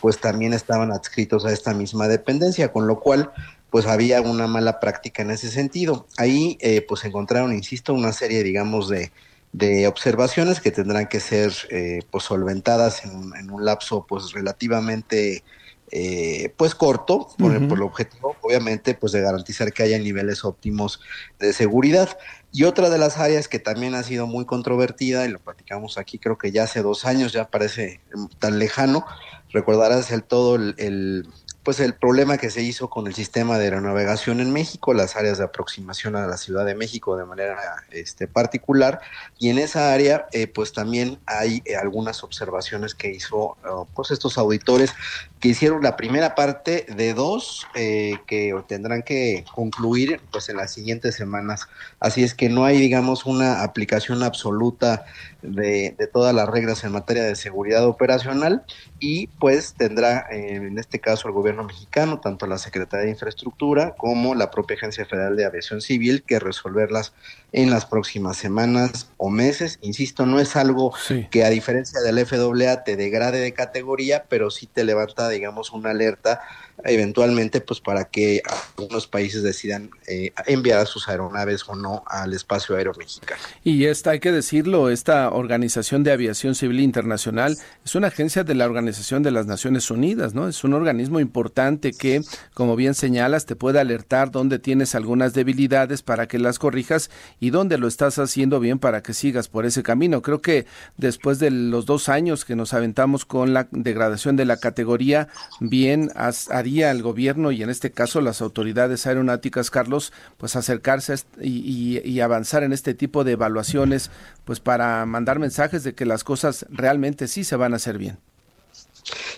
pues 0.00 0.20
también 0.20 0.52
estaban 0.52 0.92
adscritos 0.92 1.46
a 1.46 1.52
esta 1.52 1.72
misma 1.72 2.08
dependencia, 2.08 2.72
con 2.72 2.86
lo 2.86 3.00
cual 3.00 3.32
pues 3.70 3.86
había 3.86 4.20
una 4.20 4.46
mala 4.46 4.78
práctica 4.78 5.22
en 5.22 5.30
ese 5.30 5.50
sentido. 5.50 6.06
Ahí 6.18 6.58
eh, 6.60 6.84
pues 6.86 7.04
encontraron, 7.04 7.54
insisto, 7.54 7.94
una 7.94 8.12
serie 8.12 8.42
digamos 8.42 8.88
de, 8.88 9.12
de 9.54 9.86
observaciones 9.86 10.60
que 10.60 10.72
tendrán 10.72 11.06
que 11.06 11.20
ser 11.20 11.52
eh, 11.70 12.02
pues 12.10 12.24
solventadas 12.24 13.04
en, 13.04 13.32
en, 13.38 13.50
un 13.50 13.64
lapso 13.64 14.04
pues 14.06 14.32
relativamente 14.32 15.42
eh, 15.90 16.52
pues 16.56 16.74
corto, 16.74 17.28
por, 17.38 17.54
el 17.54 17.82
objetivo, 17.82 18.36
obviamente, 18.40 18.94
pues 18.94 19.12
de 19.12 19.20
garantizar 19.20 19.72
que 19.72 19.82
haya 19.82 19.98
niveles 19.98 20.44
óptimos 20.44 21.00
de 21.38 21.52
seguridad. 21.52 22.18
Y 22.52 22.64
otra 22.64 22.90
de 22.90 22.98
las 22.98 23.18
áreas 23.18 23.48
que 23.48 23.58
también 23.58 23.94
ha 23.94 24.02
sido 24.02 24.26
muy 24.26 24.44
controvertida, 24.44 25.24
y 25.24 25.28
lo 25.28 25.40
platicamos 25.40 25.98
aquí 25.98 26.18
creo 26.18 26.38
que 26.38 26.52
ya 26.52 26.64
hace 26.64 26.82
dos 26.82 27.04
años, 27.04 27.32
ya 27.32 27.50
parece 27.50 28.00
tan 28.38 28.58
lejano, 28.58 29.04
recordarás 29.50 30.10
el 30.10 30.24
todo 30.24 30.56
el 30.56 31.28
pues 31.64 31.80
el 31.80 31.94
problema 31.94 32.36
que 32.36 32.50
se 32.50 32.62
hizo 32.62 32.90
con 32.90 33.06
el 33.06 33.14
sistema 33.14 33.56
de 33.56 33.64
aeronavegación 33.64 34.40
en 34.40 34.52
México, 34.52 34.92
las 34.92 35.16
áreas 35.16 35.38
de 35.38 35.44
aproximación 35.44 36.14
a 36.14 36.26
la 36.26 36.36
Ciudad 36.36 36.66
de 36.66 36.74
México 36.74 37.16
de 37.16 37.24
manera 37.24 37.56
este, 37.90 38.28
particular, 38.28 39.00
y 39.38 39.48
en 39.48 39.58
esa 39.58 39.94
área 39.94 40.26
eh, 40.32 40.46
pues 40.46 40.74
también 40.74 41.18
hay 41.24 41.62
eh, 41.64 41.76
algunas 41.76 42.22
observaciones 42.22 42.94
que 42.94 43.10
hizo 43.10 43.56
oh, 43.66 43.88
pues 43.94 44.10
estos 44.10 44.36
auditores 44.36 44.92
que 45.40 45.48
hicieron 45.48 45.82
la 45.82 45.96
primera 45.96 46.34
parte 46.34 46.86
de 46.94 47.14
dos 47.14 47.66
eh, 47.74 48.18
que 48.26 48.54
tendrán 48.66 49.02
que 49.02 49.44
concluir 49.54 50.20
pues 50.30 50.48
en 50.50 50.58
las 50.58 50.72
siguientes 50.72 51.14
semanas. 51.14 51.66
Así 51.98 52.24
es 52.24 52.34
que 52.34 52.50
no 52.50 52.64
hay 52.64 52.78
digamos 52.78 53.24
una 53.24 53.62
aplicación 53.62 54.22
absoluta 54.22 55.06
de, 55.40 55.94
de 55.98 56.06
todas 56.06 56.34
las 56.34 56.48
reglas 56.48 56.84
en 56.84 56.92
materia 56.92 57.24
de 57.24 57.36
seguridad 57.36 57.86
operacional 57.86 58.64
y 58.98 59.26
pues 59.26 59.74
tendrá 59.74 60.26
en 60.30 60.78
este 60.78 60.98
caso 60.98 61.28
el 61.28 61.34
gobierno 61.34 61.53
mexicano, 61.62 62.20
tanto 62.20 62.46
la 62.46 62.58
Secretaría 62.58 63.04
de 63.04 63.12
Infraestructura 63.12 63.94
como 63.96 64.34
la 64.34 64.50
propia 64.50 64.76
Agencia 64.76 65.06
Federal 65.06 65.36
de 65.36 65.44
Aviación 65.44 65.80
Civil, 65.80 66.24
que 66.24 66.40
resolverlas 66.40 67.12
en 67.54 67.70
las 67.70 67.86
próximas 67.86 68.36
semanas 68.36 69.08
o 69.16 69.30
meses. 69.30 69.78
Insisto, 69.80 70.26
no 70.26 70.40
es 70.40 70.56
algo 70.56 70.92
que 71.30 71.44
a 71.44 71.50
diferencia 71.50 72.00
del 72.00 72.18
FAA 72.26 72.82
te 72.82 72.96
degrade 72.96 73.38
de 73.38 73.54
categoría, 73.54 74.24
pero 74.28 74.50
sí 74.50 74.66
te 74.66 74.82
levanta, 74.82 75.28
digamos, 75.28 75.70
una 75.70 75.90
alerta 75.90 76.40
eventualmente 76.82 77.60
pues 77.60 77.80
para 77.80 78.06
que 78.06 78.42
algunos 78.76 79.06
países 79.06 79.42
decidan 79.42 79.90
eh, 80.08 80.32
enviar 80.46 80.80
a 80.80 80.86
sus 80.86 81.08
aeronaves 81.08 81.62
o 81.68 81.76
no 81.76 82.02
al 82.06 82.32
espacio 82.32 82.76
aéreo 82.76 82.92
mexicano. 82.98 83.40
Y 83.62 83.84
esta, 83.84 84.10
hay 84.10 84.20
que 84.20 84.32
decirlo, 84.32 84.90
esta 84.90 85.30
Organización 85.30 86.02
de 86.02 86.12
Aviación 86.12 86.54
Civil 86.54 86.80
Internacional 86.80 87.56
es 87.84 87.94
una 87.94 88.08
agencia 88.08 88.42
de 88.42 88.54
la 88.54 88.64
Organización 88.64 89.22
de 89.22 89.30
las 89.30 89.46
Naciones 89.46 89.90
Unidas, 89.90 90.34
¿no? 90.34 90.48
Es 90.48 90.64
un 90.64 90.74
organismo 90.74 91.20
importante 91.20 91.92
que, 91.92 92.22
como 92.52 92.74
bien 92.74 92.94
señalas, 92.94 93.46
te 93.46 93.54
puede 93.54 93.78
alertar 93.78 94.32
dónde 94.32 94.58
tienes 94.58 94.94
algunas 94.94 95.32
debilidades 95.32 96.02
para 96.02 96.26
que 96.26 96.38
las 96.38 96.58
corrijas 96.58 97.10
y 97.44 97.50
dónde 97.50 97.76
lo 97.76 97.88
estás 97.88 98.18
haciendo 98.18 98.58
bien 98.58 98.78
para 98.78 99.02
que 99.02 99.12
sigas 99.12 99.48
por 99.48 99.66
ese 99.66 99.82
camino. 99.82 100.22
Creo 100.22 100.40
que 100.40 100.64
después 100.96 101.38
de 101.38 101.50
los 101.50 101.84
dos 101.84 102.08
años 102.08 102.46
que 102.46 102.56
nos 102.56 102.72
aventamos 102.72 103.26
con 103.26 103.52
la 103.52 103.68
degradación 103.70 104.34
de 104.36 104.46
la 104.46 104.56
categoría, 104.56 105.28
bien 105.60 106.10
has, 106.14 106.48
al 106.50 107.02
gobierno 107.02 107.52
y 107.52 107.62
en 107.62 107.68
este 107.68 107.90
caso 107.90 108.22
las 108.22 108.40
autoridades 108.40 109.06
aeronáuticas, 109.06 109.70
Carlos, 109.70 110.10
pues 110.38 110.56
acercarse 110.56 111.16
y, 111.38 112.20
avanzar 112.20 112.62
en 112.62 112.72
este 112.72 112.94
tipo 112.94 113.24
de 113.24 113.32
evaluaciones, 113.32 114.10
pues 114.46 114.60
para 114.60 115.04
mandar 115.04 115.38
mensajes 115.38 115.84
de 115.84 115.94
que 115.94 116.06
las 116.06 116.24
cosas 116.24 116.64
realmente 116.70 117.28
sí 117.28 117.44
se 117.44 117.56
van 117.56 117.74
a 117.74 117.76
hacer 117.76 117.98
bien. 117.98 118.16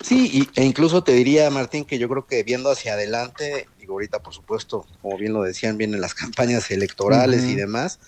Sí, 0.01 0.47
e 0.55 0.63
incluso 0.63 1.03
te 1.03 1.13
diría, 1.13 1.49
Martín, 1.49 1.85
que 1.85 1.99
yo 1.99 2.07
creo 2.07 2.25
que 2.25 2.43
viendo 2.43 2.71
hacia 2.71 2.93
adelante, 2.93 3.67
digo 3.79 3.93
ahorita 3.93 4.19
por 4.19 4.33
supuesto, 4.33 4.85
como 5.01 5.17
bien 5.17 5.33
lo 5.33 5.43
decían, 5.43 5.77
vienen 5.77 6.01
las 6.01 6.13
campañas 6.13 6.71
electorales 6.71 7.43
y 7.43 7.55
demás, 7.55 7.99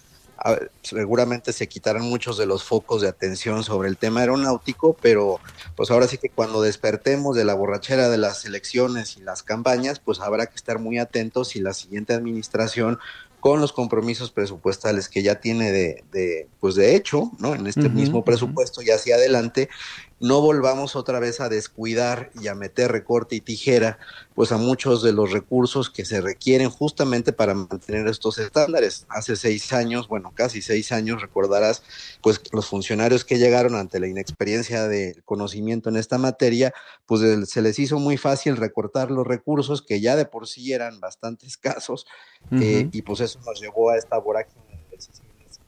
seguramente 0.81 1.51
se 1.51 1.67
quitarán 1.67 2.03
muchos 2.03 2.37
de 2.37 2.45
los 2.45 2.63
focos 2.63 3.01
de 3.01 3.09
atención 3.09 3.63
sobre 3.63 3.89
el 3.89 3.97
tema 3.97 4.21
aeronáutico, 4.21 4.95
pero 5.01 5.39
pues 5.75 5.91
ahora 5.91 6.07
sí 6.07 6.17
que 6.17 6.29
cuando 6.29 6.61
despertemos 6.61 7.35
de 7.35 7.45
la 7.45 7.53
borrachera 7.53 8.09
de 8.09 8.17
las 8.17 8.45
elecciones 8.45 9.17
y 9.17 9.21
las 9.21 9.43
campañas, 9.43 9.99
pues 9.99 10.19
habrá 10.19 10.45
que 10.45 10.55
estar 10.55 10.79
muy 10.79 10.97
atentos 10.97 11.55
y 11.55 11.59
la 11.59 11.73
siguiente 11.73 12.13
administración 12.13 12.99
con 13.39 13.61
los 13.61 13.71
compromisos 13.71 14.31
presupuestales 14.31 15.07
que 15.07 15.23
ya 15.23 15.39
tiene 15.39 15.71
de, 15.71 16.03
de 16.11 16.47
pues 16.59 16.75
de 16.75 16.95
hecho, 16.95 17.31
¿no? 17.39 17.55
En 17.55 17.67
este 17.67 17.87
mismo 17.87 18.23
presupuesto 18.25 18.81
y 18.81 18.89
hacia 18.91 19.15
adelante, 19.15 19.69
no 20.19 20.41
volvamos 20.41 20.95
otra 20.95 21.19
vez 21.19 21.39
a 21.39 21.49
descuidar 21.49 22.31
y 22.39 22.47
a 22.47 22.55
meter 22.55 22.91
recorte 22.91 23.35
y 23.35 23.41
tijera, 23.41 23.99
pues 24.35 24.51
a 24.51 24.57
muchos 24.57 25.01
de 25.01 25.13
los 25.13 25.31
recursos 25.31 25.89
que 25.89 26.05
se 26.05 26.21
requieren 26.21 26.69
justamente 26.69 27.33
para 27.33 27.53
mantener 27.53 28.07
estos 28.07 28.37
estándares. 28.37 29.05
Hace 29.09 29.35
seis 29.35 29.71
años, 29.73 30.07
bueno, 30.07 30.31
casi 30.33 30.61
seis 30.61 30.91
años, 30.91 31.21
recordarás, 31.21 31.83
pues 32.21 32.41
los 32.51 32.67
funcionarios 32.67 33.23
que 33.23 33.37
llegaron 33.37 33.75
ante 33.75 33.99
la 33.99 34.07
inexperiencia 34.07 34.87
de 34.87 35.21
conocimiento 35.25 35.89
en 35.89 35.97
esta 35.97 36.17
materia, 36.17 36.73
pues 37.05 37.49
se 37.49 37.61
les 37.61 37.79
hizo 37.79 37.99
muy 37.99 38.17
fácil 38.17 38.57
recortar 38.57 39.11
los 39.11 39.25
recursos 39.25 39.81
que 39.81 40.01
ya 40.01 40.15
de 40.15 40.25
por 40.25 40.47
sí 40.47 40.73
eran 40.73 40.99
bastante 40.99 41.45
escasos, 41.45 42.05
eh, 42.51 42.89
y 42.91 43.01
pues 43.01 43.19
eso 43.21 43.39
nos 43.45 43.59
llevó 43.59 43.89
a 43.89 43.97
esta 43.97 44.17
vorágine 44.17 44.68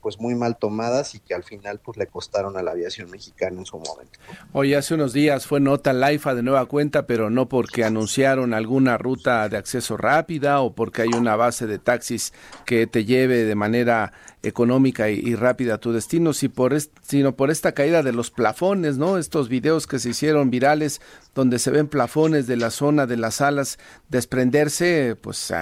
pues 0.02 0.20
muy 0.20 0.36
mal 0.36 0.58
tomadas 0.58 1.16
y 1.16 1.20
que 1.20 1.34
al 1.34 1.43
final 1.43 1.80
pues 1.80 1.97
le 1.97 2.08
costaron 2.08 2.58
a 2.58 2.64
la 2.64 2.72
aviación 2.72 3.10
mexicana 3.10 3.60
en 3.60 3.66
su 3.66 3.78
momento. 3.78 4.20
Hoy 4.52 4.74
hace 4.74 4.95
unos 4.95 5.14
días 5.14 5.45
fue 5.45 5.60
nota 5.60 5.93
Laifa 5.93 6.34
de 6.36 6.43
nueva 6.43 6.66
cuenta, 6.66 7.06
pero 7.06 7.30
no 7.30 7.47
porque 7.47 7.84
anunciaron 7.84 8.54
alguna 8.54 8.97
ruta 8.97 9.47
de 9.49 9.58
acceso 9.58 9.97
rápida 9.97 10.62
o 10.62 10.74
porque 10.74 11.04
hay 11.04 11.10
una 11.10 11.36
base 11.36 11.68
de 11.68 11.80
taxis 11.80 12.34
que 12.66 12.88
te 12.88 13.06
lleve 13.06 13.43
de 13.43 13.56
manera 13.56 14.14
económica 14.43 15.10
y, 15.10 15.36
rápida 15.36 15.76
a 15.76 15.78
tu 15.78 15.91
destino, 15.91 16.34
si 16.34 16.49
por 16.49 16.76
sino 17.04 17.36
por 17.36 17.52
esta 17.52 17.74
caída 17.74 18.02
de 18.02 18.12
los 18.12 18.32
plafones, 18.32 18.97
¿no? 18.97 19.18
Estos 19.18 19.49
videos 19.49 19.86
que 19.86 19.99
se 19.99 20.10
hicieron 20.10 20.49
virales 20.49 21.02
donde 21.36 21.60
se 21.60 21.70
ven 21.70 21.88
plafones 21.88 22.47
de 22.47 22.58
la 22.58 22.72
zona 22.72 23.06
de 23.06 23.18
las 23.18 23.36
salas 23.36 23.78
desprenderse, 24.10 25.16
pues 25.20 25.54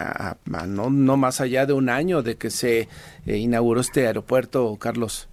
no, 0.45 0.89
no 0.89 1.17
más 1.17 1.41
allá 1.41 1.65
de 1.65 1.73
un 1.73 1.89
año 1.89 2.21
de 2.21 2.37
que 2.37 2.49
se 2.49 2.87
eh, 3.29 3.37
inauguró 3.37 3.79
este 3.79 4.07
aeropuerto, 4.07 4.75
Carlos. 4.79 5.29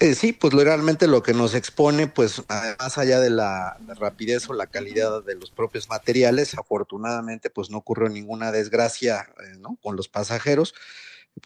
Eh, 0.00 0.14
sí, 0.14 0.34
pues 0.34 0.52
realmente 0.52 1.06
lo 1.06 1.22
que 1.22 1.32
nos 1.32 1.54
expone, 1.54 2.08
pues 2.08 2.42
más 2.78 2.98
allá 2.98 3.18
de 3.18 3.30
la, 3.30 3.78
rapidez 3.98 4.50
o 4.50 4.52
la 4.52 4.66
calidad 4.66 5.24
de 5.24 5.34
los 5.34 5.50
propios 5.50 5.88
materiales, 5.88 6.52
afortunadamente 6.58 7.48
pues 7.48 7.70
no 7.70 7.78
ocurrió 7.78 8.10
ninguna 8.10 8.52
desgracia 8.52 9.26
eh, 9.42 9.56
¿no? 9.58 9.78
con 9.82 9.96
los 9.96 10.08
pasajeros, 10.08 10.74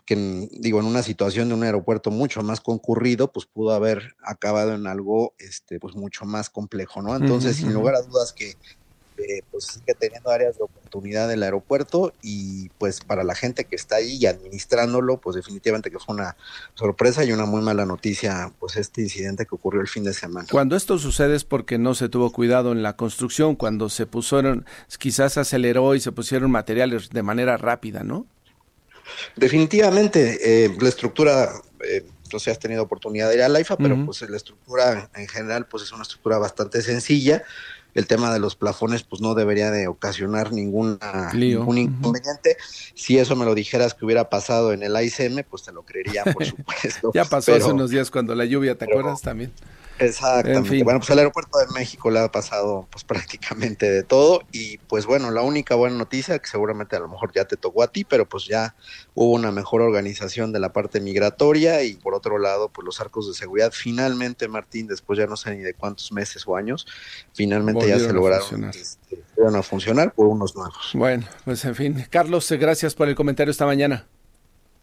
que 0.07 0.17
digo, 0.51 0.81
en 0.81 0.87
una 0.87 1.05
situación 1.05 1.49
de 1.49 1.55
un 1.55 1.63
aeropuerto 1.63 2.11
mucho 2.11 2.43
más 2.43 2.61
concurrido, 2.61 3.31
pues 3.31 3.47
pudo 3.47 3.73
haber 3.75 4.17
acabado 4.25 4.75
en 4.75 4.89
algo 4.89 5.35
este, 5.39 5.79
pues 5.79 5.95
mucho 5.95 6.25
más 6.25 6.51
complejo, 6.51 7.01
¿no? 7.01 7.15
Entonces, 7.15 7.57
sin 7.57 7.73
lugar 7.73 7.95
a 7.95 8.03
dudas 8.03 8.33
que 8.33 8.57
pues 9.51 9.65
sigue 9.65 9.95
teniendo 9.95 10.31
áreas 10.31 10.57
de 10.57 10.65
oportunidad 10.65 11.29
del 11.29 11.43
aeropuerto 11.43 12.13
y 12.23 12.69
pues 12.79 13.01
para 13.01 13.25
la 13.25 13.35
gente 13.35 13.65
que 13.65 13.77
está 13.77 13.97
ahí 13.97 14.17
y 14.17 14.27
administrándolo, 14.27 15.19
pues 15.19 15.37
definitivamente 15.37 15.91
que 15.91 15.99
fue 15.99 16.15
una 16.15 16.37
sorpresa 16.75 17.25
y 17.25 17.33
una 17.33 17.47
muy 17.47 17.63
mala 17.63 17.87
noticia, 17.87 18.53
pues 18.59 18.77
este 18.77 19.03
incidente 19.03 19.47
que 19.47 19.55
ocurrió 19.55 19.81
el 19.81 19.89
fin 19.89 20.05
de 20.05 20.13
semana. 20.13 20.47
Cuando 20.51 20.77
esto 20.77 20.99
sucede 20.99 21.37
es 21.37 21.45
porque 21.45 21.79
no 21.79 21.95
se 21.95 22.09
tuvo 22.09 22.33
cuidado 22.33 22.73
en 22.73 22.83
la 22.83 22.97
construcción, 22.97 23.57
cuando 23.57 23.89
se 23.89 24.07
pusieron, 24.07 24.67
quizás 24.99 25.39
aceleró 25.39 25.95
y 25.95 26.01
se 26.01 26.13
pusieron 26.13 26.51
materiales 26.51 27.11
de 27.11 27.23
manera 27.23 27.57
rápida, 27.57 28.03
¿no? 28.03 28.27
Definitivamente, 29.37 30.65
eh, 30.65 30.77
la 30.81 30.89
estructura... 30.89 31.53
Eh, 31.85 32.05
no 32.33 32.39
sé 32.39 32.51
has 32.51 32.59
tenido 32.59 32.83
oportunidad 32.83 33.29
de 33.29 33.35
ir 33.35 33.43
a 33.43 33.49
la 33.51 33.61
IFA, 33.61 33.77
pero 33.77 34.07
pues 34.07 34.23
la 34.23 34.39
estructura 34.39 35.11
en 35.15 35.29
general 35.29 35.67
pues 35.67 35.83
es 35.83 35.93
una 35.93 36.03
estructura 36.03 36.39
bastante 36.39 36.81
sencilla 36.81 37.45
el 37.95 38.07
tema 38.07 38.33
de 38.33 38.39
los 38.39 38.57
plafones 38.57 39.03
pues 39.03 39.21
no 39.21 39.35
debería 39.35 39.71
de 39.71 39.87
ocasionar 39.87 40.53
ninguna, 40.53 41.31
ningún 41.35 41.79
inconveniente. 41.79 42.57
Si 42.95 43.19
eso 43.19 43.37
me 43.37 43.45
lo 43.45 43.55
dijeras 43.55 43.95
que 43.95 44.05
hubiera 44.05 44.31
pasado 44.31 44.73
en 44.73 44.83
el 44.83 44.97
ICM, 45.01 45.45
pues 45.49 45.63
te 45.63 45.73
lo 45.73 45.83
creería, 45.83 46.25
por 46.25 46.45
supuesto. 46.47 47.11
ya 47.15 47.25
pasó 47.25 47.55
hace 47.55 47.73
unos 47.73 47.91
días 47.91 48.11
cuando 48.11 48.35
la 48.35 48.45
lluvia, 48.45 48.77
¿te 48.77 48.85
acuerdas 48.85 49.21
también? 49.21 49.53
Exactamente. 50.05 50.85
Bueno, 50.85 51.01
pues 51.01 51.11
el 51.11 51.19
aeropuerto 51.19 51.59
de 51.59 51.67
México 51.75 52.11
le 52.11 52.21
ha 52.21 52.31
pasado 52.31 52.87
pues 52.91 53.05
prácticamente 53.05 53.91
de 53.91 54.03
todo 54.03 54.43
y 54.53 54.79
pues 54.79 55.07
bueno, 55.07 55.31
la 55.31 55.43
única 55.43 55.75
buena 55.75 55.97
noticia 55.97 56.39
que 56.39 56.49
seguramente 56.49 56.97
a 56.97 57.01
lo 57.01 57.09
mejor 57.09 57.33
ya 57.33 57.45
te 57.45 57.57
tocó 57.57 57.83
a 57.83 57.89
ti, 57.89 58.05
pero 58.05 58.29
pues 58.29 58.47
ya 58.47 58.75
hubo 59.15 59.33
una 59.33 59.51
mejor 59.51 59.83
organización 59.83 60.53
de 60.53 60.61
la 60.61 60.73
parte 60.73 61.01
migratoria 61.01 61.83
y 61.83 61.95
por 61.95 62.15
otro 62.15 62.39
lado, 62.39 62.69
pues 62.69 62.85
los 62.85 63.01
arcos 63.01 63.29
de 63.29 63.35
seguridad 63.35 63.73
finalmente, 63.73 64.49
Martín, 64.49 64.87
después 64.87 65.19
ya 65.19 65.27
no 65.27 65.37
sé 65.37 65.55
ni 65.57 65.63
de 65.63 65.75
cuántos 65.75 66.13
meses 66.13 66.45
o 66.47 66.57
años, 66.57 66.87
finalmente 67.35 67.87
ya 67.87 67.99
se 67.99 68.13
lograron 68.13 68.65
este, 68.65 69.19
a 69.45 69.63
funcionar 69.63 70.13
por 70.13 70.27
unos 70.27 70.55
nuevos. 70.55 70.91
Bueno, 70.95 71.27
pues 71.45 71.65
en 71.65 71.75
fin, 71.75 72.07
Carlos, 72.11 72.51
gracias 72.53 72.95
por 72.95 73.09
el 73.09 73.15
comentario 73.15 73.51
esta 73.51 73.67
mañana. 73.67 74.07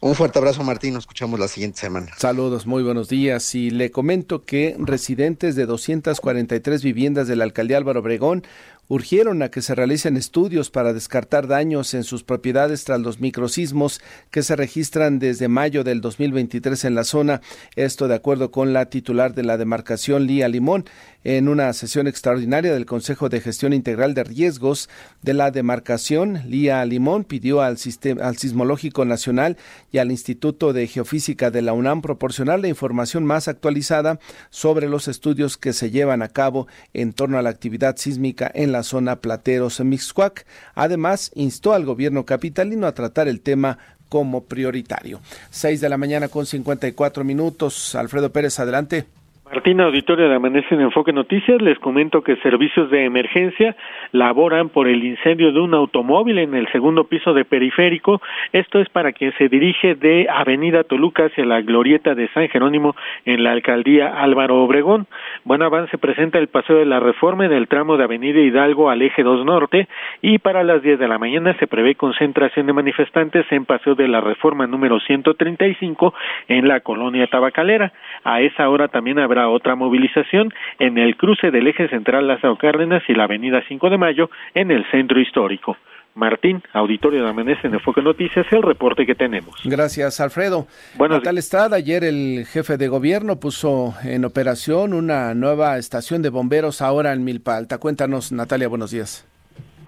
Un 0.01 0.15
fuerte 0.15 0.39
abrazo, 0.39 0.63
Martín. 0.63 0.93
Nos 0.93 1.03
escuchamos 1.03 1.39
la 1.39 1.49
siguiente 1.49 1.79
semana. 1.79 2.07
Saludos, 2.17 2.65
muy 2.65 2.83
buenos 2.83 3.09
días. 3.09 3.53
Y 3.53 3.69
le 3.69 3.91
comento 3.91 4.45
que 4.45 4.77
residentes 4.79 5.57
de 5.57 5.65
243 5.65 6.81
viviendas 6.81 7.27
de 7.27 7.35
la 7.35 7.43
alcaldía 7.43 7.75
Álvaro 7.75 7.99
Obregón 7.99 8.43
urgieron 8.89 9.43
a 9.43 9.49
que 9.49 9.61
se 9.61 9.75
realicen 9.75 10.17
estudios 10.17 10.71
para 10.71 10.93
descartar 10.93 11.47
daños 11.47 11.93
en 11.93 12.03
sus 12.03 12.23
propiedades 12.23 12.83
tras 12.83 12.99
los 12.99 13.19
microsismos 13.21 14.01
que 14.31 14.43
se 14.43 14.55
registran 14.55 15.19
desde 15.19 15.47
mayo 15.47 15.83
del 15.83 16.01
2023 16.01 16.83
en 16.85 16.95
la 16.95 17.03
zona. 17.03 17.41
Esto 17.75 18.07
de 18.07 18.15
acuerdo 18.15 18.51
con 18.51 18.73
la 18.73 18.89
titular 18.89 19.35
de 19.35 19.43
la 19.43 19.57
demarcación, 19.57 20.25
Lía 20.25 20.47
Limón, 20.49 20.85
en 21.23 21.49
una 21.49 21.71
sesión 21.73 22.07
extraordinaria 22.07 22.73
del 22.73 22.85
Consejo 22.85 23.29
de 23.29 23.41
Gestión 23.41 23.73
Integral 23.73 24.13
de 24.13 24.23
Riesgos 24.23 24.89
de 25.21 25.33
la 25.35 25.51
demarcación. 25.51 26.41
Lía 26.47 26.83
Limón 26.85 27.25
pidió 27.25 27.61
al, 27.61 27.77
sistema, 27.77 28.27
al 28.27 28.37
Sismológico 28.37 29.05
Nacional 29.05 29.57
y 29.91 29.99
al 29.99 30.11
Instituto 30.11 30.73
de 30.73 30.87
Geofísica 30.87 31.51
de 31.51 31.61
la 31.61 31.73
UNAM 31.73 32.01
proporcionar 32.01 32.59
la 32.59 32.69
información 32.69 33.23
más 33.23 33.47
actualizada 33.47 34.19
sobre 34.49 34.89
los 34.89 35.07
estudios 35.07 35.57
que 35.57 35.73
se 35.73 35.91
llevan 35.91 36.23
a 36.23 36.29
cabo 36.29 36.67
en 36.93 37.13
torno 37.13 37.37
a 37.37 37.43
la 37.43 37.49
actividad 37.49 37.97
sísmica 37.97 38.49
en 38.53 38.71
la 38.71 38.78
zona 38.84 39.17
Plateros 39.17 39.80
en 39.80 39.89
Mixcuac. 39.89 40.45
Además, 40.75 41.32
instó 41.36 41.73
al 41.73 41.86
gobierno 41.86 42.25
capitalino 42.25 42.88
a 42.88 42.93
tratar 42.93 43.27
el 43.27 43.41
tema 43.41 43.77
como 44.09 44.45
prioritario. 44.45 45.21
6 45.51 45.82
de 45.82 45.89
la 45.89 45.97
mañana 45.97 46.27
con 46.27 46.45
54 46.45 47.23
minutos. 47.23 47.95
Alfredo 47.95 48.32
Pérez, 48.32 48.59
adelante. 48.59 49.05
Martina, 49.51 49.85
auditorio 49.85 50.29
de 50.29 50.35
Amanece 50.35 50.75
en 50.75 50.81
Enfoque 50.81 51.11
Noticias, 51.11 51.59
les 51.59 51.79
comento 51.79 52.21
que 52.21 52.35
servicios 52.35 52.91
de 52.91 53.05
emergencia 53.05 53.75
laboran 54.11 54.69
por 54.69 54.87
el 54.87 55.03
incendio 55.03 55.51
de 55.51 55.59
un 55.59 55.73
automóvil 55.73 56.37
en 56.37 56.53
el 56.53 56.71
segundo 56.71 57.05
piso 57.05 57.33
de 57.33 57.45
Periférico. 57.45 58.21
Esto 58.53 58.79
es 58.79 58.87
para 58.89 59.11
quien 59.11 59.33
se 59.39 59.49
dirige 59.49 59.95
de 59.95 60.27
Avenida 60.29 60.83
Toluca 60.83 61.25
hacia 61.25 61.45
la 61.45 61.61
glorieta 61.61 62.13
de 62.13 62.27
San 62.27 62.47
Jerónimo 62.49 62.95
en 63.25 63.43
la 63.43 63.53
alcaldía 63.53 64.21
Álvaro 64.21 64.61
Obregón. 64.61 65.07
Buen 65.45 65.63
avance 65.63 65.97
presenta 65.97 66.37
el 66.37 66.47
paseo 66.47 66.75
de 66.75 66.85
la 66.85 66.99
reforma 66.99 67.47
en 67.47 67.51
el 67.51 67.67
tramo 67.67 67.97
de 67.97 68.03
Avenida 68.03 68.39
Hidalgo 68.39 68.91
al 68.91 69.01
eje 69.01 69.23
2 69.23 69.45
Norte 69.45 69.87
y 70.21 70.37
para 70.37 70.63
las 70.63 70.83
10 70.83 70.99
de 70.99 71.07
la 71.07 71.17
mañana 71.17 71.55
se 71.57 71.65
prevé 71.65 71.95
concentración 71.95 72.67
de 72.67 72.73
manifestantes 72.73 73.51
en 73.51 73.65
paseo 73.65 73.95
de 73.95 74.09
la 74.09 74.21
reforma 74.21 74.67
número 74.67 74.99
135 74.99 76.13
en 76.49 76.67
la 76.67 76.81
colonia 76.81 77.25
Tabacalera. 77.25 77.91
A 78.24 78.41
esa 78.41 78.70
hora 78.70 78.88
también 78.88 79.20
habrá 79.20 79.49
otra 79.49 79.76
movilización 79.76 80.53
en 80.80 80.97
el 80.97 81.15
cruce 81.17 81.51
del 81.51 81.67
eje 81.67 81.88
central 81.89 82.28
Lázaro 82.28 82.57
Cárdenas 82.57 83.03
y 83.07 83.13
la 83.13 83.24
avenida 83.26 83.63
5 83.67 83.89
de 83.89 83.97
Mayo 83.97 84.30
en 84.53 84.72
el 84.72 84.86
centro 84.91 85.20
histórico. 85.20 85.78
Martín, 86.15 86.61
auditorio 86.74 87.24
de 87.24 87.30
Amanece 87.30 87.67
en 87.67 87.76
Enfoque 87.76 88.01
Noticias, 88.01 88.45
el 88.51 88.61
reporte 88.61 89.05
que 89.05 89.15
tenemos. 89.15 89.61
Gracias, 89.63 90.20
Alfredo. 90.20 90.67
Bueno, 90.97 91.22
tal 91.22 91.38
Estrada, 91.38 91.78
ayer 91.78 92.03
el 92.03 92.45
jefe 92.45 92.78
de 92.78 92.88
gobierno 92.88 93.39
puso 93.39 93.93
en 94.03 94.26
operación 94.26 94.93
una 94.93 95.34
nueva 95.34 95.78
estación 95.78 96.22
de 96.22 96.30
bomberos 96.30 96.82
ahora 96.82 97.13
en 97.13 97.24
Milpa 97.24 97.55
Alta. 97.55 97.78
Cuéntanos, 97.78 98.32
Natalia, 98.32 98.67
buenos 98.67 98.91
días. 98.91 99.26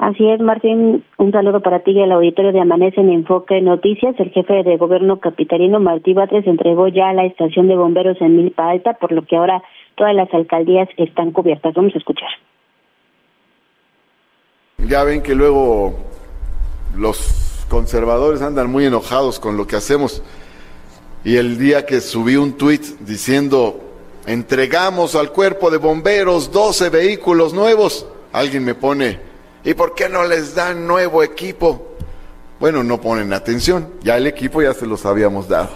Así 0.02 0.28
es, 0.28 0.40
Martín. 0.42 1.06
Un 1.20 1.32
saludo 1.32 1.60
para 1.60 1.82
ti 1.82 1.92
y 1.92 2.02
al 2.02 2.12
auditorio 2.12 2.52
de 2.52 2.60
Amanece 2.60 3.00
en 3.00 3.12
Enfoque 3.12 3.62
Noticias. 3.62 4.16
El 4.18 4.32
jefe 4.32 4.64
de 4.64 4.78
gobierno 4.78 5.20
capitalino 5.20 5.80
Martí 5.80 6.16
Batres 6.16 6.48
entregó 6.48 6.88
ya 6.88 7.14
la 7.14 7.24
estación 7.26 7.68
de 7.68 7.76
bomberos 7.76 8.20
en 8.20 8.36
Milpa 8.36 8.72
Alta, 8.72 8.94
por 8.94 9.12
lo 9.12 9.24
que 9.28 9.36
ahora 9.36 9.62
todas 9.94 10.16
las 10.16 10.34
alcaldías 10.34 10.90
están 10.98 11.30
cubiertas. 11.32 11.76
Vamos 11.76 11.94
a 11.94 12.00
escuchar. 12.00 12.30
Ya 14.80 15.04
ven 15.04 15.22
que 15.22 15.36
luego 15.36 15.94
los 16.98 17.68
conservadores 17.70 18.42
andan 18.42 18.72
muy 18.72 18.88
enojados 18.88 19.40
con 19.40 19.56
lo 19.56 19.68
que 19.68 19.76
hacemos. 19.76 20.24
Y 21.24 21.36
el 21.36 21.60
día 21.60 21.86
que 21.86 22.02
subí 22.02 22.38
un 22.38 22.58
tuit 22.58 22.82
diciendo, 23.02 23.80
entregamos 24.26 25.16
al 25.16 25.32
cuerpo 25.32 25.70
de 25.70 25.78
bomberos 25.78 26.52
12 26.52 26.90
vehículos 26.90 27.54
nuevos, 27.54 28.08
alguien 28.34 28.66
me 28.66 28.74
pone 28.74 29.31
¿Y 29.64 29.74
por 29.76 29.94
qué 29.94 30.10
no 30.10 30.24
les 30.24 30.56
dan 30.56 30.88
nuevo 30.88 31.22
equipo? 31.24 31.96
Bueno, 32.60 32.84
no 32.84 33.00
ponen 33.00 33.32
atención. 33.34 33.90
Ya 34.04 34.18
el 34.18 34.28
equipo 34.28 34.62
ya 34.62 34.74
se 34.74 34.88
los 34.88 35.06
habíamos 35.06 35.48
dado. 35.48 35.70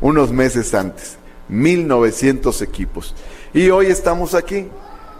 Unos 0.00 0.30
meses 0.30 0.74
antes. 0.74 1.18
1900 1.48 2.62
equipos. 2.62 3.14
Y 3.52 3.70
hoy 3.70 3.86
estamos 3.86 4.34
aquí 4.34 4.68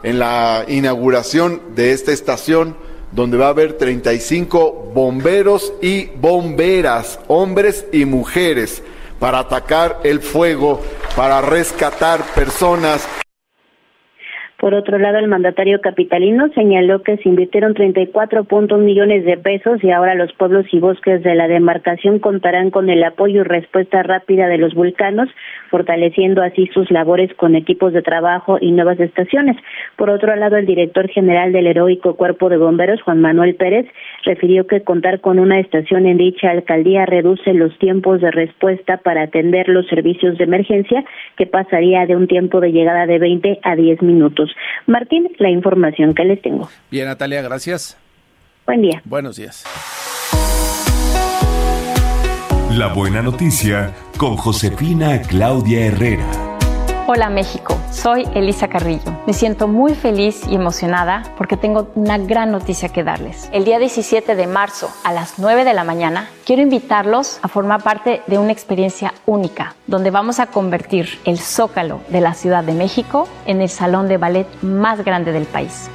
en 0.02 0.18
la 0.18 0.64
inauguración 0.68 1.60
de 1.74 1.92
esta 1.92 2.12
estación 2.12 2.76
donde 3.12 3.36
va 3.36 3.46
a 3.46 3.50
haber 3.50 3.74
35 3.74 4.90
bomberos 4.92 5.72
y 5.80 6.06
bomberas, 6.06 7.20
hombres 7.28 7.86
y 7.92 8.04
mujeres, 8.04 8.82
para 9.20 9.38
atacar 9.38 10.00
el 10.02 10.20
fuego, 10.20 10.80
para 11.14 11.40
rescatar 11.40 12.22
personas 12.34 13.06
Por 14.58 14.72
otro 14.72 14.98
lado, 14.98 15.18
el 15.18 15.28
mandatario 15.28 15.80
capitalino 15.80 16.48
señaló 16.54 17.02
que 17.02 17.16
se 17.18 17.28
invirtieron 17.28 17.74
34.1 17.74 18.78
millones 18.78 19.24
de 19.24 19.36
pesos 19.36 19.82
y 19.82 19.90
ahora 19.90 20.14
los 20.14 20.32
pueblos 20.34 20.66
y 20.72 20.78
bosques 20.78 21.22
de 21.22 21.34
la 21.34 21.48
demarcación 21.48 22.18
contarán 22.18 22.70
con 22.70 22.88
el 22.88 23.02
apoyo 23.02 23.40
y 23.40 23.44
respuesta 23.44 24.02
rápida 24.02 24.46
de 24.46 24.58
los 24.58 24.74
vulcanos, 24.74 25.28
fortaleciendo 25.74 26.40
así 26.40 26.68
sus 26.72 26.88
labores 26.92 27.34
con 27.34 27.56
equipos 27.56 27.92
de 27.92 28.00
trabajo 28.00 28.58
y 28.60 28.70
nuevas 28.70 29.00
estaciones. 29.00 29.56
Por 29.96 30.08
otro 30.08 30.36
lado, 30.36 30.56
el 30.56 30.66
director 30.66 31.08
general 31.08 31.52
del 31.52 31.66
heroico 31.66 32.14
Cuerpo 32.14 32.48
de 32.48 32.58
Bomberos, 32.58 33.02
Juan 33.02 33.20
Manuel 33.20 33.56
Pérez, 33.56 33.84
refirió 34.24 34.68
que 34.68 34.82
contar 34.82 35.20
con 35.20 35.40
una 35.40 35.58
estación 35.58 36.06
en 36.06 36.16
dicha 36.16 36.50
alcaldía 36.50 37.06
reduce 37.06 37.52
los 37.54 37.76
tiempos 37.80 38.20
de 38.20 38.30
respuesta 38.30 38.98
para 38.98 39.22
atender 39.22 39.68
los 39.68 39.88
servicios 39.88 40.38
de 40.38 40.44
emergencia, 40.44 41.04
que 41.36 41.46
pasaría 41.46 42.06
de 42.06 42.14
un 42.14 42.28
tiempo 42.28 42.60
de 42.60 42.70
llegada 42.70 43.06
de 43.06 43.18
20 43.18 43.58
a 43.64 43.74
10 43.74 44.00
minutos. 44.02 44.54
Martín, 44.86 45.28
la 45.38 45.50
información 45.50 46.14
que 46.14 46.24
les 46.24 46.40
tengo. 46.40 46.68
Bien, 46.88 47.06
Natalia, 47.06 47.42
gracias. 47.42 47.98
Buen 48.64 48.80
día. 48.80 49.02
Buenos 49.04 49.34
días. 49.34 49.64
La 52.76 52.88
buena 52.88 53.22
noticia 53.22 53.94
con 54.18 54.36
Josefina 54.36 55.22
Claudia 55.22 55.86
Herrera. 55.86 56.26
Hola 57.06 57.30
México, 57.30 57.78
soy 57.92 58.26
Elisa 58.34 58.66
Carrillo. 58.66 59.16
Me 59.28 59.32
siento 59.32 59.68
muy 59.68 59.94
feliz 59.94 60.42
y 60.50 60.56
emocionada 60.56 61.22
porque 61.38 61.56
tengo 61.56 61.92
una 61.94 62.18
gran 62.18 62.50
noticia 62.50 62.88
que 62.88 63.04
darles. 63.04 63.48
El 63.52 63.64
día 63.64 63.78
17 63.78 64.34
de 64.34 64.46
marzo 64.48 64.90
a 65.04 65.12
las 65.12 65.38
9 65.38 65.64
de 65.64 65.72
la 65.72 65.84
mañana 65.84 66.28
quiero 66.44 66.62
invitarlos 66.62 67.38
a 67.42 67.48
formar 67.48 67.80
parte 67.84 68.22
de 68.26 68.38
una 68.38 68.50
experiencia 68.50 69.14
única 69.24 69.76
donde 69.86 70.10
vamos 70.10 70.40
a 70.40 70.46
convertir 70.46 71.20
el 71.26 71.38
zócalo 71.38 72.00
de 72.08 72.22
la 72.22 72.34
Ciudad 72.34 72.64
de 72.64 72.74
México 72.74 73.28
en 73.46 73.62
el 73.62 73.68
salón 73.68 74.08
de 74.08 74.16
ballet 74.16 74.48
más 74.62 75.04
grande 75.04 75.30
del 75.30 75.44
país. 75.44 75.88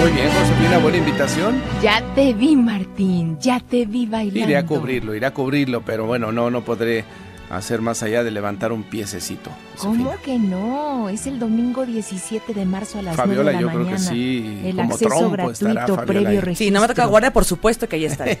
Muy 0.00 0.10
bien, 0.12 0.28
Josefina, 0.30 0.78
buena 0.78 0.98
invitación. 0.98 1.60
Ya 1.82 2.02
te 2.14 2.32
vi, 2.34 2.54
Martín, 2.54 3.38
ya 3.40 3.60
te 3.60 3.86
vi 3.86 4.06
bailando. 4.06 4.38
Iré 4.40 4.56
a 4.56 4.66
cubrirlo, 4.66 5.14
iré 5.14 5.26
a 5.26 5.34
cubrirlo, 5.34 5.82
pero 5.82 6.06
bueno, 6.06 6.32
no, 6.32 6.50
no 6.50 6.62
podré 6.62 7.04
hacer 7.50 7.80
más 7.80 8.02
allá 8.02 8.22
de 8.24 8.30
levantar 8.30 8.72
un 8.72 8.82
piececito. 8.82 9.50
¿Cómo 9.78 10.12
que 10.24 10.38
no? 10.38 11.08
Es 11.08 11.26
el 11.26 11.38
domingo 11.38 11.86
17 11.86 12.52
de 12.54 12.64
marzo 12.66 12.98
a 12.98 13.02
las 13.02 13.16
Fabiola, 13.16 13.52
9 13.52 13.52
de 13.52 13.54
la 13.54 13.60
yo 13.60 13.66
mañana. 13.68 13.84
creo 13.86 13.96
que 13.96 14.02
sí. 14.02 14.60
El 14.64 14.76
como 14.76 14.92
acceso 14.92 15.08
trompo 15.08 15.30
gratuito 15.30 15.68
estará 15.68 15.86
Fabiola 15.86 16.06
previo 16.06 16.40
registro. 16.40 16.64
Sí, 16.66 16.70
no 16.70 16.80
me 16.80 16.86
toca 16.88 17.06
guardia, 17.06 17.32
por 17.32 17.44
supuesto 17.44 17.88
que 17.88 17.96
ahí 17.96 18.04
está. 18.04 18.24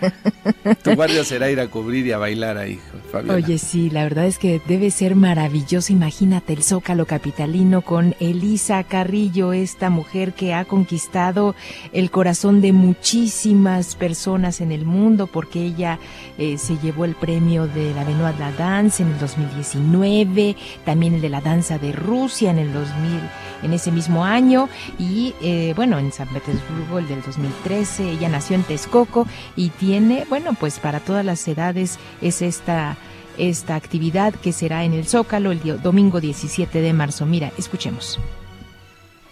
Tu 0.82 0.94
guardia 0.94 1.24
será 1.24 1.50
ir 1.50 1.60
a 1.60 1.68
cubrir 1.68 2.06
y 2.06 2.12
a 2.12 2.18
bailar 2.18 2.58
ahí, 2.58 2.78
Fabiola. 3.10 3.34
Oye, 3.34 3.58
sí, 3.58 3.90
la 3.90 4.04
verdad 4.04 4.26
es 4.26 4.38
que 4.38 4.60
debe 4.66 4.90
ser 4.90 5.16
maravilloso. 5.16 5.92
Imagínate 5.92 6.52
el 6.52 6.62
Zócalo 6.62 7.06
Capitalino 7.06 7.82
con 7.82 8.14
Elisa 8.20 8.82
Carrillo, 8.84 9.52
esta 9.52 9.90
mujer 9.90 10.32
que 10.32 10.54
ha 10.54 10.64
conquistado 10.64 11.54
el 11.92 12.10
corazón 12.10 12.60
de 12.60 12.72
muchísimas 12.72 13.94
personas 13.94 14.60
en 14.60 14.72
el 14.72 14.84
mundo, 14.84 15.26
porque 15.26 15.62
ella 15.62 15.98
eh, 16.38 16.58
se 16.58 16.76
llevó 16.78 17.04
el 17.04 17.14
premio 17.14 17.66
de 17.66 17.94
la 17.94 18.04
Benoit 18.04 18.38
la 18.38 18.52
Dance 18.52 19.02
en 19.02 19.10
el 19.10 19.18
2019, 19.18 20.56
también 20.84 21.14
el 21.14 21.20
de 21.20 21.28
la 21.28 21.40
danza 21.40 21.78
de 21.78 21.92
Rusia 21.92 22.50
en 22.50 22.58
el 22.58 22.72
2000, 22.72 23.20
en 23.62 23.72
ese 23.72 23.90
mismo 23.90 24.24
año, 24.24 24.68
y 24.98 25.34
eh, 25.42 25.72
bueno, 25.76 25.98
en 25.98 26.12
San 26.12 26.28
Petersburgo 26.28 26.98
el 26.98 27.08
del 27.08 27.22
2013. 27.22 28.10
Ella 28.10 28.28
nació 28.28 28.56
en 28.56 28.62
Texcoco 28.62 29.26
y 29.54 29.70
tiene, 29.70 29.85
bueno, 30.28 30.54
pues 30.58 30.78
para 30.78 31.00
todas 31.00 31.24
las 31.24 31.46
edades 31.48 31.98
es 32.20 32.42
esta 32.42 32.96
esta 33.38 33.74
actividad 33.74 34.34
que 34.34 34.52
será 34.52 34.84
en 34.84 34.92
el 34.92 35.06
Zócalo 35.06 35.52
el 35.52 35.82
domingo 35.82 36.20
17 36.20 36.80
de 36.80 36.92
marzo. 36.92 37.26
Mira, 37.26 37.52
escuchemos. 37.58 38.18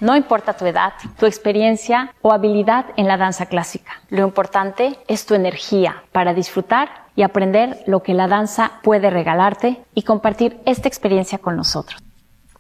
No 0.00 0.16
importa 0.16 0.55
tu 0.55 0.66
edad, 0.66 0.92
tu 1.18 1.24
experiencia 1.24 2.12
o 2.20 2.32
habilidad 2.32 2.86
en 2.96 3.09
la 3.09 3.16
danza 3.16 3.46
clásica. 3.46 4.02
Lo 4.11 4.26
importante 4.26 4.98
es 5.09 5.24
tu 5.24 5.34
energía 5.34 6.02
para 6.12 6.34
disfrutar 6.34 7.07
y 7.16 7.22
aprender 7.22 7.82
lo 7.86 8.02
que 8.02 8.12
la 8.12 8.28
danza 8.28 8.72
puede 8.82 9.09
regalarte 9.09 9.82
y 9.94 10.02
compartir 10.02 10.59
esta 10.66 10.88
experiencia 10.88 11.38
con 11.38 11.57
nosotros. 11.57 12.02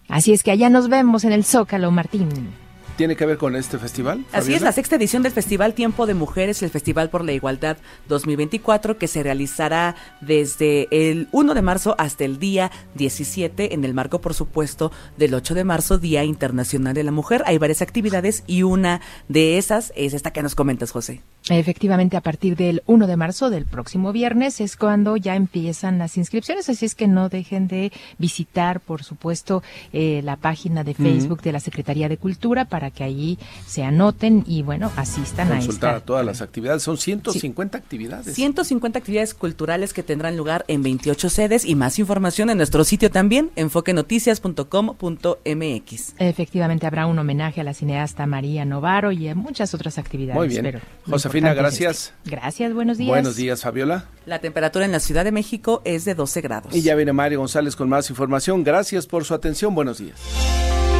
Así 0.08 0.32
es 0.32 0.42
que 0.42 0.52
allá 0.52 0.70
nos 0.70 0.88
vemos 0.88 1.24
en 1.24 1.32
el 1.32 1.44
Zócalo, 1.44 1.90
Martín. 1.90 2.54
¿Tiene 2.96 3.16
que 3.16 3.26
ver 3.26 3.38
con 3.38 3.56
este 3.56 3.78
festival? 3.78 4.24
Así 4.32 4.54
es, 4.54 4.62
la 4.62 4.72
sexta 4.72 4.96
edición 4.96 5.22
del 5.22 5.32
Festival 5.32 5.74
Tiempo 5.74 6.06
de 6.06 6.14
Mujeres, 6.14 6.62
el 6.62 6.70
Festival 6.70 7.10
por 7.10 7.24
la 7.24 7.32
Igualdad 7.32 7.76
2024, 8.08 8.98
que 8.98 9.08
se 9.08 9.22
realizará 9.22 9.96
desde 10.20 10.88
el 10.90 11.28
1 11.32 11.54
de 11.54 11.62
marzo 11.62 11.94
hasta 11.98 12.24
el 12.24 12.38
día 12.38 12.70
17, 12.94 13.74
en 13.74 13.84
el 13.84 13.94
marco, 13.94 14.20
por 14.20 14.34
supuesto, 14.34 14.92
del 15.16 15.34
8 15.34 15.54
de 15.54 15.64
marzo, 15.64 15.98
Día 15.98 16.24
Internacional 16.24 16.94
de 16.94 17.04
la 17.04 17.10
Mujer. 17.10 17.42
Hay 17.46 17.58
varias 17.58 17.82
actividades 17.82 18.44
y 18.46 18.62
una 18.62 19.00
de 19.28 19.58
esas 19.58 19.92
es 19.96 20.14
esta 20.14 20.32
que 20.32 20.42
nos 20.42 20.54
comentas, 20.54 20.90
José. 20.90 21.20
Efectivamente, 21.48 22.16
a 22.16 22.22
partir 22.22 22.56
del 22.56 22.82
1 22.86 23.06
de 23.06 23.16
marzo 23.16 23.50
del 23.50 23.66
próximo 23.66 24.12
viernes 24.12 24.60
es 24.60 24.76
cuando 24.76 25.16
ya 25.16 25.36
empiezan 25.36 25.98
las 25.98 26.16
inscripciones, 26.16 26.68
así 26.68 26.86
es 26.86 26.94
que 26.94 27.06
no 27.06 27.28
dejen 27.28 27.68
de 27.68 27.92
visitar, 28.18 28.80
por 28.80 29.02
supuesto, 29.02 29.62
eh, 29.92 30.20
la 30.24 30.36
página 30.36 30.84
de. 30.84 30.94
Facebook 30.94 31.42
de 31.42 31.52
la 31.52 31.60
Secretaría 31.60 32.08
de 32.08 32.16
Cultura 32.16 32.64
para 32.64 32.83
que 32.90 33.04
allí 33.04 33.38
se 33.66 33.84
anoten 33.84 34.44
y, 34.46 34.62
bueno, 34.62 34.90
asistan 34.96 35.52
a 35.52 35.56
Consultar 35.56 35.96
esta. 35.96 36.06
todas 36.06 36.24
las 36.24 36.40
actividades. 36.42 36.82
Son 36.82 36.96
150 36.98 37.78
actividades. 37.78 38.34
150 38.34 38.98
actividades 38.98 39.34
culturales 39.34 39.92
que 39.92 40.02
tendrán 40.02 40.36
lugar 40.36 40.64
en 40.68 40.82
28 40.82 41.30
sedes 41.30 41.64
y 41.64 41.74
más 41.74 41.98
información 41.98 42.50
en 42.50 42.58
nuestro 42.58 42.84
sitio 42.84 43.10
también, 43.10 43.50
enfoquenoticias.com.mx. 43.56 46.14
Efectivamente, 46.18 46.86
habrá 46.86 47.06
un 47.06 47.18
homenaje 47.18 47.60
a 47.60 47.64
la 47.64 47.74
cineasta 47.74 48.26
María 48.26 48.64
Novaro 48.64 49.12
y 49.12 49.28
a 49.28 49.34
muchas 49.34 49.74
otras 49.74 49.98
actividades. 49.98 50.36
Muy 50.36 50.48
bien. 50.48 50.62
pero 50.62 50.80
Josefina, 51.08 51.50
importante 51.50 51.74
es 51.74 51.80
gracias. 51.80 52.12
Gracias, 52.24 52.74
buenos 52.74 52.98
días. 52.98 53.08
Buenos 53.08 53.36
días, 53.36 53.62
Fabiola. 53.62 54.06
La 54.26 54.38
temperatura 54.40 54.84
en 54.84 54.92
la 54.92 55.00
Ciudad 55.00 55.24
de 55.24 55.32
México 55.32 55.82
es 55.84 56.04
de 56.04 56.14
12 56.14 56.40
grados. 56.40 56.74
Y 56.74 56.82
ya 56.82 56.94
viene 56.94 57.12
Mario 57.12 57.38
González 57.40 57.76
con 57.76 57.88
más 57.88 58.10
información. 58.10 58.64
Gracias 58.64 59.06
por 59.06 59.24
su 59.24 59.34
atención. 59.34 59.74
Buenos 59.74 59.98
días. 59.98 60.18